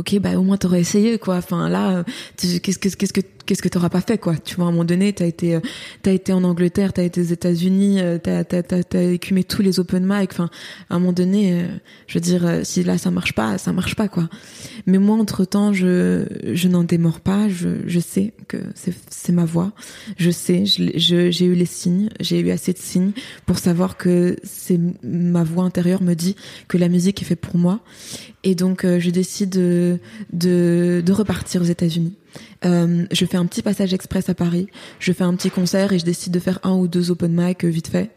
ok 0.00 0.18
bah 0.18 0.38
au 0.38 0.42
moins 0.42 0.56
t'aurais 0.56 0.80
essayé 0.80 1.18
quoi. 1.18 1.36
Enfin 1.36 1.68
là 1.68 2.04
qu'est-ce 2.36 2.78
que 2.78 2.88
qu'est-ce 2.88 3.12
que 3.12 3.20
qu'est-ce 3.20 3.62
que 3.62 3.68
t'auras 3.68 3.90
pas 3.90 4.00
fait 4.00 4.18
quoi. 4.18 4.34
Tu 4.36 4.56
vois 4.56 4.66
à 4.66 4.68
un 4.68 4.70
moment 4.70 4.84
donné 4.84 5.12
t'as 5.12 5.26
été 5.26 5.54
euh, 5.54 5.60
t'as 6.02 6.12
été 6.12 6.32
en 6.32 6.42
Angleterre 6.42 6.92
t'as 6.92 7.02
été 7.02 7.20
aux 7.20 7.24
États-Unis 7.24 8.00
euh, 8.00 8.18
t'as 8.18 8.44
t'as 8.44 8.62
t'as 8.62 9.02
écumé 9.02 9.44
tous 9.44 9.62
les 9.62 9.78
open 9.78 10.04
mic. 10.06 10.30
Enfin 10.32 10.48
à 10.88 10.96
un 10.96 10.98
moment 10.98 11.12
donné 11.12 11.52
euh, 11.52 11.66
je 12.06 12.14
veux 12.14 12.20
dire 12.20 12.60
si 12.64 12.82
là 12.82 12.96
ça 12.96 13.10
marche 13.10 13.34
pas 13.34 13.58
ça 13.58 13.72
marche 13.72 13.94
pas 13.94 14.08
quoi. 14.08 14.28
Mais 14.86 14.98
moi 14.98 15.16
entre 15.16 15.44
temps 15.44 15.72
je 15.72 16.26
je 16.52 16.68
n'en 16.68 16.82
démords 16.82 17.20
pas. 17.20 17.48
Je 17.48 17.68
je 17.86 18.00
sais 18.00 18.32
que 18.48 18.56
c'est 18.74 18.94
c'est 19.10 19.32
ma 19.32 19.44
voix. 19.44 19.72
Je 20.16 20.30
sais 20.30 20.64
je 20.64 21.30
j'ai 21.30 21.44
eu 21.44 21.54
les 21.54 21.66
signes. 21.66 22.08
J'ai 22.20 22.40
eu 22.40 22.50
assez 22.50 22.72
de 22.72 22.78
signes 22.78 23.12
pour 23.44 23.58
savoir 23.58 23.98
que 23.98 24.36
c'est 24.44 24.80
ma 25.02 25.44
voix 25.44 25.64
intérieure 25.64 26.02
me 26.02 26.14
dit 26.14 26.36
que 26.68 26.78
la 26.78 26.88
musique 26.88 27.20
est 27.20 27.26
faite 27.26 27.40
pour 27.40 27.56
moi 27.56 27.80
et 28.44 28.54
donc 28.54 28.84
je 28.84 29.10
décide 29.10 29.50
de 29.50 29.98
de, 30.32 31.02
de 31.04 31.12
repartir 31.12 31.62
aux 31.62 31.66
États-Unis 31.66 32.14
euh, 32.64 33.06
je 33.10 33.24
fais 33.24 33.36
un 33.36 33.46
petit 33.46 33.62
passage 33.62 33.94
express 33.94 34.28
à 34.28 34.34
Paris, 34.34 34.68
je 34.98 35.12
fais 35.12 35.24
un 35.24 35.34
petit 35.34 35.50
concert 35.50 35.92
et 35.92 35.98
je 35.98 36.04
décide 36.04 36.32
de 36.32 36.38
faire 36.38 36.58
un 36.62 36.74
ou 36.74 36.88
deux 36.88 37.10
open 37.10 37.32
mic 37.32 37.64
euh, 37.64 37.68
vite 37.68 37.88
fait. 37.88 38.10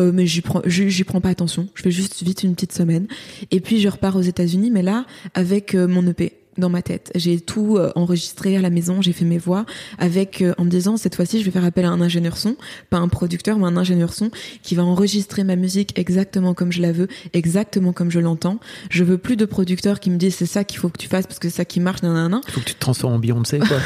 Euh, 0.00 0.12
mais 0.12 0.26
j'y 0.26 0.40
prends, 0.40 0.62
j'y 0.66 1.04
prends 1.04 1.20
pas 1.20 1.28
attention. 1.28 1.68
Je 1.74 1.82
fais 1.82 1.90
juste 1.90 2.22
vite 2.22 2.42
une 2.42 2.54
petite 2.54 2.72
semaine. 2.72 3.06
Et 3.50 3.60
puis 3.60 3.80
je 3.80 3.88
repars 3.88 4.16
aux 4.16 4.22
États-Unis, 4.22 4.70
mais 4.70 4.82
là 4.82 5.04
avec 5.34 5.74
euh, 5.74 5.86
mon 5.86 6.06
EP 6.06 6.41
dans 6.58 6.68
ma 6.68 6.82
tête. 6.82 7.10
J'ai 7.14 7.40
tout 7.40 7.76
euh, 7.76 7.90
enregistré 7.94 8.56
à 8.56 8.60
la 8.60 8.70
maison, 8.70 9.00
j'ai 9.00 9.12
fait 9.12 9.24
mes 9.24 9.38
voix 9.38 9.64
avec 9.98 10.42
euh, 10.42 10.54
en 10.58 10.64
me 10.64 10.70
disant 10.70 10.96
cette 10.96 11.14
fois-ci 11.14 11.40
je 11.40 11.44
vais 11.44 11.50
faire 11.50 11.64
appel 11.64 11.84
à 11.84 11.90
un 11.90 12.00
ingénieur 12.00 12.36
son, 12.36 12.56
pas 12.90 12.98
un 12.98 13.08
producteur 13.08 13.58
mais 13.58 13.66
un 13.66 13.76
ingénieur 13.76 14.12
son 14.12 14.30
qui 14.62 14.74
va 14.74 14.84
enregistrer 14.84 15.44
ma 15.44 15.56
musique 15.56 15.98
exactement 15.98 16.54
comme 16.54 16.70
je 16.70 16.82
la 16.82 16.92
veux, 16.92 17.08
exactement 17.32 17.92
comme 17.92 18.10
je 18.10 18.20
l'entends. 18.20 18.58
Je 18.90 19.04
veux 19.04 19.18
plus 19.18 19.36
de 19.36 19.44
producteurs 19.44 20.00
qui 20.00 20.10
me 20.10 20.16
disent 20.16 20.36
c'est 20.36 20.46
ça 20.46 20.64
qu'il 20.64 20.78
faut 20.78 20.88
que 20.88 20.98
tu 20.98 21.08
fasses 21.08 21.26
parce 21.26 21.38
que 21.38 21.48
c'est 21.48 21.56
ça 21.56 21.64
qui 21.64 21.80
marche 21.80 22.02
nanana. 22.02 22.40
Il 22.48 22.52
faut 22.52 22.60
que 22.60 22.66
tu 22.66 22.74
te 22.74 22.80
transformes 22.80 23.14
en 23.14 23.18
Beyoncé 23.18 23.58
quoi. 23.58 23.78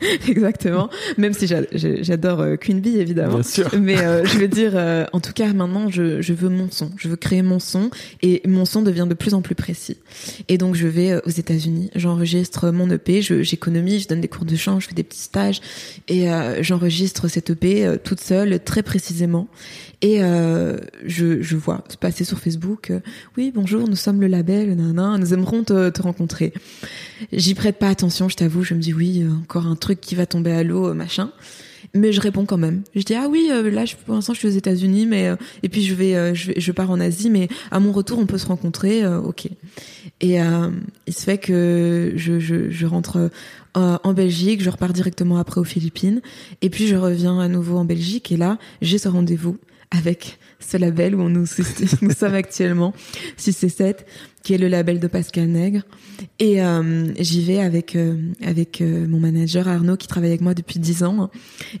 exactement. 0.28 0.90
Même 1.16 1.32
si 1.32 1.46
j'adore 1.46 2.40
euh, 2.40 2.56
Queen 2.56 2.80
Bee 2.80 2.98
évidemment. 2.98 3.34
Bien 3.34 3.42
sûr. 3.42 3.70
Mais 3.80 3.96
je 3.96 4.38
veux 4.38 4.48
dire 4.48 4.74
en 5.12 5.20
tout 5.20 5.32
cas 5.32 5.52
maintenant 5.52 5.88
je, 5.88 6.20
je 6.20 6.32
veux 6.34 6.48
mon 6.48 6.70
son, 6.70 6.90
je 6.96 7.08
veux 7.08 7.16
créer 7.16 7.42
mon 7.42 7.58
son 7.58 7.90
et 8.22 8.42
mon 8.46 8.64
son 8.64 8.82
devient 8.82 9.06
de 9.08 9.14
plus 9.14 9.32
en 9.32 9.40
plus 9.40 9.54
précis. 9.54 9.96
Et 10.48 10.58
donc 10.58 10.74
je 10.74 10.86
vais 10.86 11.16
aux 11.24 11.30
J'enregistre 11.94 12.70
mon 12.70 12.90
EP, 12.90 13.22
j'économise, 13.22 14.02
je, 14.02 14.08
donne 14.08 14.20
des 14.20 14.28
cours 14.28 14.44
de 14.44 14.56
chant, 14.56 14.80
je 14.80 14.88
fais 14.88 14.94
des 14.94 15.02
petits 15.02 15.20
stages 15.20 15.60
et 16.08 16.30
euh, 16.30 16.62
j'enregistre 16.62 17.28
cette 17.28 17.50
EP 17.50 17.86
euh, 17.86 17.96
toute 18.02 18.20
seule, 18.20 18.62
très 18.62 18.82
précisément. 18.82 19.48
Et 20.02 20.22
euh, 20.22 20.76
je, 21.04 21.56
vois 21.56 21.84
passer 22.00 22.24
sur 22.24 22.38
Facebook, 22.38 22.92
oui 23.36 23.52
bonjour, 23.54 23.88
nous 23.88 23.96
sommes 23.96 24.20
le 24.20 24.26
label, 24.26 24.74
nanana, 24.74 25.18
nous 25.18 25.32
aimerons 25.32 25.64
te, 25.64 26.02
rencontrer. 26.02 26.52
J'y 27.32 27.54
prête 27.54 27.78
pas 27.78 27.88
attention, 27.88 28.28
je 28.28 28.36
t'avoue, 28.36 28.62
je 28.62 28.74
me 28.74 28.80
dis 28.80 28.92
oui, 28.92 29.24
encore 29.42 29.66
un 29.66 29.76
truc 29.76 30.00
qui 30.00 30.14
va 30.14 30.26
tomber 30.26 30.52
à 30.52 30.62
l'eau, 30.62 30.92
machin 30.94 31.30
mais 31.94 32.12
je 32.12 32.20
réponds 32.20 32.44
quand 32.44 32.58
même. 32.58 32.82
Je 32.94 33.02
dis 33.02 33.14
ah 33.14 33.26
oui, 33.30 33.48
là 33.48 33.84
pour 34.04 34.16
l'instant 34.16 34.34
je 34.34 34.40
suis 34.40 34.48
aux 34.48 34.50
États-Unis, 34.50 35.06
mais 35.06 35.30
et 35.62 35.68
puis 35.68 35.82
je 35.82 35.94
vais, 35.94 36.34
je 36.34 36.72
pars 36.72 36.90
en 36.90 37.00
Asie, 37.00 37.30
mais 37.30 37.48
à 37.70 37.80
mon 37.80 37.92
retour 37.92 38.18
on 38.18 38.26
peut 38.26 38.38
se 38.38 38.46
rencontrer, 38.46 39.06
ok. 39.06 39.48
Et 40.20 40.40
euh, 40.40 40.70
il 41.06 41.14
se 41.14 41.22
fait 41.22 41.38
que 41.38 42.12
je, 42.16 42.38
je, 42.38 42.70
je 42.70 42.86
rentre 42.86 43.30
euh, 43.76 43.98
en 44.02 44.12
Belgique, 44.14 44.62
je 44.62 44.70
repars 44.70 44.92
directement 44.92 45.36
après 45.36 45.60
aux 45.60 45.64
Philippines, 45.64 46.22
et 46.62 46.70
puis 46.70 46.86
je 46.86 46.96
reviens 46.96 47.38
à 47.38 47.48
nouveau 47.48 47.76
en 47.76 47.84
Belgique, 47.84 48.32
et 48.32 48.38
là, 48.38 48.58
j'ai 48.80 48.96
ce 48.96 49.08
rendez-vous 49.08 49.58
avec 49.90 50.38
ce 50.58 50.78
label 50.78 51.14
où 51.14 51.28
nous, 51.28 51.46
sommes 51.46 52.34
actuellement, 52.34 52.94
6 53.36 53.64
et 53.64 53.68
7, 53.68 54.06
qui 54.46 54.54
est 54.54 54.58
le 54.58 54.68
label 54.68 55.00
de 55.00 55.08
Pascal 55.08 55.48
Nègre. 55.48 55.82
Et 56.38 56.62
euh, 56.62 57.12
j'y 57.18 57.42
vais 57.42 57.58
avec 57.58 57.96
euh, 57.96 58.14
avec 58.44 58.80
euh, 58.80 59.04
mon 59.08 59.18
manager 59.18 59.66
Arnaud 59.66 59.96
qui 59.96 60.06
travaille 60.06 60.28
avec 60.28 60.40
moi 60.40 60.54
depuis 60.54 60.78
10 60.78 61.02
ans 61.02 61.16
hein, 61.20 61.30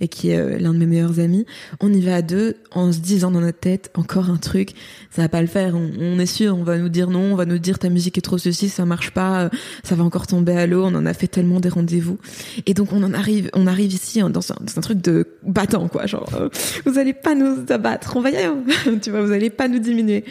et 0.00 0.08
qui 0.08 0.30
est 0.30 0.58
l'un 0.58 0.74
de 0.74 0.78
mes 0.78 0.86
meilleurs 0.86 1.20
amis. 1.20 1.46
On 1.78 1.92
y 1.92 2.00
va 2.00 2.16
à 2.16 2.22
deux 2.22 2.56
en 2.72 2.90
se 2.90 2.98
disant 2.98 3.30
dans 3.30 3.40
notre 3.40 3.60
tête 3.60 3.92
encore 3.94 4.30
un 4.30 4.36
truc, 4.36 4.70
ça 5.12 5.22
va 5.22 5.28
pas 5.28 5.42
le 5.42 5.46
faire. 5.46 5.76
On, 5.76 6.18
est 6.18 6.26
sûr, 6.26 6.56
on 6.58 6.64
va 6.64 6.76
nous 6.76 6.88
dire 6.88 7.08
non, 7.08 7.34
on 7.34 7.36
va 7.36 7.46
nous 7.46 7.58
dire 7.58 7.78
ta 7.78 7.88
musique 7.88 8.18
est 8.18 8.22
trop 8.22 8.36
ceci, 8.36 8.68
ça 8.68 8.84
marche 8.84 9.12
pas, 9.12 9.48
ça 9.84 9.94
va 9.94 10.02
encore 10.02 10.26
tomber 10.26 10.56
à 10.56 10.66
l'eau. 10.66 10.86
On 10.86 10.94
en 10.96 11.06
a 11.06 11.14
fait 11.14 11.28
tellement 11.28 11.60
des 11.60 11.68
rendez-vous 11.68 12.18
et 12.66 12.74
donc 12.74 12.92
on 12.92 13.04
en 13.04 13.14
arrive, 13.14 13.48
on 13.54 13.68
arrive 13.68 13.92
ici 13.92 14.18
dans 14.18 14.26
un, 14.26 14.56
dans 14.60 14.76
un 14.76 14.80
truc 14.80 15.00
de 15.00 15.28
battant 15.44 15.86
quoi, 15.86 16.06
genre 16.06 16.28
vous 16.84 16.98
allez 16.98 17.12
pas 17.12 17.36
nous 17.36 17.64
abattre, 17.68 18.16
on 18.16 18.20
va 18.20 18.30
y 18.30 18.36
aller, 18.36 18.52
tu 19.00 19.12
vois, 19.12 19.22
vous 19.22 19.30
allez 19.30 19.50
pas 19.50 19.68
nous 19.68 19.78
diminuer. 19.78 20.24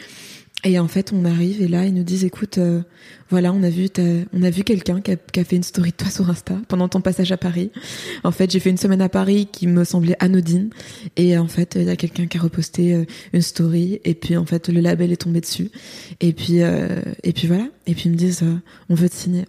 Et 0.67 0.79
en 0.79 0.87
fait, 0.87 1.13
on 1.13 1.25
arrive 1.25 1.61
et 1.61 1.67
là, 1.67 1.85
ils 1.85 1.93
nous 1.93 2.03
disent, 2.03 2.25
écoute, 2.25 2.57
euh, 2.57 2.81
voilà, 3.29 3.53
on 3.53 3.61
a 3.61 3.69
vu, 3.69 3.87
on 4.33 4.41
a 4.41 4.49
vu 4.49 4.63
quelqu'un 4.63 4.99
qui 4.99 5.11
a, 5.11 5.43
fait 5.43 5.55
une 5.55 5.63
story 5.63 5.91
de 5.91 5.95
toi 5.95 6.09
sur 6.09 6.27
Insta 6.27 6.55
pendant 6.67 6.89
ton 6.89 7.01
passage 7.01 7.31
à 7.31 7.37
Paris. 7.37 7.69
En 8.23 8.31
fait, 8.31 8.49
j'ai 8.49 8.59
fait 8.59 8.71
une 8.71 8.77
semaine 8.77 9.01
à 9.01 9.07
Paris 9.07 9.47
qui 9.51 9.67
me 9.67 9.83
semblait 9.83 10.17
anodine, 10.19 10.71
et 11.17 11.37
en 11.37 11.47
fait, 11.47 11.75
il 11.75 11.83
y 11.83 11.89
a 11.91 11.95
quelqu'un 11.95 12.25
qui 12.25 12.39
a 12.39 12.41
reposté 12.41 12.95
euh, 12.95 13.05
une 13.31 13.43
story, 13.43 14.01
et 14.05 14.15
puis 14.15 14.35
en 14.37 14.45
fait, 14.47 14.67
le 14.69 14.81
label 14.81 15.11
est 15.11 15.17
tombé 15.21 15.39
dessus, 15.39 15.69
et 16.19 16.33
puis 16.33 16.63
euh, 16.63 16.99
et 17.21 17.31
puis 17.31 17.45
voilà, 17.45 17.67
et 17.85 17.93
puis 17.93 18.05
ils 18.05 18.13
me 18.13 18.17
disent, 18.17 18.43
on 18.89 18.95
veut 18.95 19.09
te 19.09 19.15
signer. 19.15 19.45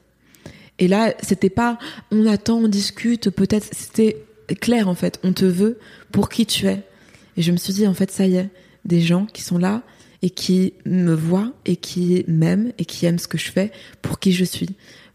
Et 0.79 0.87
là, 0.87 1.14
c'était 1.23 1.49
pas, 1.49 1.79
on 2.11 2.27
attend, 2.27 2.59
on 2.59 2.69
discute, 2.69 3.31
peut-être, 3.31 3.69
c'était 3.73 4.23
clair 4.61 4.87
en 4.87 4.95
fait, 4.95 5.19
on 5.23 5.33
te 5.33 5.47
veut 5.47 5.79
pour 6.12 6.29
qui 6.29 6.45
tu 6.45 6.67
es. 6.67 6.83
Et 7.39 7.43
je 7.43 7.53
me 7.53 7.57
suis 7.57 7.73
dit, 7.73 7.87
en 7.87 7.95
fait, 7.95 8.11
ça 8.11 8.27
y 8.27 8.37
est, 8.37 8.51
des 8.85 9.01
gens 9.01 9.27
qui 9.33 9.41
sont 9.41 9.57
là 9.57 9.83
et 10.27 10.31
qui 10.31 10.74
me 10.85 11.14
voit 11.14 11.53
et 11.66 11.77
qui 11.77 12.24
m'aime 12.27 12.72
et 12.79 12.85
qui 12.85 13.07
aime 13.07 13.20
ce 13.20 13.29
que 13.29 13.39
je 13.39 13.49
fais 13.53 13.70
pour 14.03 14.18
qui 14.18 14.33
je 14.33 14.45
suis, 14.45 14.70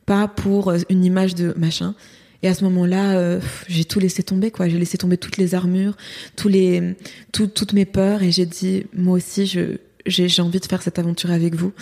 pas 0.05 0.29
pour 0.29 0.69
euh, 0.69 0.77
une 0.89 1.03
image 1.03 1.35
de 1.35 1.53
machin. 1.57 1.95
Et 2.43 2.47
à 2.47 2.53
ce 2.53 2.63
moment-là, 2.63 3.17
euh, 3.17 3.41
j'ai 3.67 3.83
tout 3.83 3.99
laissé 3.99 4.23
tomber, 4.23 4.51
quoi. 4.51 4.69
J'ai 4.69 4.79
laissé 4.79 4.97
tomber 4.97 5.17
toutes 5.17 5.35
les 5.35 5.53
armures, 5.53 5.97
tous 6.37 6.49
toutes 7.33 7.73
mes 7.73 7.83
peurs, 7.83 8.23
et 8.23 8.31
j'ai 8.31 8.45
dit, 8.45 8.85
moi 8.95 9.17
aussi, 9.17 9.45
je, 9.45 9.79
j'ai 10.05 10.41
envie 10.41 10.59
de 10.59 10.65
faire 10.65 10.81
cette 10.81 10.99
aventure 10.99 11.31
avec 11.31 11.55
vous 11.55 11.73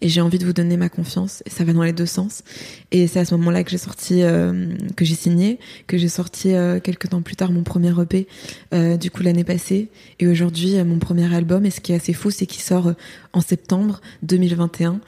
et 0.00 0.08
j'ai 0.08 0.20
envie 0.20 0.38
de 0.38 0.44
vous 0.44 0.52
donner 0.52 0.76
ma 0.76 0.88
confiance 0.88 1.42
et 1.46 1.50
ça 1.50 1.64
va 1.64 1.72
dans 1.72 1.82
les 1.82 1.92
deux 1.92 2.06
sens. 2.06 2.42
Et 2.90 3.06
c'est 3.06 3.20
à 3.20 3.24
ce 3.24 3.34
moment-là 3.34 3.64
que 3.64 3.70
j'ai 3.70 3.78
sorti 3.78 4.22
euh, 4.22 4.74
que 4.96 5.04
j'ai 5.04 5.14
signé 5.14 5.58
que 5.86 5.98
j'ai 5.98 6.08
sorti 6.08 6.54
euh, 6.54 6.80
quelques 6.80 7.10
temps 7.10 7.22
plus 7.22 7.36
tard 7.36 7.52
mon 7.52 7.62
premier 7.62 7.92
EP 8.00 8.26
euh, 8.74 8.96
du 8.96 9.10
coup 9.10 9.22
l'année 9.22 9.44
passée. 9.44 9.88
Et 10.20 10.26
aujourd'hui 10.26 10.82
mon 10.84 10.98
premier 10.98 11.32
album. 11.34 11.66
Et 11.66 11.70
ce 11.70 11.80
qui 11.80 11.92
est 11.92 11.96
assez 11.96 12.12
fou 12.12 12.30
c'est 12.30 12.46
qu'il 12.46 12.62
sort 12.62 12.92
en 13.32 13.40
septembre 13.40 14.00
2021 14.22 15.00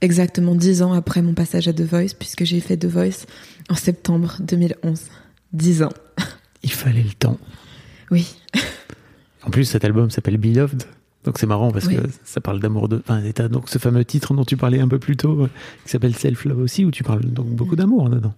exactement 0.00 0.54
dix 0.54 0.82
ans 0.82 0.92
après 0.92 1.22
mon 1.22 1.34
passage 1.34 1.68
à 1.68 1.72
The 1.72 1.82
Voice 1.82 2.14
puisque 2.18 2.44
j'ai 2.44 2.60
fait 2.60 2.76
The 2.76 2.86
Voice 2.86 3.26
en 3.68 3.74
septembre 3.74 4.36
2011 4.40 5.00
dix 5.52 5.82
ans. 5.82 5.92
Il 6.62 6.72
fallait 6.72 7.02
le 7.02 7.12
temps. 7.12 7.38
Oui. 8.10 8.36
En 9.42 9.50
plus 9.50 9.64
cet 9.64 9.84
album 9.84 10.10
s'appelle 10.10 10.38
Beloved 10.38 10.84
donc 11.24 11.38
c'est 11.38 11.46
marrant 11.46 11.70
parce 11.70 11.88
que 11.88 11.96
ça 12.24 12.40
parle 12.40 12.60
d'amour 12.60 12.88
de. 12.88 13.02
Enfin, 13.08 13.48
donc 13.48 13.68
ce 13.68 13.78
fameux 13.78 14.04
titre 14.04 14.34
dont 14.34 14.44
tu 14.44 14.56
parlais 14.56 14.80
un 14.80 14.88
peu 14.88 14.98
plus 14.98 15.16
tôt, 15.16 15.44
euh, 15.44 15.50
qui 15.84 15.90
s'appelle 15.90 16.14
Self 16.14 16.44
Love 16.44 16.60
aussi, 16.60 16.84
où 16.84 16.90
tu 16.90 17.02
parles 17.02 17.24
donc 17.24 17.46
beaucoup 17.46 17.76
d'amour 17.76 18.10
dedans. 18.10 18.34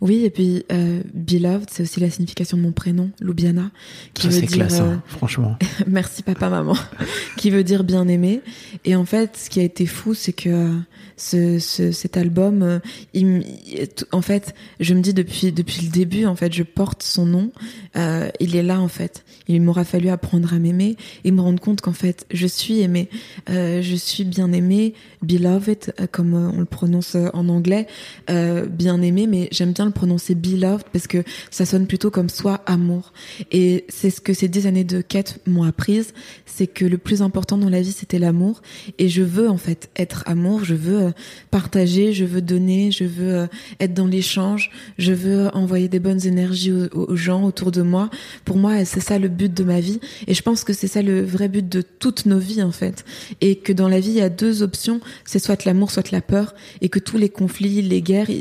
Oui, 0.00 0.24
et 0.24 0.30
puis 0.30 0.64
euh, 0.72 1.00
Beloved, 1.14 1.68
c'est 1.70 1.82
aussi 1.82 2.00
la 2.00 2.10
signification 2.10 2.56
de 2.56 2.62
mon 2.62 2.72
prénom, 2.72 3.10
Loubiana, 3.20 3.70
qui 4.14 4.28
veut 4.28 4.40
dire 4.40 4.50
classe, 4.50 4.80
hein, 4.80 5.02
euh, 5.04 5.16
franchement. 5.16 5.56
merci 5.86 6.22
papa 6.22 6.50
maman, 6.50 6.76
qui 7.36 7.50
veut 7.50 7.64
dire 7.64 7.84
bien 7.84 8.06
aimé. 8.08 8.42
Et 8.84 8.94
en 8.94 9.04
fait, 9.04 9.36
ce 9.36 9.50
qui 9.50 9.60
a 9.60 9.62
été 9.62 9.86
fou, 9.86 10.14
c'est 10.14 10.32
que 10.32 10.48
euh, 10.48 10.72
ce, 11.16 11.58
ce, 11.58 11.92
cet 11.92 12.16
album, 12.16 12.80
il, 13.14 13.42
en 14.12 14.22
fait, 14.22 14.54
je 14.80 14.94
me 14.94 15.00
dis 15.00 15.14
depuis 15.14 15.52
depuis 15.52 15.86
le 15.86 15.90
début, 15.90 16.26
en 16.26 16.36
fait, 16.36 16.52
je 16.52 16.62
porte 16.62 17.02
son 17.02 17.26
nom. 17.26 17.50
Euh, 17.96 18.28
il 18.40 18.56
est 18.56 18.62
là, 18.62 18.80
en 18.80 18.88
fait. 18.88 19.24
Il 19.48 19.62
m'aura 19.62 19.84
fallu 19.84 20.08
apprendre 20.08 20.52
à 20.52 20.58
m'aimer 20.58 20.96
et 21.24 21.30
me 21.30 21.40
rendre 21.40 21.60
compte 21.60 21.80
qu'en 21.80 21.92
fait, 21.92 22.26
je 22.32 22.46
suis 22.46 22.80
aimée, 22.80 23.08
euh, 23.48 23.80
je 23.80 23.94
suis 23.94 24.24
bien 24.24 24.52
aimée, 24.52 24.94
beloved, 25.22 25.94
comme 26.12 26.34
on 26.34 26.58
le 26.58 26.66
prononce 26.66 27.16
en 27.32 27.48
anglais, 27.48 27.86
bien 28.28 29.00
aimée, 29.00 29.26
mais 29.26 29.48
j'aime 29.52 29.72
bien 29.72 29.85
le 29.86 29.92
prononcer 29.92 30.34
beloved 30.34 30.84
parce 30.92 31.06
que 31.06 31.22
ça 31.50 31.64
sonne 31.66 31.86
plutôt 31.86 32.10
comme 32.10 32.28
soit 32.28 32.62
amour. 32.66 33.12
Et 33.52 33.84
c'est 33.88 34.10
ce 34.10 34.20
que 34.20 34.32
ces 34.32 34.48
dix 34.48 34.66
années 34.66 34.84
de 34.84 35.00
quête 35.00 35.40
m'ont 35.46 35.62
apprise, 35.62 36.12
c'est 36.44 36.66
que 36.66 36.84
le 36.84 36.98
plus 36.98 37.22
important 37.22 37.58
dans 37.58 37.68
la 37.68 37.80
vie, 37.80 37.92
c'était 37.92 38.18
l'amour. 38.18 38.62
Et 38.98 39.08
je 39.08 39.22
veux 39.22 39.48
en 39.48 39.56
fait 39.58 39.90
être 39.96 40.22
amour, 40.26 40.64
je 40.64 40.74
veux 40.74 41.02
euh, 41.02 41.10
partager, 41.50 42.12
je 42.12 42.24
veux 42.24 42.42
donner, 42.42 42.90
je 42.90 43.04
veux 43.04 43.34
euh, 43.34 43.46
être 43.80 43.94
dans 43.94 44.06
l'échange, 44.06 44.70
je 44.98 45.12
veux 45.12 45.48
envoyer 45.54 45.88
des 45.88 46.00
bonnes 46.00 46.26
énergies 46.26 46.72
aux, 46.72 47.16
gens 47.16 47.44
autour 47.44 47.72
de 47.72 47.82
moi. 47.82 48.10
Pour 48.44 48.56
moi, 48.56 48.84
c'est 48.84 49.00
ça 49.00 49.18
le 49.18 49.28
but 49.28 49.52
de 49.52 49.64
ma 49.64 49.80
vie. 49.80 50.00
Et 50.26 50.34
je 50.34 50.42
pense 50.42 50.64
que 50.64 50.72
c'est 50.72 50.88
ça 50.88 51.02
le 51.02 51.22
vrai 51.22 51.48
but 51.48 51.68
de 51.68 51.82
toutes 51.82 52.26
nos 52.26 52.38
vies 52.38 52.62
en 52.62 52.72
fait. 52.72 53.04
Et 53.40 53.56
que 53.56 53.72
dans 53.72 53.88
la 53.88 54.00
vie, 54.00 54.10
il 54.10 54.16
y 54.16 54.22
a 54.22 54.28
deux 54.28 54.62
options, 54.62 55.00
c'est 55.24 55.38
soit 55.38 55.64
l'amour, 55.64 55.90
soit 55.90 56.10
la 56.10 56.20
peur. 56.20 56.54
Et 56.80 56.88
que 56.88 56.98
tous 56.98 57.18
les 57.18 57.28
conflits, 57.28 57.82
les 57.82 58.02
guerres, 58.02 58.30
euh, 58.30 58.40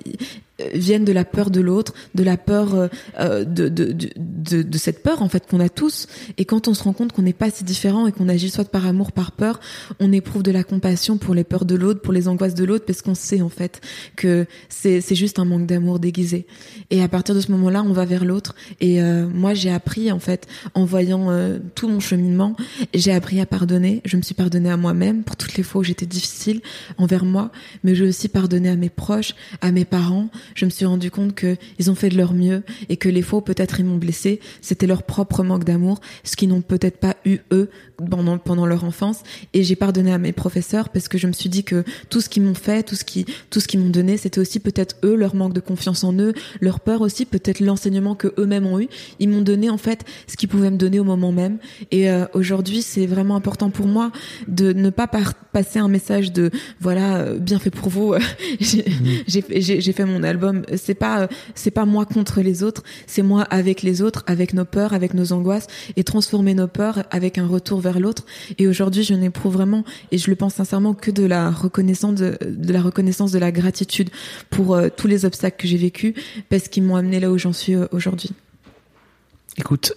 viennent 0.73 1.05
de 1.05 1.11
la 1.11 1.25
peur 1.25 1.49
de 1.49 1.59
l'autre, 1.59 1.93
de 2.13 2.23
la 2.23 2.37
peur 2.37 2.75
euh, 2.75 2.87
euh, 3.19 3.43
de, 3.43 3.67
de, 3.67 3.91
de, 3.91 4.61
de, 4.61 4.77
cette 4.77 5.03
peur 5.03 5.21
en 5.21 5.29
fait 5.29 5.47
qu'on 5.47 5.59
a 5.59 5.69
tous. 5.69 6.07
Et 6.37 6.45
quand 6.45 6.67
on 6.67 6.73
se 6.73 6.83
rend 6.83 6.93
compte 6.93 7.11
qu'on 7.11 7.23
n'est 7.23 7.33
pas 7.33 7.49
si 7.49 7.63
différent 7.63 8.07
et 8.07 8.11
qu'on 8.11 8.29
agit 8.29 8.49
soit 8.49 8.69
par 8.69 8.85
amour, 8.85 9.11
par 9.11 9.31
peur, 9.31 9.59
on 9.99 10.11
éprouve 10.11 10.43
de 10.43 10.51
la 10.51 10.63
compassion 10.63 11.17
pour 11.17 11.33
les 11.33 11.43
peurs 11.43 11.65
de 11.65 11.75
l'autre, 11.75 12.01
pour 12.01 12.13
les 12.13 12.27
angoisses 12.27 12.53
de 12.53 12.63
l'autre, 12.63 12.85
parce 12.85 13.01
qu'on 13.01 13.15
sait 13.15 13.41
en 13.41 13.49
fait 13.49 13.81
que 14.15 14.45
c'est 14.69 15.15
juste 15.15 15.39
un 15.39 15.45
manque 15.45 15.65
d'amour 15.65 15.99
déguisé. 15.99 16.45
Et 16.89 17.01
à 17.01 17.07
partir 17.07 17.35
de 17.35 17.41
ce 17.41 17.51
moment-là, 17.51 17.83
on 17.83 17.93
va 17.93 18.05
vers 18.05 18.25
l'autre. 18.25 18.55
Et 18.79 19.01
moi, 19.01 19.53
j'ai 19.53 19.71
appris 19.71 20.11
en 20.11 20.19
fait 20.19 20.47
en 20.73 20.85
voyant 20.85 21.29
tout 21.75 21.87
mon 21.87 21.99
cheminement, 21.99 22.55
j'ai 22.93 23.11
appris 23.11 23.39
à 23.39 23.45
pardonner. 23.45 24.01
Je 24.05 24.17
me 24.17 24.21
suis 24.21 24.35
pardonnée 24.35 24.69
à 24.69 24.77
moi-même 24.77 25.23
pour 25.23 25.35
toutes 25.35 25.55
les 25.57 25.63
fois 25.63 25.81
où 25.81 25.83
j'étais 25.83 26.05
difficile 26.05 26.61
envers 26.97 27.25
moi, 27.25 27.51
mais 27.83 27.95
j'ai 27.95 28.07
aussi 28.07 28.27
pardonné 28.27 28.69
à 28.69 28.75
mes 28.75 28.89
proches, 28.89 29.35
à 29.61 29.71
mes 29.71 29.85
parents 29.85 30.29
je 30.53 30.65
me 30.65 30.69
suis 30.69 30.85
rendu 30.85 31.11
compte 31.11 31.33
que 31.35 31.57
ils 31.79 31.89
ont 31.89 31.95
fait 31.95 32.09
de 32.09 32.17
leur 32.17 32.33
mieux 32.33 32.63
et 32.89 32.97
que 32.97 33.09
les 33.09 33.21
fois 33.21 33.39
où 33.39 33.41
peut-être 33.41 33.79
ils 33.79 33.85
m'ont 33.85 33.97
blessé, 33.97 34.39
c'était 34.61 34.87
leur 34.87 35.03
propre 35.03 35.43
manque 35.43 35.63
d'amour, 35.63 35.99
ce 36.23 36.35
qu'ils 36.35 36.49
n'ont 36.49 36.61
peut-être 36.61 36.97
pas 36.97 37.15
eu 37.25 37.39
eux 37.51 37.69
pendant 38.09 38.37
pendant 38.37 38.65
leur 38.65 38.83
enfance. 38.83 39.23
Et 39.53 39.63
j'ai 39.63 39.75
pardonné 39.75 40.13
à 40.13 40.17
mes 40.17 40.33
professeurs 40.33 40.89
parce 40.89 41.07
que 41.07 41.17
je 41.17 41.27
me 41.27 41.33
suis 41.33 41.49
dit 41.49 41.63
que 41.63 41.83
tout 42.09 42.21
ce 42.21 42.29
qu'ils 42.29 42.43
m'ont 42.43 42.53
fait, 42.53 42.83
tout 42.83 42.95
ce 42.95 43.03
qui 43.03 43.25
tout 43.49 43.59
ce 43.59 43.67
qu'ils 43.67 43.79
m'ont 43.79 43.89
donné, 43.89 44.17
c'était 44.17 44.39
aussi 44.39 44.59
peut-être 44.59 44.95
eux 45.03 45.15
leur 45.15 45.35
manque 45.35 45.53
de 45.53 45.59
confiance 45.59 46.03
en 46.03 46.13
eux, 46.13 46.33
leur 46.61 46.79
peur 46.79 47.01
aussi, 47.01 47.25
peut-être 47.25 47.59
l'enseignement 47.59 48.15
que 48.15 48.33
eux-mêmes 48.37 48.65
ont 48.65 48.79
eu. 48.79 48.87
Ils 49.19 49.29
m'ont 49.29 49.41
donné 49.41 49.69
en 49.69 49.77
fait 49.77 50.05
ce 50.27 50.35
qu'ils 50.37 50.49
pouvaient 50.49 50.71
me 50.71 50.77
donner 50.77 50.99
au 50.99 51.03
moment 51.03 51.31
même. 51.31 51.57
Et 51.91 52.09
euh, 52.09 52.25
aujourd'hui, 52.33 52.81
c'est 52.81 53.05
vraiment 53.05 53.35
important 53.35 53.69
pour 53.69 53.87
moi 53.87 54.11
de 54.47 54.73
ne 54.73 54.89
pas 54.89 55.07
passer 55.07 55.79
un 55.79 55.87
message 55.87 56.31
de 56.31 56.51
voilà 56.79 57.17
euh, 57.17 57.39
bien 57.39 57.59
fait 57.59 57.71
pour 57.71 57.89
vous. 57.89 58.13
j'ai 58.59 59.91
fait 59.91 60.05
mon 60.05 60.23
album. 60.23 60.34
C'est 60.75 60.95
pas 60.95 61.21
euh, 61.21 61.27
c'est 61.55 61.71
pas 61.71 61.85
moi 61.85 62.05
contre 62.05 62.41
les 62.41 62.63
autres, 62.63 62.83
c'est 63.07 63.21
moi 63.21 63.43
avec 63.43 63.81
les 63.81 64.01
autres, 64.01 64.23
avec 64.27 64.53
nos 64.53 64.65
peurs, 64.65 64.93
avec 64.93 65.13
nos 65.13 65.33
angoisses 65.33 65.67
et 65.95 66.03
transformer 66.03 66.53
nos 66.53 66.67
peurs 66.67 67.03
avec 67.11 67.37
un 67.37 67.47
retour 67.47 67.79
vers 67.79 67.99
l'autre. 67.99 68.25
Et 68.57 68.67
aujourd'hui, 68.67 69.03
je 69.03 69.13
n'éprouve 69.13 69.53
vraiment 69.53 69.83
et 70.11 70.17
je 70.17 70.29
le 70.29 70.35
pense 70.35 70.55
sincèrement 70.55 70.93
que 70.93 71.11
de 71.11 71.23
la 71.23 71.51
reconnaissance 71.51 72.15
de, 72.15 72.37
la 72.41 72.81
reconnaissance 72.81 73.31
de 73.31 73.39
la 73.39 73.51
gratitude 73.51 74.09
pour 74.49 74.75
euh, 74.75 74.89
tous 74.95 75.07
les 75.07 75.25
obstacles 75.25 75.57
que 75.61 75.67
j'ai 75.67 75.77
vécus 75.77 76.13
parce 76.49 76.67
qu'ils 76.67 76.83
m'ont 76.83 76.95
amené 76.95 77.19
là 77.19 77.31
où 77.31 77.37
j'en 77.37 77.53
suis 77.53 77.75
euh, 77.75 77.87
aujourd'hui. 77.91 78.31
Écoute, 79.57 79.93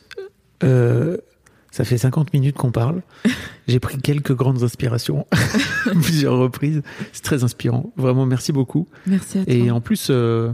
ça 1.79 1.85
fait 1.85 1.97
50 1.97 2.33
minutes 2.33 2.57
qu'on 2.57 2.73
parle. 2.73 3.03
J'ai 3.69 3.79
pris 3.79 3.99
quelques 3.99 4.35
grandes 4.35 4.65
inspirations 4.65 5.29
plusieurs 6.03 6.37
reprises. 6.37 6.83
C'est 7.13 7.23
très 7.23 7.45
inspirant. 7.45 7.93
Vraiment, 7.97 8.27
merci 8.27 8.51
beaucoup. 8.51 8.89
Merci 9.07 9.39
à 9.39 9.45
toi. 9.45 9.55
Et 9.55 9.71
en 9.71 9.81
plus, 9.81 10.09
euh, 10.11 10.51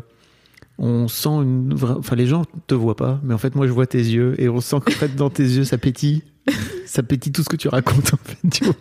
on 0.77 1.09
sent 1.09 1.31
une. 1.31 1.75
Enfin, 1.83 2.15
les 2.15 2.27
gens 2.27 2.45
te 2.67 2.75
voient 2.75 2.97
pas, 2.97 3.23
mais 3.25 3.33
en 3.33 3.39
fait, 3.39 3.55
moi, 3.55 3.67
je 3.67 3.73
vois 3.73 3.87
tes 3.87 4.03
yeux 4.03 4.39
et 4.39 4.51
on 4.51 4.61
sent 4.61 4.77
qu'en 4.85 4.93
fait, 4.93 5.17
dans 5.17 5.31
tes 5.31 5.45
yeux, 5.45 5.65
ça 5.65 5.79
pétille. 5.79 6.25
ça 6.85 7.03
pétille 7.03 7.33
tout 7.33 7.43
ce 7.43 7.49
que 7.49 7.57
tu 7.57 7.69
racontes, 7.69 8.13
en 8.13 8.19
fait. 8.23 8.37
Tu 8.51 8.65
vois 8.65 8.75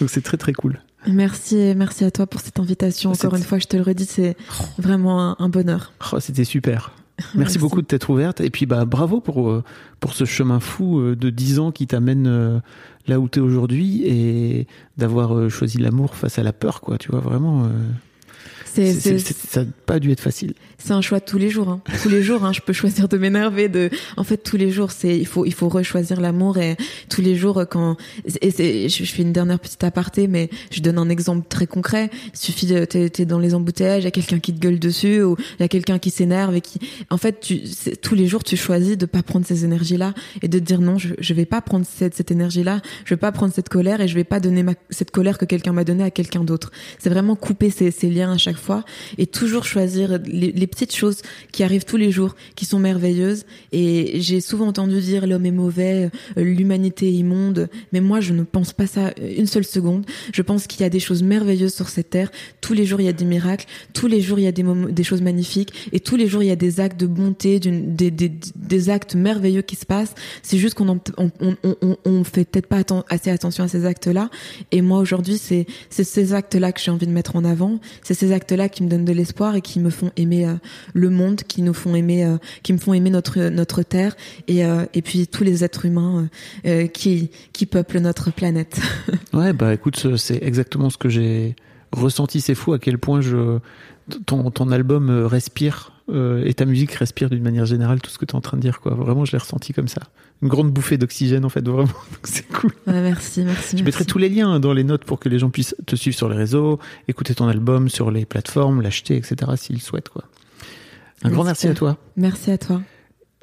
Donc, 0.00 0.08
c'est 0.08 0.22
très, 0.22 0.38
très 0.38 0.54
cool. 0.54 0.80
Merci, 1.06 1.74
merci 1.76 2.04
à 2.04 2.10
toi 2.10 2.26
pour 2.26 2.40
cette 2.40 2.58
invitation. 2.58 3.12
Encore 3.12 3.36
une 3.36 3.42
fois, 3.42 3.58
je 3.58 3.66
te 3.66 3.76
le 3.76 3.82
redis, 3.82 4.06
c'est 4.06 4.38
vraiment 4.78 5.38
un, 5.38 5.48
bonheur. 5.50 5.92
Oh, 6.14 6.18
C'était 6.18 6.44
super. 6.44 6.92
Merci, 7.34 7.58
beaucoup 7.58 7.80
de 7.80 7.86
t'être 7.86 8.10
ouverte. 8.10 8.40
Et 8.40 8.50
puis, 8.50 8.66
bah, 8.66 8.84
bravo 8.84 9.20
pour, 9.20 9.48
euh, 9.50 9.62
pour 10.00 10.14
ce 10.14 10.24
chemin 10.24 10.58
fou 10.60 10.98
euh, 10.98 11.14
de 11.16 11.30
10 11.30 11.58
ans 11.60 11.70
qui 11.70 11.86
t'amène 11.86 12.26
euh, 12.26 12.58
là 13.06 13.20
où 13.20 13.28
tu 13.28 13.38
es 13.38 13.42
aujourd'hui 13.42 14.02
et 14.04 14.66
d'avoir 14.96 15.48
choisi 15.50 15.78
l'amour 15.78 16.16
face 16.16 16.38
à 16.38 16.42
la 16.42 16.52
peur, 16.52 16.80
quoi. 16.80 16.98
Tu 16.98 17.10
vois, 17.10 17.20
vraiment. 17.20 17.68
C'est- 18.64 18.92
C'est- 18.94 19.00
c'est- 19.00 19.18
c'est- 19.18 19.46
ça 19.46 19.64
n'a 19.64 19.70
pas 19.84 19.98
dû 19.98 20.10
être 20.10 20.20
facile. 20.20 20.54
C'est 20.78 20.92
un 20.92 21.00
choix 21.00 21.20
de 21.20 21.24
tous 21.24 21.38
les 21.38 21.50
jours. 21.50 21.68
Hein. 21.68 21.80
Tous 22.02 22.08
les 22.08 22.22
jours, 22.22 22.44
hein, 22.44 22.52
je 22.52 22.60
peux 22.60 22.72
choisir 22.72 23.08
de 23.08 23.16
m'énerver. 23.16 23.68
De, 23.68 23.90
en 24.16 24.24
fait, 24.24 24.38
tous 24.38 24.56
les 24.56 24.70
jours, 24.70 24.90
c'est 24.90 25.16
il 25.16 25.26
faut 25.26 25.44
il 25.44 25.54
faut 25.54 25.68
rechoisir 25.68 26.20
l'amour 26.20 26.58
et 26.58 26.76
tous 27.08 27.20
les 27.20 27.34
jours 27.34 27.58
euh, 27.58 27.64
quand 27.64 27.96
et 28.40 28.50
c'est 28.50 28.88
je, 28.88 29.04
fais 29.04 29.22
une 29.22 29.32
dernière 29.32 29.58
petite 29.58 29.84
aparté, 29.84 30.26
mais 30.26 30.50
je 30.70 30.80
donne 30.80 30.98
un 30.98 31.08
exemple 31.08 31.46
très 31.48 31.66
concret. 31.66 32.10
Il 32.32 32.38
suffit 32.38 32.66
de 32.66 32.84
t'es 32.84 33.08
t'es 33.10 33.24
dans 33.24 33.38
les 33.38 33.54
embouteillages, 33.54 34.02
il 34.02 34.04
y 34.04 34.08
a 34.08 34.12
quelqu'un 34.12 34.38
qui 34.38 34.52
te 34.52 34.60
gueule 34.60 34.78
dessus 34.78 35.22
ou 35.22 35.36
il 35.58 35.62
y 35.62 35.64
a 35.64 35.68
quelqu'un 35.68 35.98
qui 35.98 36.10
s'énerve 36.10 36.54
et 36.54 36.60
qui 36.60 36.78
en 37.10 37.18
fait 37.18 37.40
tu 37.40 37.62
tous 38.02 38.14
les 38.14 38.26
jours 38.26 38.44
tu 38.44 38.56
choisis 38.56 38.96
de 38.96 39.06
pas 39.06 39.22
prendre 39.22 39.46
ces 39.46 39.64
énergies 39.64 39.96
là 39.96 40.14
et 40.42 40.48
de 40.48 40.58
te 40.58 40.64
dire 40.64 40.80
non, 40.80 40.98
je 40.98 41.14
je 41.18 41.34
vais 41.34 41.46
pas 41.46 41.60
prendre 41.60 41.86
cette 41.86 42.14
cette 42.14 42.30
énergie 42.30 42.62
là, 42.62 42.80
je 43.04 43.14
vais 43.14 43.18
pas 43.18 43.32
prendre 43.32 43.52
cette 43.52 43.68
colère 43.68 44.00
et 44.00 44.08
je 44.08 44.14
vais 44.14 44.24
pas 44.24 44.40
donner 44.40 44.62
ma, 44.62 44.72
cette 44.90 45.10
colère 45.10 45.38
que 45.38 45.44
quelqu'un 45.44 45.72
m'a 45.72 45.84
donnée 45.84 46.04
à 46.04 46.10
quelqu'un 46.10 46.44
d'autre. 46.44 46.70
C'est 46.98 47.10
vraiment 47.10 47.36
couper 47.36 47.70
ces, 47.70 47.90
ces 47.90 48.10
liens 48.10 48.32
à 48.32 48.38
chaque 48.38 48.56
fois 48.56 48.84
et 49.18 49.26
toujours 49.26 49.64
choisir 49.74 50.18
les, 50.24 50.52
les 50.52 50.66
petites 50.66 50.94
choses 50.94 51.18
qui 51.52 51.62
arrivent 51.66 51.84
tous 51.84 51.96
les 51.96 52.10
jours, 52.10 52.34
qui 52.54 52.64
sont 52.64 52.78
merveilleuses. 52.78 53.44
Et 53.72 54.20
j'ai 54.20 54.40
souvent 54.40 54.68
entendu 54.68 55.00
dire 55.00 55.26
l'homme 55.26 55.46
est 55.46 55.58
mauvais, 55.64 56.10
euh, 56.38 56.42
l'humanité 56.42 57.08
est 57.08 57.18
immonde, 57.24 57.68
mais 57.92 58.00
moi 58.00 58.20
je 58.20 58.32
ne 58.32 58.44
pense 58.44 58.72
pas 58.72 58.86
ça 58.86 59.12
une 59.40 59.46
seule 59.46 59.64
seconde. 59.64 60.04
Je 60.32 60.42
pense 60.42 60.66
qu'il 60.68 60.80
y 60.82 60.84
a 60.84 60.90
des 60.90 61.00
choses 61.00 61.22
merveilleuses 61.22 61.74
sur 61.74 61.88
cette 61.88 62.10
terre. 62.10 62.30
Tous 62.60 62.74
les 62.74 62.86
jours 62.86 63.00
il 63.00 63.06
y 63.06 63.08
a 63.08 63.12
des 63.12 63.24
miracles, 63.24 63.66
tous 63.92 64.06
les 64.06 64.20
jours 64.20 64.38
il 64.38 64.44
y 64.44 64.46
a 64.46 64.52
des, 64.52 64.64
des 64.90 65.04
choses 65.04 65.22
magnifiques, 65.22 65.72
et 65.92 66.00
tous 66.00 66.16
les 66.16 66.28
jours 66.28 66.42
il 66.42 66.48
y 66.48 66.52
a 66.52 66.56
des 66.56 66.78
actes 66.80 67.00
de 67.00 67.06
bonté, 67.06 67.58
des, 67.60 68.10
des, 68.10 68.32
des 68.54 68.90
actes 68.90 69.14
merveilleux 69.16 69.62
qui 69.62 69.76
se 69.76 69.86
passent. 69.86 70.14
C'est 70.42 70.58
juste 70.58 70.74
qu'on 70.74 71.00
on, 72.04 72.24
fait 72.24 72.44
peut-être 72.44 72.68
pas 72.68 72.80
atten- 72.80 73.04
assez 73.08 73.30
attention 73.30 73.64
à 73.64 73.68
ces 73.68 73.84
actes-là. 73.86 74.30
Et 74.70 74.82
moi 74.82 74.98
aujourd'hui 75.00 75.38
c'est 75.38 75.66
ces 75.90 76.32
actes-là 76.32 76.72
que 76.72 76.80
j'ai 76.80 76.92
envie 76.92 77.06
de 77.06 77.12
mettre 77.12 77.34
en 77.36 77.44
avant. 77.44 77.80
C'est 78.02 78.14
ces 78.14 78.30
actes-là 78.32 78.68
qui 78.68 78.82
me 78.84 78.88
donnent 78.88 79.04
de 79.04 79.12
l'espoir 79.12 79.56
et 79.56 79.60
qui 79.64 79.80
me 79.80 79.90
font 79.90 80.12
aimer 80.16 80.46
euh, 80.46 80.54
le 80.92 81.10
monde, 81.10 81.42
qui 81.42 81.62
nous 81.62 81.74
font 81.74 81.96
aimer, 81.96 82.24
euh, 82.24 82.36
qui 82.62 82.72
me 82.72 82.78
font 82.78 82.94
aimer 82.94 83.10
notre 83.10 83.40
notre 83.48 83.82
terre 83.82 84.14
et 84.46 84.64
euh, 84.64 84.84
et 84.94 85.02
puis 85.02 85.26
tous 85.26 85.42
les 85.42 85.64
êtres 85.64 85.84
humains 85.86 86.28
qui 86.92 87.30
qui 87.52 87.66
peuplent 87.66 87.98
notre 87.98 88.30
planète. 88.30 88.80
Ouais, 89.32 89.52
bah 89.52 89.74
écoute, 89.74 89.96
ce- 89.96 90.16
c'est 90.16 90.38
exactement 90.42 90.90
ce 90.90 90.96
que 90.98 91.08
j'ai 91.08 91.56
ressenti. 91.90 92.40
C'est 92.40 92.54
fou 92.54 92.72
à 92.72 92.78
quel 92.78 92.98
point 92.98 93.20
je 93.20 93.58
ton, 94.26 94.50
ton 94.52 94.70
album 94.70 95.10
respire 95.26 95.92
euh, 96.10 96.44
et 96.44 96.52
ta 96.54 96.64
musique 96.66 96.92
respire 96.92 97.30
d'une 97.30 97.42
manière 97.42 97.64
générale 97.64 98.00
tout 98.00 98.10
ce 98.10 98.18
que 98.18 98.24
tu 98.24 98.32
es 98.32 98.36
en 98.36 98.40
train 98.40 98.56
de 98.56 98.62
dire. 98.62 98.80
Quoi. 98.80 98.94
Vraiment, 98.94 99.24
je 99.24 99.32
l'ai 99.32 99.38
ressenti 99.38 99.72
comme 99.72 99.88
ça. 99.88 100.02
Une 100.42 100.48
grande 100.48 100.70
bouffée 100.70 100.98
d'oxygène, 100.98 101.44
en 101.44 101.48
fait, 101.48 101.66
vraiment. 101.66 101.88
C'est 102.24 102.46
cool. 102.48 102.72
Ouais, 102.86 103.00
merci, 103.00 103.42
merci. 103.42 103.78
Je 103.78 103.84
mettrai 103.84 104.04
tous 104.04 104.18
les 104.18 104.28
liens 104.28 104.60
dans 104.60 104.72
les 104.74 104.84
notes 104.84 105.04
pour 105.04 105.18
que 105.18 105.28
les 105.28 105.38
gens 105.38 105.48
puissent 105.50 105.74
te 105.86 105.96
suivre 105.96 106.16
sur 106.16 106.28
les 106.28 106.36
réseaux, 106.36 106.78
écouter 107.08 107.34
ton 107.34 107.48
album 107.48 107.88
sur 107.88 108.10
les 108.10 108.26
plateformes, 108.26 108.82
l'acheter, 108.82 109.16
etc. 109.16 109.52
s'ils 109.56 109.80
souhaitent. 109.80 110.10
Quoi. 110.10 110.24
Un 111.22 111.30
grand 111.30 111.44
merci 111.44 111.68
à 111.68 111.74
toi. 111.74 111.96
Merci 112.16 112.50
à 112.50 112.58
toi. 112.58 112.82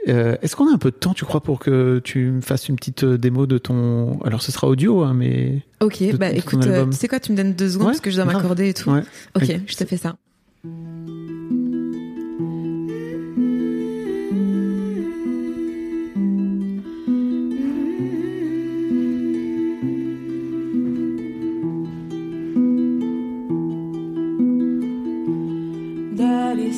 Euh, 0.07 0.35
Est-ce 0.41 0.55
qu'on 0.55 0.67
a 0.69 0.73
un 0.73 0.77
peu 0.79 0.89
de 0.91 0.95
temps, 0.95 1.13
tu 1.13 1.25
crois, 1.25 1.41
pour 1.41 1.59
que 1.59 1.99
tu 2.03 2.31
me 2.31 2.41
fasses 2.41 2.69
une 2.69 2.75
petite 2.75 3.03
euh, 3.03 3.17
démo 3.17 3.45
de 3.45 3.57
ton. 3.59 4.19
Alors, 4.23 4.41
ce 4.41 4.51
sera 4.51 4.67
audio, 4.67 5.01
hein, 5.03 5.13
mais. 5.15 5.61
Ok, 5.79 6.01
De- 6.01 6.17
bah 6.17 6.31
de 6.31 6.37
écoute, 6.37 6.65
euh, 6.65 6.85
tu 6.87 6.93
sais 6.97 7.07
quoi, 7.07 7.19
tu 7.19 7.31
me 7.31 7.37
donnes 7.37 7.53
deux 7.53 7.69
secondes 7.69 7.87
Ouais, 7.87 7.93
parce 7.93 8.01
que 8.01 8.09
je 8.11 8.15
dois 8.15 8.25
m'accorder 8.25 8.69
et 8.69 8.73
tout. 8.73 8.89
Ouais. 8.91 9.03
Ok, 9.35 9.59
je 9.67 9.75
te 9.75 9.85
fais 9.85 9.97
ça. 9.97 10.15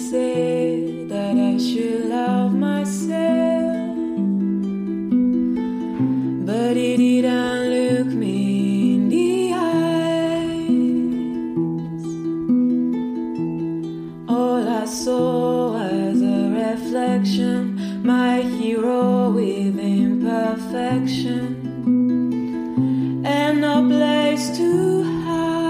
Said 0.09 1.09
that 1.09 1.35
I 1.37 1.57
should 1.57 2.05
love 2.09 2.53
myself, 2.53 3.97
but 6.45 6.75
he 6.75 6.97
didn't 6.97 7.69
look 7.73 8.07
me 8.07 8.95
in 8.95 9.09
the 9.09 9.53
eyes. 9.53 10.73
All 14.29 14.67
I 14.67 14.85
saw 14.85 15.71
was 15.71 16.21
a 16.21 16.49
reflection, 16.63 17.59
my 18.03 18.41
hero 18.41 19.31
with 19.31 19.79
imperfection, 19.79 21.45
and 23.25 23.61
no 23.61 23.75
place 23.87 24.49
to 24.57 25.03
hide. 25.03 25.63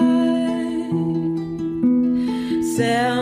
Self 2.75 3.12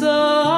so 0.00 0.57